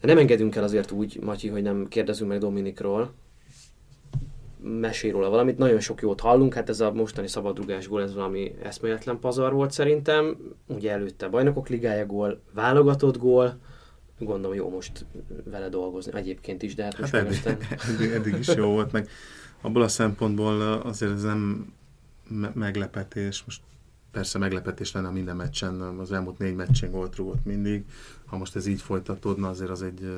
De 0.00 0.06
nem 0.06 0.18
engedünk 0.18 0.56
el 0.56 0.62
azért 0.62 0.90
úgy, 0.90 1.18
Matyi, 1.20 1.48
hogy 1.48 1.62
nem 1.62 1.88
kérdezünk 1.88 2.30
meg 2.30 2.38
Dominikról, 2.38 3.12
mesél 4.62 5.12
róla 5.12 5.28
valamit. 5.28 5.58
Nagyon 5.58 5.80
sok 5.80 6.00
jót 6.00 6.20
hallunk, 6.20 6.54
hát 6.54 6.68
ez 6.68 6.80
a 6.80 6.92
mostani 6.92 7.26
szabadrugás 7.26 7.88
gól, 7.88 8.02
ez 8.02 8.14
valami 8.14 8.54
eszméletlen 8.62 9.18
pazar 9.18 9.52
volt 9.52 9.70
szerintem. 9.70 10.36
Ugye 10.66 10.90
előtte 10.90 11.28
bajnokok 11.28 11.68
ligája 11.68 12.06
gól, 12.06 12.40
válogatott 12.54 13.18
gól, 13.18 13.58
gondolom 14.18 14.56
jó 14.56 14.70
most 14.70 15.06
vele 15.44 15.68
dolgozni 15.68 16.12
egyébként 16.14 16.62
is, 16.62 16.74
de 16.74 16.82
hát 16.82 16.98
most 16.98 17.12
hát 17.12 17.26
eddig, 17.26 17.42
eddig, 17.88 18.10
eddig, 18.10 18.38
is 18.38 18.54
jó 18.54 18.66
volt, 18.66 18.92
meg 18.92 19.08
abból 19.60 19.82
a 19.82 19.88
szempontból 19.88 20.62
azért 20.62 21.12
ez 21.12 21.22
nem 21.22 21.72
me- 22.28 22.54
meglepetés, 22.54 23.42
most 23.44 23.60
persze 24.10 24.38
meglepetés 24.38 24.92
lenne 24.92 25.10
minden 25.10 25.36
meccsen, 25.36 25.80
az 25.80 26.12
elmúlt 26.12 26.38
négy 26.38 26.54
meccsen 26.54 26.90
gólt 26.90 27.16
rúgott 27.16 27.44
mindig, 27.44 27.84
ha 28.30 28.36
most 28.36 28.56
ez 28.56 28.66
így 28.66 28.80
folytatódna, 28.80 29.48
azért 29.48 29.70
az 29.70 29.82
egy 29.82 30.12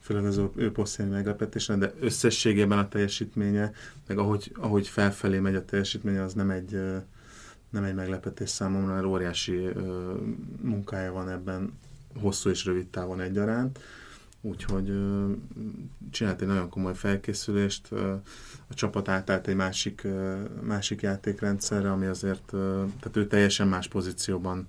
főleg 0.00 0.24
az 0.24 0.40
ő 0.56 0.72
posztjai 0.72 1.08
meglepetés 1.08 1.66
de 1.66 1.92
összességében 2.00 2.78
a 2.78 2.88
teljesítménye, 2.88 3.72
meg 4.06 4.18
ahogy, 4.18 4.52
ahogy 4.56 4.88
felfelé 4.88 5.38
megy 5.38 5.54
a 5.54 5.64
teljesítménye, 5.64 6.22
az 6.22 6.32
nem 6.32 6.50
egy, 6.50 6.80
nem 7.70 7.84
egy 7.84 7.94
meglepetés 7.94 8.50
számomra, 8.50 8.94
mert 8.94 9.06
óriási 9.06 9.68
munkája 10.60 11.12
van 11.12 11.28
ebben 11.28 11.72
hosszú 12.20 12.50
és 12.50 12.64
rövid 12.64 12.86
távon 12.86 13.20
egyaránt. 13.20 13.78
Úgyhogy 14.40 14.92
csinált 16.10 16.40
egy 16.40 16.46
nagyon 16.46 16.68
komoly 16.68 16.94
felkészülést, 16.94 17.92
a 18.68 18.74
csapat 18.74 19.08
átállt 19.08 19.48
egy 19.48 19.54
másik, 19.54 20.06
másik 20.62 21.00
játékrendszerre, 21.02 21.90
ami 21.90 22.06
azért, 22.06 22.44
tehát 23.00 23.16
ő 23.16 23.26
teljesen 23.26 23.68
más 23.68 23.88
pozícióban 23.88 24.68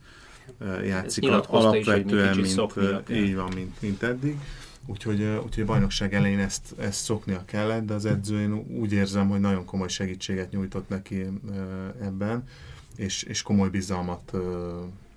játszik 0.86 1.24
alapvetően, 1.48 2.40
is, 2.40 2.56
mint, 2.56 3.10
így 3.10 3.36
van, 3.36 3.52
mint, 3.56 3.82
mint 3.82 4.04
eddig. 4.04 4.38
Úgyhogy, 4.86 5.24
úgyhogy 5.24 5.64
a 5.64 5.66
bajnokság 5.66 6.14
elején 6.14 6.40
ezt, 6.40 6.74
ezt 6.78 7.04
szoknia 7.04 7.46
kellett, 7.46 7.86
de 7.86 7.94
az 7.94 8.06
edző 8.06 8.42
én 8.42 8.54
úgy 8.54 8.92
érzem, 8.92 9.30
hogy 9.30 9.40
nagyon 9.40 9.66
komoly 9.66 9.88
segítséget 9.88 10.52
nyújtott 10.52 10.90
neki 10.90 11.26
ebben, 12.02 12.44
és, 12.96 13.24
és 13.24 13.42
komoly 13.42 13.70
bizalmat 13.70 14.34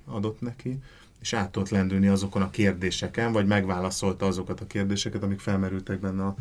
adott 0.06 0.40
neki, 0.40 0.78
és 1.20 1.32
át 1.32 1.50
tudott 1.50 1.68
lendülni 1.68 2.06
azokon 2.06 2.42
a 2.42 2.50
kérdéseken, 2.50 3.32
vagy 3.32 3.46
megválaszolta 3.46 4.26
azokat 4.26 4.60
a 4.60 4.66
kérdéseket, 4.66 5.22
amik 5.22 5.40
felmerültek 5.40 6.00
benne 6.00 6.24
a, 6.24 6.34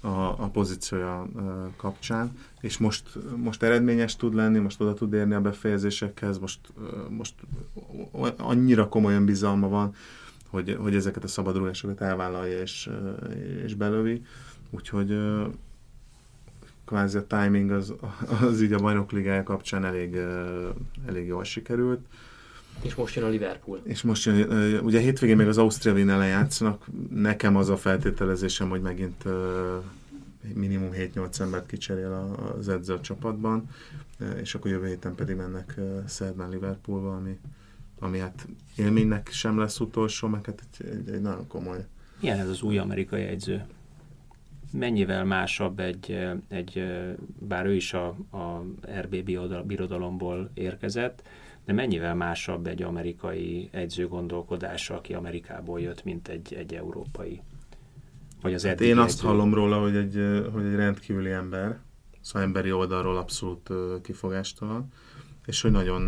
a, 0.00 0.42
a 0.42 0.48
pozíciója 0.52 1.28
kapcsán, 1.76 2.32
és 2.60 2.78
most, 2.78 3.18
most 3.36 3.62
eredményes 3.62 4.16
tud 4.16 4.34
lenni, 4.34 4.58
most 4.58 4.80
oda 4.80 4.94
tud 4.94 5.12
érni 5.12 5.34
a 5.34 5.40
befejezésekhez, 5.40 6.38
most, 6.38 6.60
most 7.08 7.34
annyira 8.36 8.88
komolyan 8.88 9.24
bizalma 9.24 9.68
van, 9.68 9.94
hogy, 10.50 10.76
hogy 10.80 10.94
ezeket 10.94 11.24
a 11.24 11.28
szabadulásokat 11.28 12.00
elvállalja 12.00 12.60
és, 12.60 12.90
és 13.64 13.74
belövi, 13.74 14.22
úgyhogy 14.70 15.18
kvázi 16.84 17.18
a 17.18 17.26
timing 17.26 17.70
az, 17.70 17.94
az 18.40 18.62
így 18.62 18.72
a 18.72 18.78
bajnok 18.78 19.12
ligája 19.12 19.42
kapcsán 19.42 19.84
elég, 19.84 20.16
elég 21.06 21.26
jól 21.26 21.44
sikerült. 21.44 22.00
És 22.82 22.94
most 22.94 23.14
jön 23.14 23.24
a 23.24 23.28
Liverpool. 23.28 23.80
És 23.84 24.02
most 24.02 24.24
jön, 24.24 24.78
ugye 24.84 25.00
hétvégén 25.00 25.36
még 25.36 25.46
az 25.46 25.58
Ausztria 25.58 25.92
Wien 25.92 26.26
játszanak. 26.26 26.86
Nekem 27.10 27.56
az 27.56 27.68
a 27.68 27.76
feltételezésem, 27.76 28.68
hogy 28.68 28.80
megint 28.80 29.24
minimum 30.54 30.90
7-8 30.92 31.40
embert 31.40 31.66
kicserél 31.66 32.38
az 32.58 32.68
edző 32.68 32.94
a 32.94 33.00
csapatban, 33.00 33.68
és 34.40 34.54
akkor 34.54 34.70
jövő 34.70 34.86
héten 34.86 35.14
pedig 35.14 35.36
mennek 35.36 35.74
szerdán 36.06 36.50
Liverpoolba, 36.50 37.16
ami, 37.16 37.38
ami 37.98 38.18
hát 38.18 38.48
élménynek 38.76 39.28
sem 39.32 39.58
lesz 39.58 39.80
utolsó, 39.80 40.28
meg 40.28 40.44
hát 40.44 40.62
egy, 40.70 40.86
egy, 40.86 41.08
egy 41.14 41.20
nagyon 41.20 41.46
komoly. 41.46 41.86
Milyen 42.20 42.38
ez 42.38 42.48
az 42.48 42.62
új 42.62 42.78
amerikai 42.78 43.22
edző? 43.22 43.64
Mennyivel 44.72 45.24
másabb 45.24 45.80
egy, 45.80 46.18
egy 46.48 46.82
bár 47.38 47.66
ő 47.66 47.74
is 47.74 47.92
a, 47.92 48.06
a 48.30 48.64
RB 49.00 49.22
birodalomból 49.66 50.50
érkezett, 50.54 51.22
de 51.68 51.74
mennyivel 51.74 52.14
másabb 52.14 52.66
egy 52.66 52.82
amerikai 52.82 53.68
edző 53.72 54.08
gondolkodása, 54.08 54.94
aki 54.96 55.14
Amerikából 55.14 55.80
jött, 55.80 56.04
mint 56.04 56.28
egy, 56.28 56.54
egy 56.54 56.74
európai? 56.74 57.42
Vagy 58.42 58.54
az 58.54 58.66
hát 58.66 58.80
én 58.80 58.98
azt 58.98 59.18
edző? 59.18 59.28
hallom 59.28 59.54
róla, 59.54 59.80
hogy 59.80 59.96
egy, 59.96 60.46
hogy 60.52 60.64
egy 60.64 60.74
rendkívüli 60.74 61.30
ember, 61.30 61.78
szóval 62.20 62.42
emberi 62.42 62.72
oldalról 62.72 63.16
abszolút 63.16 63.70
kifogástalan, 64.02 64.88
és 65.46 65.62
hogy 65.62 65.70
nagyon, 65.70 66.02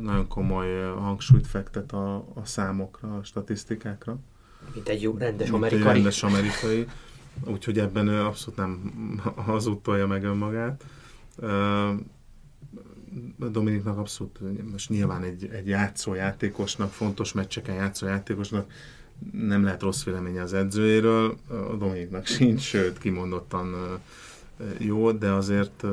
nagyon 0.00 0.28
komoly 0.28 0.82
hangsúlyt 0.82 1.46
fektet 1.46 1.92
a, 1.92 2.16
a 2.16 2.44
számokra, 2.44 3.16
a 3.16 3.22
statisztikákra. 3.22 4.18
Mint 4.74 4.88
egy 4.88 5.02
jó 5.02 5.16
rendes 5.16 5.50
amerikai. 5.50 5.78
Mint 5.78 5.88
egy 5.90 5.94
rendes 5.94 6.22
amerikai. 6.22 6.86
Úgyhogy 7.44 7.78
ebben 7.78 8.08
ő 8.08 8.24
abszolút 8.24 8.58
nem 8.58 8.92
hazudtolja 9.50 10.06
meg 10.06 10.24
önmagát. 10.24 10.84
Dominiknak 13.36 13.98
abszolút, 13.98 14.38
most 14.70 14.88
nyilván 14.88 15.22
egy, 15.22 15.48
egy 15.52 15.66
játszójátékosnak, 15.66 16.90
fontos 16.90 17.32
meccseken 17.32 17.74
játszójátékosnak 17.74 18.72
nem 19.32 19.64
lehet 19.64 19.82
rossz 19.82 20.04
véleménye 20.04 20.42
az 20.42 20.52
edzőjéről, 20.52 21.36
a 21.48 21.76
Dominiknak 21.76 22.26
sincs, 22.26 22.60
sőt 22.60 22.98
kimondottan 22.98 23.98
jó, 24.78 25.12
de 25.12 25.30
azért 25.30 25.84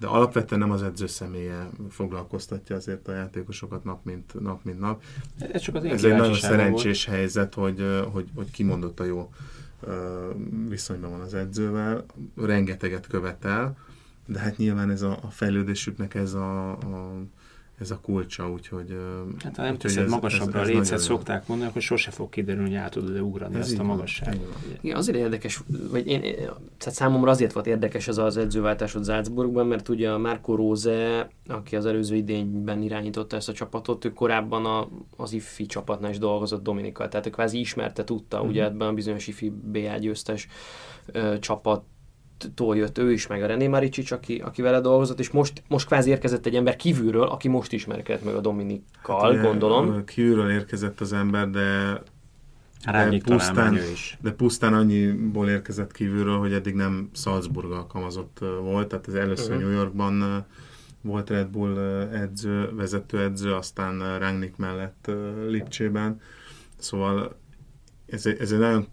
de 0.00 0.06
alapvetően 0.06 0.60
nem 0.60 0.70
az 0.70 0.82
edző 0.82 1.06
személye 1.06 1.68
foglalkoztatja 1.90 2.76
azért 2.76 3.08
a 3.08 3.12
játékosokat 3.12 3.84
nap 3.84 4.04
mint 4.04 4.40
nap. 4.40 4.64
Mint 4.64 4.78
nap. 4.78 5.02
Ez, 5.38 5.60
csak 5.60 5.74
az 5.74 5.84
Ez 5.84 6.04
egy 6.04 6.16
nagyon 6.16 6.34
szerencsés 6.34 7.04
volt. 7.04 7.16
helyzet, 7.16 7.54
hogy, 7.54 7.84
hogy, 8.12 8.28
hogy 8.34 8.50
kimondott 8.50 9.00
a 9.00 9.04
jó 9.04 9.32
viszonyban 10.68 11.10
van 11.10 11.20
az 11.20 11.34
edzővel, 11.34 12.04
rengeteget 12.36 13.06
követel, 13.06 13.76
de 14.28 14.38
hát 14.38 14.56
nyilván 14.56 14.90
ez 14.90 15.02
a, 15.02 15.18
a 15.22 15.30
fejlődésüknek 15.30 16.14
ez 16.14 16.34
a, 16.34 16.70
a 16.70 17.22
ez 17.80 17.90
a 17.90 17.98
kulcsa, 18.00 18.50
úgyhogy... 18.50 18.96
Hát 19.44 19.56
ha 19.56 19.62
nem 19.62 19.78
teszed 19.78 20.04
ez, 20.04 20.10
magasabbra 20.10 20.60
ez, 20.60 20.68
ez 20.68 20.74
a 20.74 20.78
lécet, 20.78 20.98
szokták 20.98 21.46
mondani, 21.46 21.70
hogy 21.72 21.82
sose 21.82 22.10
fog 22.10 22.28
kiderülni, 22.28 22.68
hogy 22.68 22.78
át 22.78 22.90
tudod 22.90 23.20
ugrani 23.20 23.54
ez 23.54 23.66
ezt 23.66 23.78
a 23.78 23.82
magasságot. 23.82 24.58
Igen, 24.80 24.96
azért 24.96 25.18
érdekes, 25.18 25.60
vagy 25.90 26.06
én, 26.06 26.20
tehát 26.78 26.94
számomra 26.94 27.30
azért 27.30 27.52
volt 27.52 27.66
érdekes 27.66 28.08
ez 28.08 28.18
az 28.18 28.36
edzőváltásod 28.36 29.04
Salzburgban, 29.04 29.66
mert 29.66 29.88
ugye 29.88 30.10
a 30.10 30.18
Marco 30.18 30.54
Rose, 30.54 31.28
aki 31.46 31.76
az 31.76 31.86
előző 31.86 32.16
idényben 32.16 32.82
irányította 32.82 33.36
ezt 33.36 33.48
a 33.48 33.52
csapatot, 33.52 34.04
ő 34.04 34.12
korábban 34.12 34.64
a, 34.64 34.88
az 35.16 35.32
IFI 35.32 35.66
csapatnál 35.66 36.10
is 36.10 36.18
dolgozott 36.18 36.62
Dominikkal, 36.62 37.08
tehát 37.08 37.26
ő 37.26 37.30
kvázi 37.30 37.58
ismerte, 37.58 38.04
tudta, 38.04 38.38
mm-hmm. 38.38 38.48
ugye 38.48 38.64
ebben 38.64 38.88
a 38.88 38.92
bizonyos 38.92 39.26
IFI 39.26 39.52
BA 39.62 39.96
győztes 39.98 40.48
ö, 41.06 41.38
csapat 41.38 41.84
tól 42.54 42.76
jött 42.76 42.98
ő 42.98 43.12
is, 43.12 43.26
meg 43.26 43.42
a 43.42 43.46
René 43.46 43.66
Maricsics, 43.66 44.10
aki, 44.10 44.38
aki 44.38 44.62
vele 44.62 44.80
dolgozott, 44.80 45.20
és 45.20 45.30
most, 45.30 45.62
most 45.68 45.86
kvázi 45.86 46.10
érkezett 46.10 46.46
egy 46.46 46.54
ember 46.54 46.76
kívülről, 46.76 47.26
aki 47.26 47.48
most 47.48 47.72
ismerkedett 47.72 48.24
meg 48.24 48.34
a 48.34 48.40
Dominikkal, 48.40 49.34
hát, 49.34 49.44
gondolom. 49.44 50.04
Kívülről 50.04 50.50
érkezett 50.50 51.00
az 51.00 51.12
ember, 51.12 51.50
de 51.50 52.00
Rányik 52.84 53.22
pusztán, 53.22 53.74
is. 53.92 54.18
de 54.20 54.30
pusztán 54.30 54.74
annyiból 54.74 55.48
érkezett 55.48 55.92
kívülről, 55.92 56.38
hogy 56.38 56.52
eddig 56.52 56.74
nem 56.74 57.10
Salzburg 57.12 57.70
alkalmazott 57.70 58.38
volt, 58.62 58.88
tehát 58.88 59.08
ez 59.08 59.14
először 59.14 59.54
uh-huh. 59.54 59.62
New 59.62 59.76
Yorkban 59.76 60.44
volt 61.00 61.30
Red 61.30 61.48
Bull 61.48 61.78
edző, 62.12 62.74
vezetőedző, 62.74 63.54
aztán 63.54 64.18
Rangnick 64.18 64.56
mellett 64.56 65.10
Lipcsében. 65.48 66.20
Szóval 66.76 67.36
ez 68.06 68.26
egy, 68.26 68.40
ez 68.40 68.52
egy 68.52 68.58
nagyon 68.58 68.86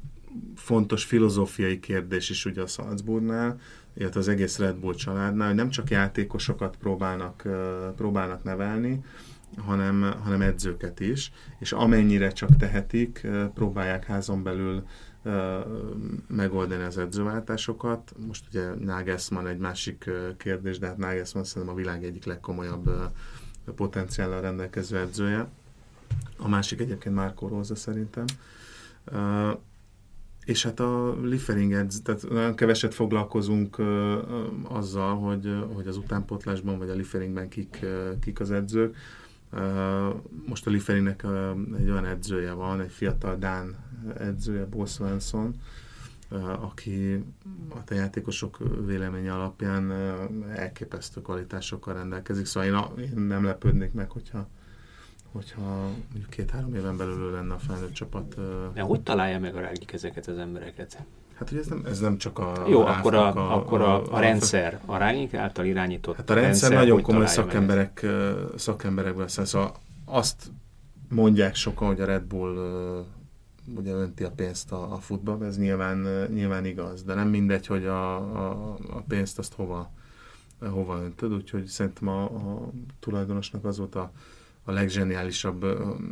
fontos 0.55 1.03
filozófiai 1.03 1.79
kérdés 1.79 2.29
is 2.29 2.45
ugye 2.45 2.61
a 2.61 2.67
Salzburgnál, 2.67 3.59
illetve 3.97 4.19
az 4.19 4.27
egész 4.27 4.57
Red 4.57 4.75
Bull 4.75 4.93
családnál, 4.93 5.47
hogy 5.47 5.55
nem 5.55 5.69
csak 5.69 5.89
játékosokat 5.89 6.77
próbálnak, 6.77 7.47
próbálnak 7.95 8.43
nevelni, 8.43 9.03
hanem, 9.57 10.13
hanem 10.23 10.41
edzőket 10.41 10.99
is, 10.99 11.31
és 11.59 11.71
amennyire 11.71 12.31
csak 12.31 12.55
tehetik, 12.55 13.27
próbálják 13.53 14.05
házon 14.05 14.43
belül 14.43 14.85
megoldani 16.27 16.83
az 16.83 16.97
edzőváltásokat. 16.97 18.13
Most 18.27 18.43
ugye 18.49 18.73
Nagelsmann 18.79 19.47
egy 19.47 19.57
másik 19.57 20.09
kérdés, 20.37 20.79
de 20.79 20.87
hát 20.87 20.97
Nagelsmann 20.97 21.43
szerintem 21.43 21.75
a 21.75 21.77
világ 21.77 22.03
egyik 22.03 22.25
legkomolyabb 22.25 22.89
potenciállal 23.75 24.41
rendelkező 24.41 24.97
edzője. 24.97 25.47
A 26.37 26.47
másik 26.47 26.79
egyébként 26.79 27.15
Marco 27.15 27.47
Rosa 27.47 27.75
szerintem. 27.75 28.25
És 30.45 30.63
hát 30.63 30.79
a 30.79 31.15
Liefering 31.21 31.73
edz, 31.73 32.01
tehát 32.01 32.29
nagyon 32.29 32.55
keveset 32.55 32.93
foglalkozunk 32.93 33.81
azzal, 34.63 35.15
hogy, 35.15 35.65
hogy 35.73 35.87
az 35.87 35.97
utánpotlásban 35.97 36.77
vagy 36.77 36.89
a 36.89 36.93
Lieferingben 36.93 37.49
kik, 37.49 37.85
kik 38.21 38.39
az 38.39 38.51
edzők. 38.51 38.95
Most 40.45 40.67
a 40.67 40.69
Lieferingnek 40.69 41.25
egy 41.77 41.89
olyan 41.89 42.05
edzője 42.05 42.51
van, 42.51 42.81
egy 42.81 42.91
fiatal 42.91 43.35
Dán 43.35 43.75
edzője, 44.17 44.65
Bo 44.65 44.85
Svensson, 44.85 45.55
aki 46.61 47.23
a 47.87 47.93
játékosok 47.93 48.57
véleménye 48.85 49.33
alapján 49.33 49.91
elképesztő 50.55 51.21
kvalitásokkal 51.21 51.93
rendelkezik, 51.93 52.45
szóval 52.45 52.95
én, 52.97 53.03
én 53.03 53.19
nem 53.19 53.43
lepődnék 53.43 53.93
meg, 53.93 54.11
hogyha 54.11 54.47
hogyha 55.35 55.81
mondjuk 56.11 56.29
két-három 56.29 56.75
éven 56.75 56.97
belül 56.97 57.31
lenne 57.31 57.53
a 57.53 57.57
felnőtt 57.57 57.93
csapat. 57.93 58.35
De 58.73 58.81
hogy 58.81 59.01
találja 59.01 59.39
meg 59.39 59.55
a 59.55 59.59
rágik 59.59 59.93
ezeket 59.93 60.27
az 60.27 60.37
embereket? 60.37 61.05
Hát 61.33 61.51
ugye 61.51 61.59
ez 61.59 61.67
nem, 61.67 61.81
ez 61.85 61.99
nem 61.99 62.17
csak 62.17 62.39
a 62.39 62.65
Jó, 62.67 62.81
akkor 62.81 63.13
a, 63.13 63.35
a, 63.35 63.55
akkor 63.55 63.81
a, 63.81 63.95
a, 63.95 64.15
a, 64.15 64.19
rendszer, 64.19 64.79
a 64.85 64.97
rágik 64.97 65.33
által 65.33 65.65
irányított 65.65 66.15
Hát 66.15 66.29
a 66.29 66.33
rendszer, 66.33 66.69
rendszer 66.69 66.87
nagyon 66.87 67.01
komoly 67.01 67.25
szakemberek, 67.25 68.05
szakemberekből 68.55 69.27
szóval 69.27 69.75
azt 70.05 70.51
mondják 71.09 71.55
sokan, 71.55 71.87
hogy 71.87 72.01
a 72.01 72.05
Red 72.05 72.23
Bull 72.23 72.55
ugye 73.75 73.91
önti 73.91 74.23
a 74.23 74.31
pénzt 74.31 74.71
a, 74.71 74.93
a 74.93 74.97
futball, 74.97 75.43
ez 75.43 75.57
nyilván, 75.57 76.27
nyilván 76.33 76.65
igaz, 76.65 77.03
de 77.03 77.13
nem 77.13 77.27
mindegy, 77.27 77.67
hogy 77.67 77.85
a, 77.85 78.15
a, 78.15 78.75
a 78.89 79.01
pénzt 79.07 79.39
azt 79.39 79.53
hova, 79.53 79.91
hova 80.59 81.01
öntöd, 81.03 81.33
úgyhogy 81.33 81.65
szerintem 81.65 82.07
a, 82.07 82.23
a 82.23 82.69
tulajdonosnak 82.99 83.65
az 83.65 83.77
volt 83.77 83.95
a, 83.95 84.11
a 84.65 84.71
legzseniálisabb 84.71 85.65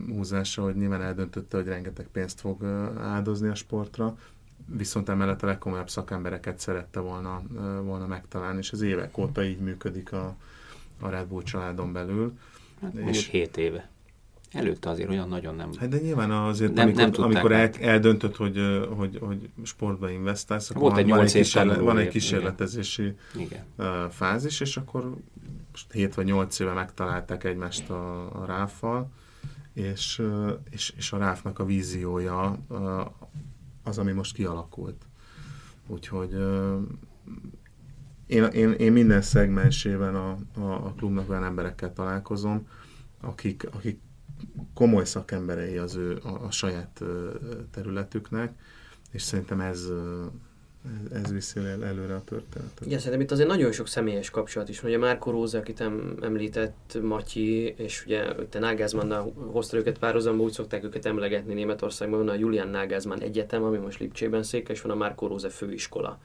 húzása, 0.08 0.62
hogy 0.62 0.76
nyilván 0.76 1.02
eldöntötte, 1.02 1.58
hogy 1.58 1.66
rengeteg 1.66 2.08
pénzt 2.12 2.40
fog 2.40 2.64
áldozni 3.00 3.48
a 3.48 3.56
sportra, 3.56 4.18
viszont 4.66 5.10
emellett 5.10 5.44
a 5.44 5.46
legkomolyabb 5.46 5.90
szakembereket 5.90 6.60
szerette 6.60 7.00
volna, 7.00 7.42
volna 7.84 8.08
megtalálni, 8.08 8.58
és 8.58 8.72
az 8.72 8.82
évek 8.82 9.18
óta 9.18 9.44
így 9.44 9.60
működik 9.60 10.12
a, 10.12 10.36
a 11.00 11.10
Red 11.10 11.28
Bull 11.28 11.44
családon 11.44 11.94
belül. 11.94 12.38
Hát 12.82 12.94
és 12.94 13.28
7 13.28 13.58
éve. 13.58 13.92
Előtte 14.52 14.90
azért 14.90 15.10
olyan 15.10 15.28
nagyon 15.28 15.56
nem... 15.56 15.70
Hát 15.80 15.90
de 15.90 16.00
nyilván 16.00 16.32
azért, 16.32 16.74
nem, 16.74 16.88
amikor, 16.88 17.12
nem 17.12 17.24
amikor 17.24 17.52
el, 17.52 17.70
eldöntött, 17.70 18.36
hogy, 18.36 18.60
hogy, 18.96 19.18
hogy 19.22 19.50
sportba 19.64 20.10
investálsz, 20.10 20.70
akkor 20.70 20.82
Volt 20.82 20.98
egy 20.98 21.10
van, 21.10 21.20
egy 21.20 21.32
kísérlet, 21.32 21.80
van 21.80 21.98
egy 21.98 22.08
kísérletezési 22.08 23.14
Igen. 23.36 23.64
fázis, 24.10 24.60
és 24.60 24.78
akkor 24.78 25.16
7 25.92 26.16
vagy 26.16 26.26
8 26.26 26.60
éve 26.60 26.74
megtalálták 26.74 27.44
egymást 27.44 27.90
a, 27.90 28.42
a 28.42 28.46
ráfal, 28.46 29.12
és, 29.74 30.22
és, 30.70 30.94
és 30.98 31.12
a 31.12 31.18
ráfnak 31.18 31.60
a 31.60 31.66
víziója 31.66 32.58
az, 33.84 33.98
ami 33.98 34.12
most 34.12 34.34
kialakult. 34.34 35.06
Úgyhogy 35.88 36.34
én, 38.26 38.44
én, 38.44 38.72
én 38.72 38.92
minden 38.92 39.22
szegmensében 39.22 40.16
a, 40.16 40.38
a, 40.56 40.86
a 40.86 40.94
klubnak 40.98 41.30
olyan 41.30 41.44
emberekkel 41.44 41.94
találkozom, 41.94 42.68
akik, 43.22 43.68
akik 43.72 44.00
komoly 44.74 45.06
szakemberei 45.06 45.78
az 45.78 45.96
ő 45.96 46.20
a, 46.24 46.46
a 46.46 46.52
saját 46.52 47.04
területüknek, 47.72 48.54
és 49.12 49.22
szerintem 49.22 49.60
ez, 49.60 49.88
ez, 50.86 51.22
ez 51.24 51.32
viszi 51.32 51.60
el, 51.60 51.86
előre 51.86 52.16
a 52.16 52.24
történetet. 52.24 52.86
Igen, 52.86 52.98
szerintem 52.98 53.22
itt 53.22 53.32
azért 53.32 53.48
nagyon 53.48 53.72
sok 53.72 53.88
személyes 53.88 54.30
kapcsolat 54.30 54.70
is. 54.70 54.84
Ugye 54.84 54.98
Márko 54.98 55.32
Róza, 55.32 55.58
akit 55.58 55.82
em, 55.82 56.18
említett, 56.22 56.98
Matyi, 57.02 57.74
és 57.78 58.04
ugye 58.06 58.36
te 58.50 58.60
Nagelsmann 58.60 59.14
hozta 59.52 59.78
őket 59.78 59.98
párhuzamba, 59.98 60.44
úgy 60.44 60.52
szokták 60.52 60.84
őket 60.84 61.06
emlegetni 61.06 61.54
Németországban, 61.54 62.20
van 62.20 62.30
a 62.30 62.34
Julian 62.34 62.68
Nagelsmann 62.68 63.22
Egyetem, 63.22 63.64
ami 63.64 63.78
most 63.78 64.00
Lipcsében 64.00 64.44
székes, 64.44 64.82
van 64.82 64.92
a 64.92 64.96
Márko 64.96 65.28
Róza 65.28 65.50
főiskola 65.50 66.20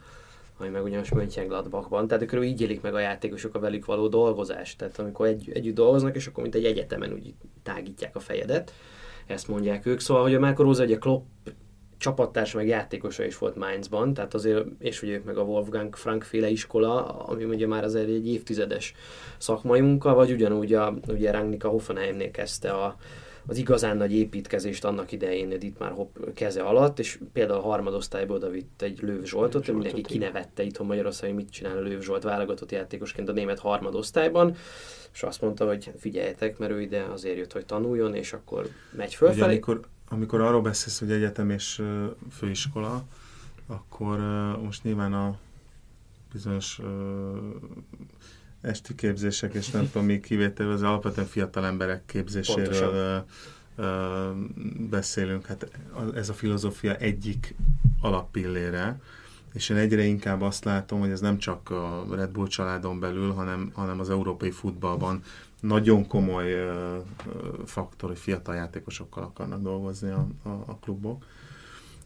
ami 0.59 0.69
meg 0.69 0.83
ugyanis 0.83 1.11
Mönchengladbachban. 1.11 2.07
Tehát 2.07 2.23
akkor 2.23 2.43
így 2.43 2.61
élik 2.61 2.81
meg 2.81 2.93
a 2.93 2.99
játékosok 2.99 3.55
a 3.55 3.59
velük 3.59 3.85
való 3.85 4.07
dolgozást. 4.07 4.77
Tehát 4.77 4.99
amikor 4.99 5.27
egy, 5.27 5.51
együtt 5.53 5.75
dolgoznak, 5.75 6.15
és 6.15 6.27
akkor 6.27 6.43
mint 6.43 6.55
egy 6.55 6.65
egyetemen 6.65 7.13
úgy 7.13 7.33
tágítják 7.63 8.15
a 8.15 8.19
fejedet. 8.19 8.73
Ezt 9.25 9.47
mondják 9.47 9.85
ők. 9.85 9.99
Szóval, 9.99 10.23
hogy 10.23 10.35
a 10.35 10.39
Marco 10.39 10.63
Rosa, 10.63 10.83
ugye 10.83 10.97
Klopp 10.97 11.25
csapattárs 11.99 12.53
meg 12.53 12.67
játékosa 12.67 13.23
is 13.23 13.37
volt 13.37 13.55
Mainzban, 13.55 14.13
tehát 14.13 14.33
azért, 14.33 14.65
és 14.79 15.01
ugye 15.01 15.21
meg 15.25 15.37
a 15.37 15.41
Wolfgang 15.41 15.95
Frank 15.95 16.23
féle 16.23 16.49
iskola, 16.49 17.05
ami 17.05 17.43
ugye 17.43 17.67
már 17.67 17.83
azért 17.83 18.07
egy 18.07 18.27
évtizedes 18.27 18.93
szakmai 19.37 19.79
munka, 19.79 20.13
vagy 20.13 20.31
ugyanúgy 20.31 20.73
a, 20.73 20.93
ugye 21.07 21.31
Rangnika 21.31 21.69
Hoffenheimnél 21.69 22.31
kezdte 22.31 22.71
a, 22.71 22.97
az 23.45 23.57
igazán 23.57 23.97
nagy 23.97 24.13
építkezést 24.13 24.85
annak 24.85 25.11
idején 25.11 25.51
itt 25.59 25.79
már 25.79 25.91
Hopp 25.91 26.15
keze 26.33 26.61
alatt, 26.61 26.99
és 26.99 27.19
például 27.33 27.59
a 27.59 27.63
harmadosztályból 27.63 28.35
oda 28.35 28.49
vitt 28.49 28.81
egy 28.81 28.99
Lőv 29.01 29.23
Zsoltot, 29.23 29.51
Zsoltot 29.63 29.73
mindenki 29.73 30.01
kinevette 30.01 30.63
itthon 30.63 30.87
Magyarországon, 30.87 31.35
hogy 31.35 31.43
mit 31.43 31.53
csinál 31.53 31.81
Lőv 31.81 32.01
Zsolt 32.01 32.23
válogatott 32.23 32.71
játékosként 32.71 33.29
a 33.29 33.31
német 33.31 33.59
harmadosztályban, 33.59 34.55
és 35.13 35.23
azt 35.23 35.41
mondta, 35.41 35.67
hogy 35.67 35.91
figyeljetek, 35.97 36.57
mert 36.57 36.71
ő 36.71 36.81
ide 36.81 37.03
azért 37.03 37.37
jött, 37.37 37.53
hogy 37.53 37.65
tanuljon, 37.65 38.15
és 38.15 38.33
akkor 38.33 38.67
megy 38.91 39.15
fölfelé. 39.15 39.41
Ugye, 39.41 39.51
amikor, 39.51 39.81
amikor 40.09 40.41
arról 40.41 40.61
beszélsz, 40.61 40.99
hogy 40.99 41.11
egyetem 41.11 41.49
és 41.49 41.81
főiskola, 42.31 43.03
akkor 43.67 44.19
most 44.63 44.83
nyilván 44.83 45.13
a 45.13 45.37
bizonyos 46.31 46.79
esti 48.61 48.95
képzések, 48.95 49.53
és 49.53 49.69
nem 49.69 49.91
tudom, 49.91 50.07
még 50.07 50.21
kivétel, 50.21 50.71
az 50.71 50.81
alapvetően 50.81 51.27
fiatal 51.27 51.65
emberek 51.65 52.05
képzéséről 52.05 53.25
ö, 53.75 54.29
beszélünk. 54.89 55.45
Hát 55.45 55.71
ez 56.15 56.29
a 56.29 56.33
filozófia 56.33 56.95
egyik 56.95 57.55
alappillére, 58.01 58.99
és 59.53 59.69
én 59.69 59.77
egyre 59.77 60.03
inkább 60.03 60.41
azt 60.41 60.63
látom, 60.63 60.99
hogy 60.99 61.09
ez 61.09 61.19
nem 61.19 61.37
csak 61.37 61.69
a 61.69 62.05
Red 62.11 62.29
Bull 62.29 62.47
családon 62.47 62.99
belül, 62.99 63.31
hanem, 63.33 63.71
hanem 63.73 63.99
az 63.99 64.09
európai 64.09 64.51
futballban 64.51 65.21
nagyon 65.59 66.07
komoly 66.07 66.53
faktor, 67.65 68.09
hogy 68.09 68.19
fiatal 68.19 68.55
játékosokkal 68.55 69.23
akarnak 69.23 69.61
dolgozni 69.61 70.09
a, 70.09 70.27
a, 70.43 70.49
a 70.49 70.77
klubok. 70.81 71.25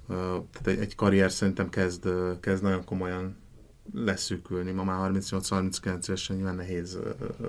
Tehát 0.08 0.68
egy, 0.68 0.80
egy 0.80 0.96
karrier 0.96 1.32
szerintem 1.32 1.70
kezd, 1.70 2.10
kezd 2.40 2.64
nagyon 2.64 2.84
komolyan 2.84 3.36
leszűkülni. 3.94 4.72
Ma 4.72 4.84
már 4.84 5.12
38-39 5.12 6.08
évesen 6.08 6.36
nyilván 6.36 6.56
nehéz 6.56 7.00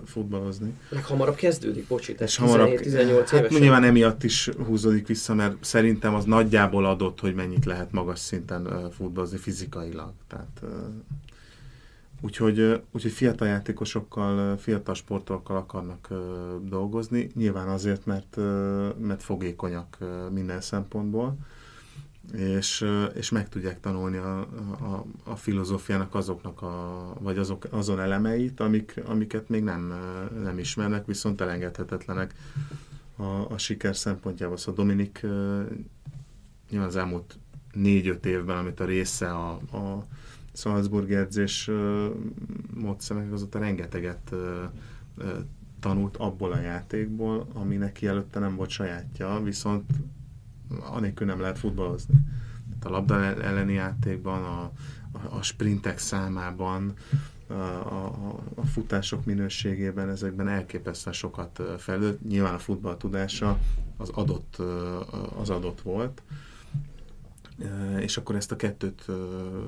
futballozni. 0.05 0.75
Meg 0.91 1.05
hamarabb 1.05 1.35
kezdődik, 1.35 1.87
bocsi, 1.87 2.15
tehát 2.15 2.37
17, 2.37 2.81
18 2.81 3.31
hát 3.31 3.41
évesen. 3.41 3.61
nyilván 3.61 3.85
emiatt 3.85 4.23
is 4.23 4.51
húzódik 4.67 5.07
vissza, 5.07 5.35
mert 5.35 5.65
szerintem 5.65 6.15
az 6.15 6.25
nagyjából 6.25 6.87
adott, 6.87 7.21
hogy 7.21 7.35
mennyit 7.35 7.65
lehet 7.65 7.93
magas 7.93 8.19
szinten 8.19 8.91
futballozni 8.91 9.39
fizikailag. 9.39 10.13
Tehát, 10.27 10.61
úgyhogy, 12.21 12.83
úgyhogy 12.91 13.13
fiatal 13.13 13.49
játékosokkal, 13.49 14.57
fiatal 14.57 14.95
sportolókkal 14.95 15.57
akarnak 15.57 16.09
dolgozni, 16.63 17.31
nyilván 17.35 17.69
azért, 17.69 18.07
mert, 18.07 18.37
mert 18.99 19.23
fogékonyak 19.23 19.99
minden 20.31 20.61
szempontból 20.61 21.37
és, 22.33 22.87
és 23.15 23.31
meg 23.31 23.49
tudják 23.49 23.81
tanulni 23.81 24.17
a, 24.17 24.39
a, 24.81 25.05
a 25.25 25.37
filozófiának 25.37 26.15
azoknak 26.15 26.63
a, 26.63 27.13
vagy 27.21 27.39
azok, 27.39 27.67
azon 27.71 28.01
elemeit, 28.01 28.61
amik, 28.61 29.03
amiket 29.07 29.49
még 29.49 29.63
nem, 29.63 29.95
nem 30.43 30.59
ismernek, 30.59 31.07
viszont 31.07 31.41
elengedhetetlenek 31.41 32.35
a, 33.17 33.53
a 33.53 33.59
siker 33.59 33.97
szempontjából. 33.97 34.57
Szóval 34.57 34.75
Dominik 34.75 35.21
nyilván 36.71 36.89
az 36.89 36.97
elmúlt 36.97 37.39
négy-öt 37.73 38.27
évben, 38.27 38.57
amit 38.57 38.81
a 38.81 38.85
része 38.85 39.31
a, 39.31 39.51
a 39.51 40.07
Salzburg 40.55 41.13
edzés 41.13 41.71
módszernek, 42.75 43.33
azóta 43.33 43.59
rengeteget 43.59 44.35
tanult 45.81 46.17
abból 46.17 46.53
a 46.53 46.61
játékból, 46.61 47.47
ami 47.53 47.77
neki 47.77 48.07
előtte 48.07 48.39
nem 48.39 48.57
volt 48.57 48.71
sajátja, 48.71 49.41
viszont 49.43 49.91
anélkül 50.81 51.27
nem 51.27 51.41
lehet 51.41 51.59
futballozni. 51.59 52.15
A 52.83 52.89
labda 52.89 53.15
elleni 53.43 53.73
játékban, 53.73 54.45
a, 54.45 54.73
a, 55.29 55.43
sprintek 55.43 55.99
számában, 55.99 56.93
a, 57.47 57.53
a, 57.53 58.07
a 58.55 58.67
futások 58.67 59.25
minőségében, 59.25 60.09
ezekben 60.09 60.49
elképesztően 60.49 61.15
sokat 61.15 61.63
fejlődött. 61.79 62.29
Nyilván 62.29 62.55
a 62.55 62.59
futball 62.59 62.97
tudása 62.97 63.59
az 63.97 64.09
adott, 64.09 64.57
az 65.41 65.51
adott 65.51 65.81
volt, 65.81 66.23
és 68.01 68.17
akkor 68.17 68.35
ezt 68.35 68.53
a 68.53 68.57
kettőt 68.57 69.05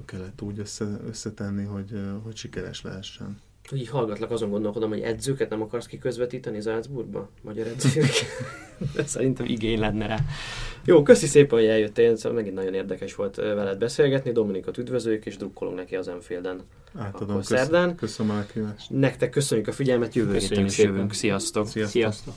kellett 0.04 0.42
úgy 0.42 0.58
össze, 0.58 0.84
összetenni, 1.08 1.64
hogy, 1.64 2.00
hogy 2.24 2.36
sikeres 2.36 2.82
lehessen. 2.82 3.40
Hogy 3.68 3.78
így 3.78 3.88
hallgatlak, 3.88 4.30
azon 4.30 4.50
gondolkodom, 4.50 4.90
hogy 4.90 5.00
edzőket 5.00 5.50
nem 5.50 5.62
akarsz 5.62 5.86
kiközvetíteni 5.86 6.60
Salzburgba? 6.60 7.30
Magyar 7.42 7.66
edzők? 7.66 8.10
Szerintem 9.04 9.46
igény 9.46 9.78
lenne 9.78 10.06
rá. 10.06 10.18
Jó, 10.84 11.02
köszi 11.02 11.26
szépen, 11.26 11.58
hogy 11.58 11.68
eljöttél, 11.68 12.16
szóval 12.16 12.32
megint 12.32 12.54
nagyon 12.54 12.74
érdekes 12.74 13.14
volt 13.14 13.36
veled 13.36 13.78
beszélgetni. 13.78 14.32
Dominikot 14.32 14.78
üdvözöljük, 14.78 15.26
és 15.26 15.36
drukkolunk 15.36 15.76
neki 15.76 15.96
az 15.96 16.08
Enfielden. 16.08 16.60
Átadom, 16.94 17.42
szerdán. 17.42 17.94
Köszönöm 17.94 18.32
a 18.32 18.34
meghívást. 18.34 18.90
Nektek 18.90 19.30
köszönjük 19.30 19.68
a 19.68 19.72
figyelmet, 19.72 20.14
jövő 20.14 20.38
héten 20.38 20.64
is 20.64 20.78
jövünk. 20.78 21.12
Sziasztok! 21.12 21.66
Sziasztok! 21.66 21.92
Sziasztok. 21.92 22.34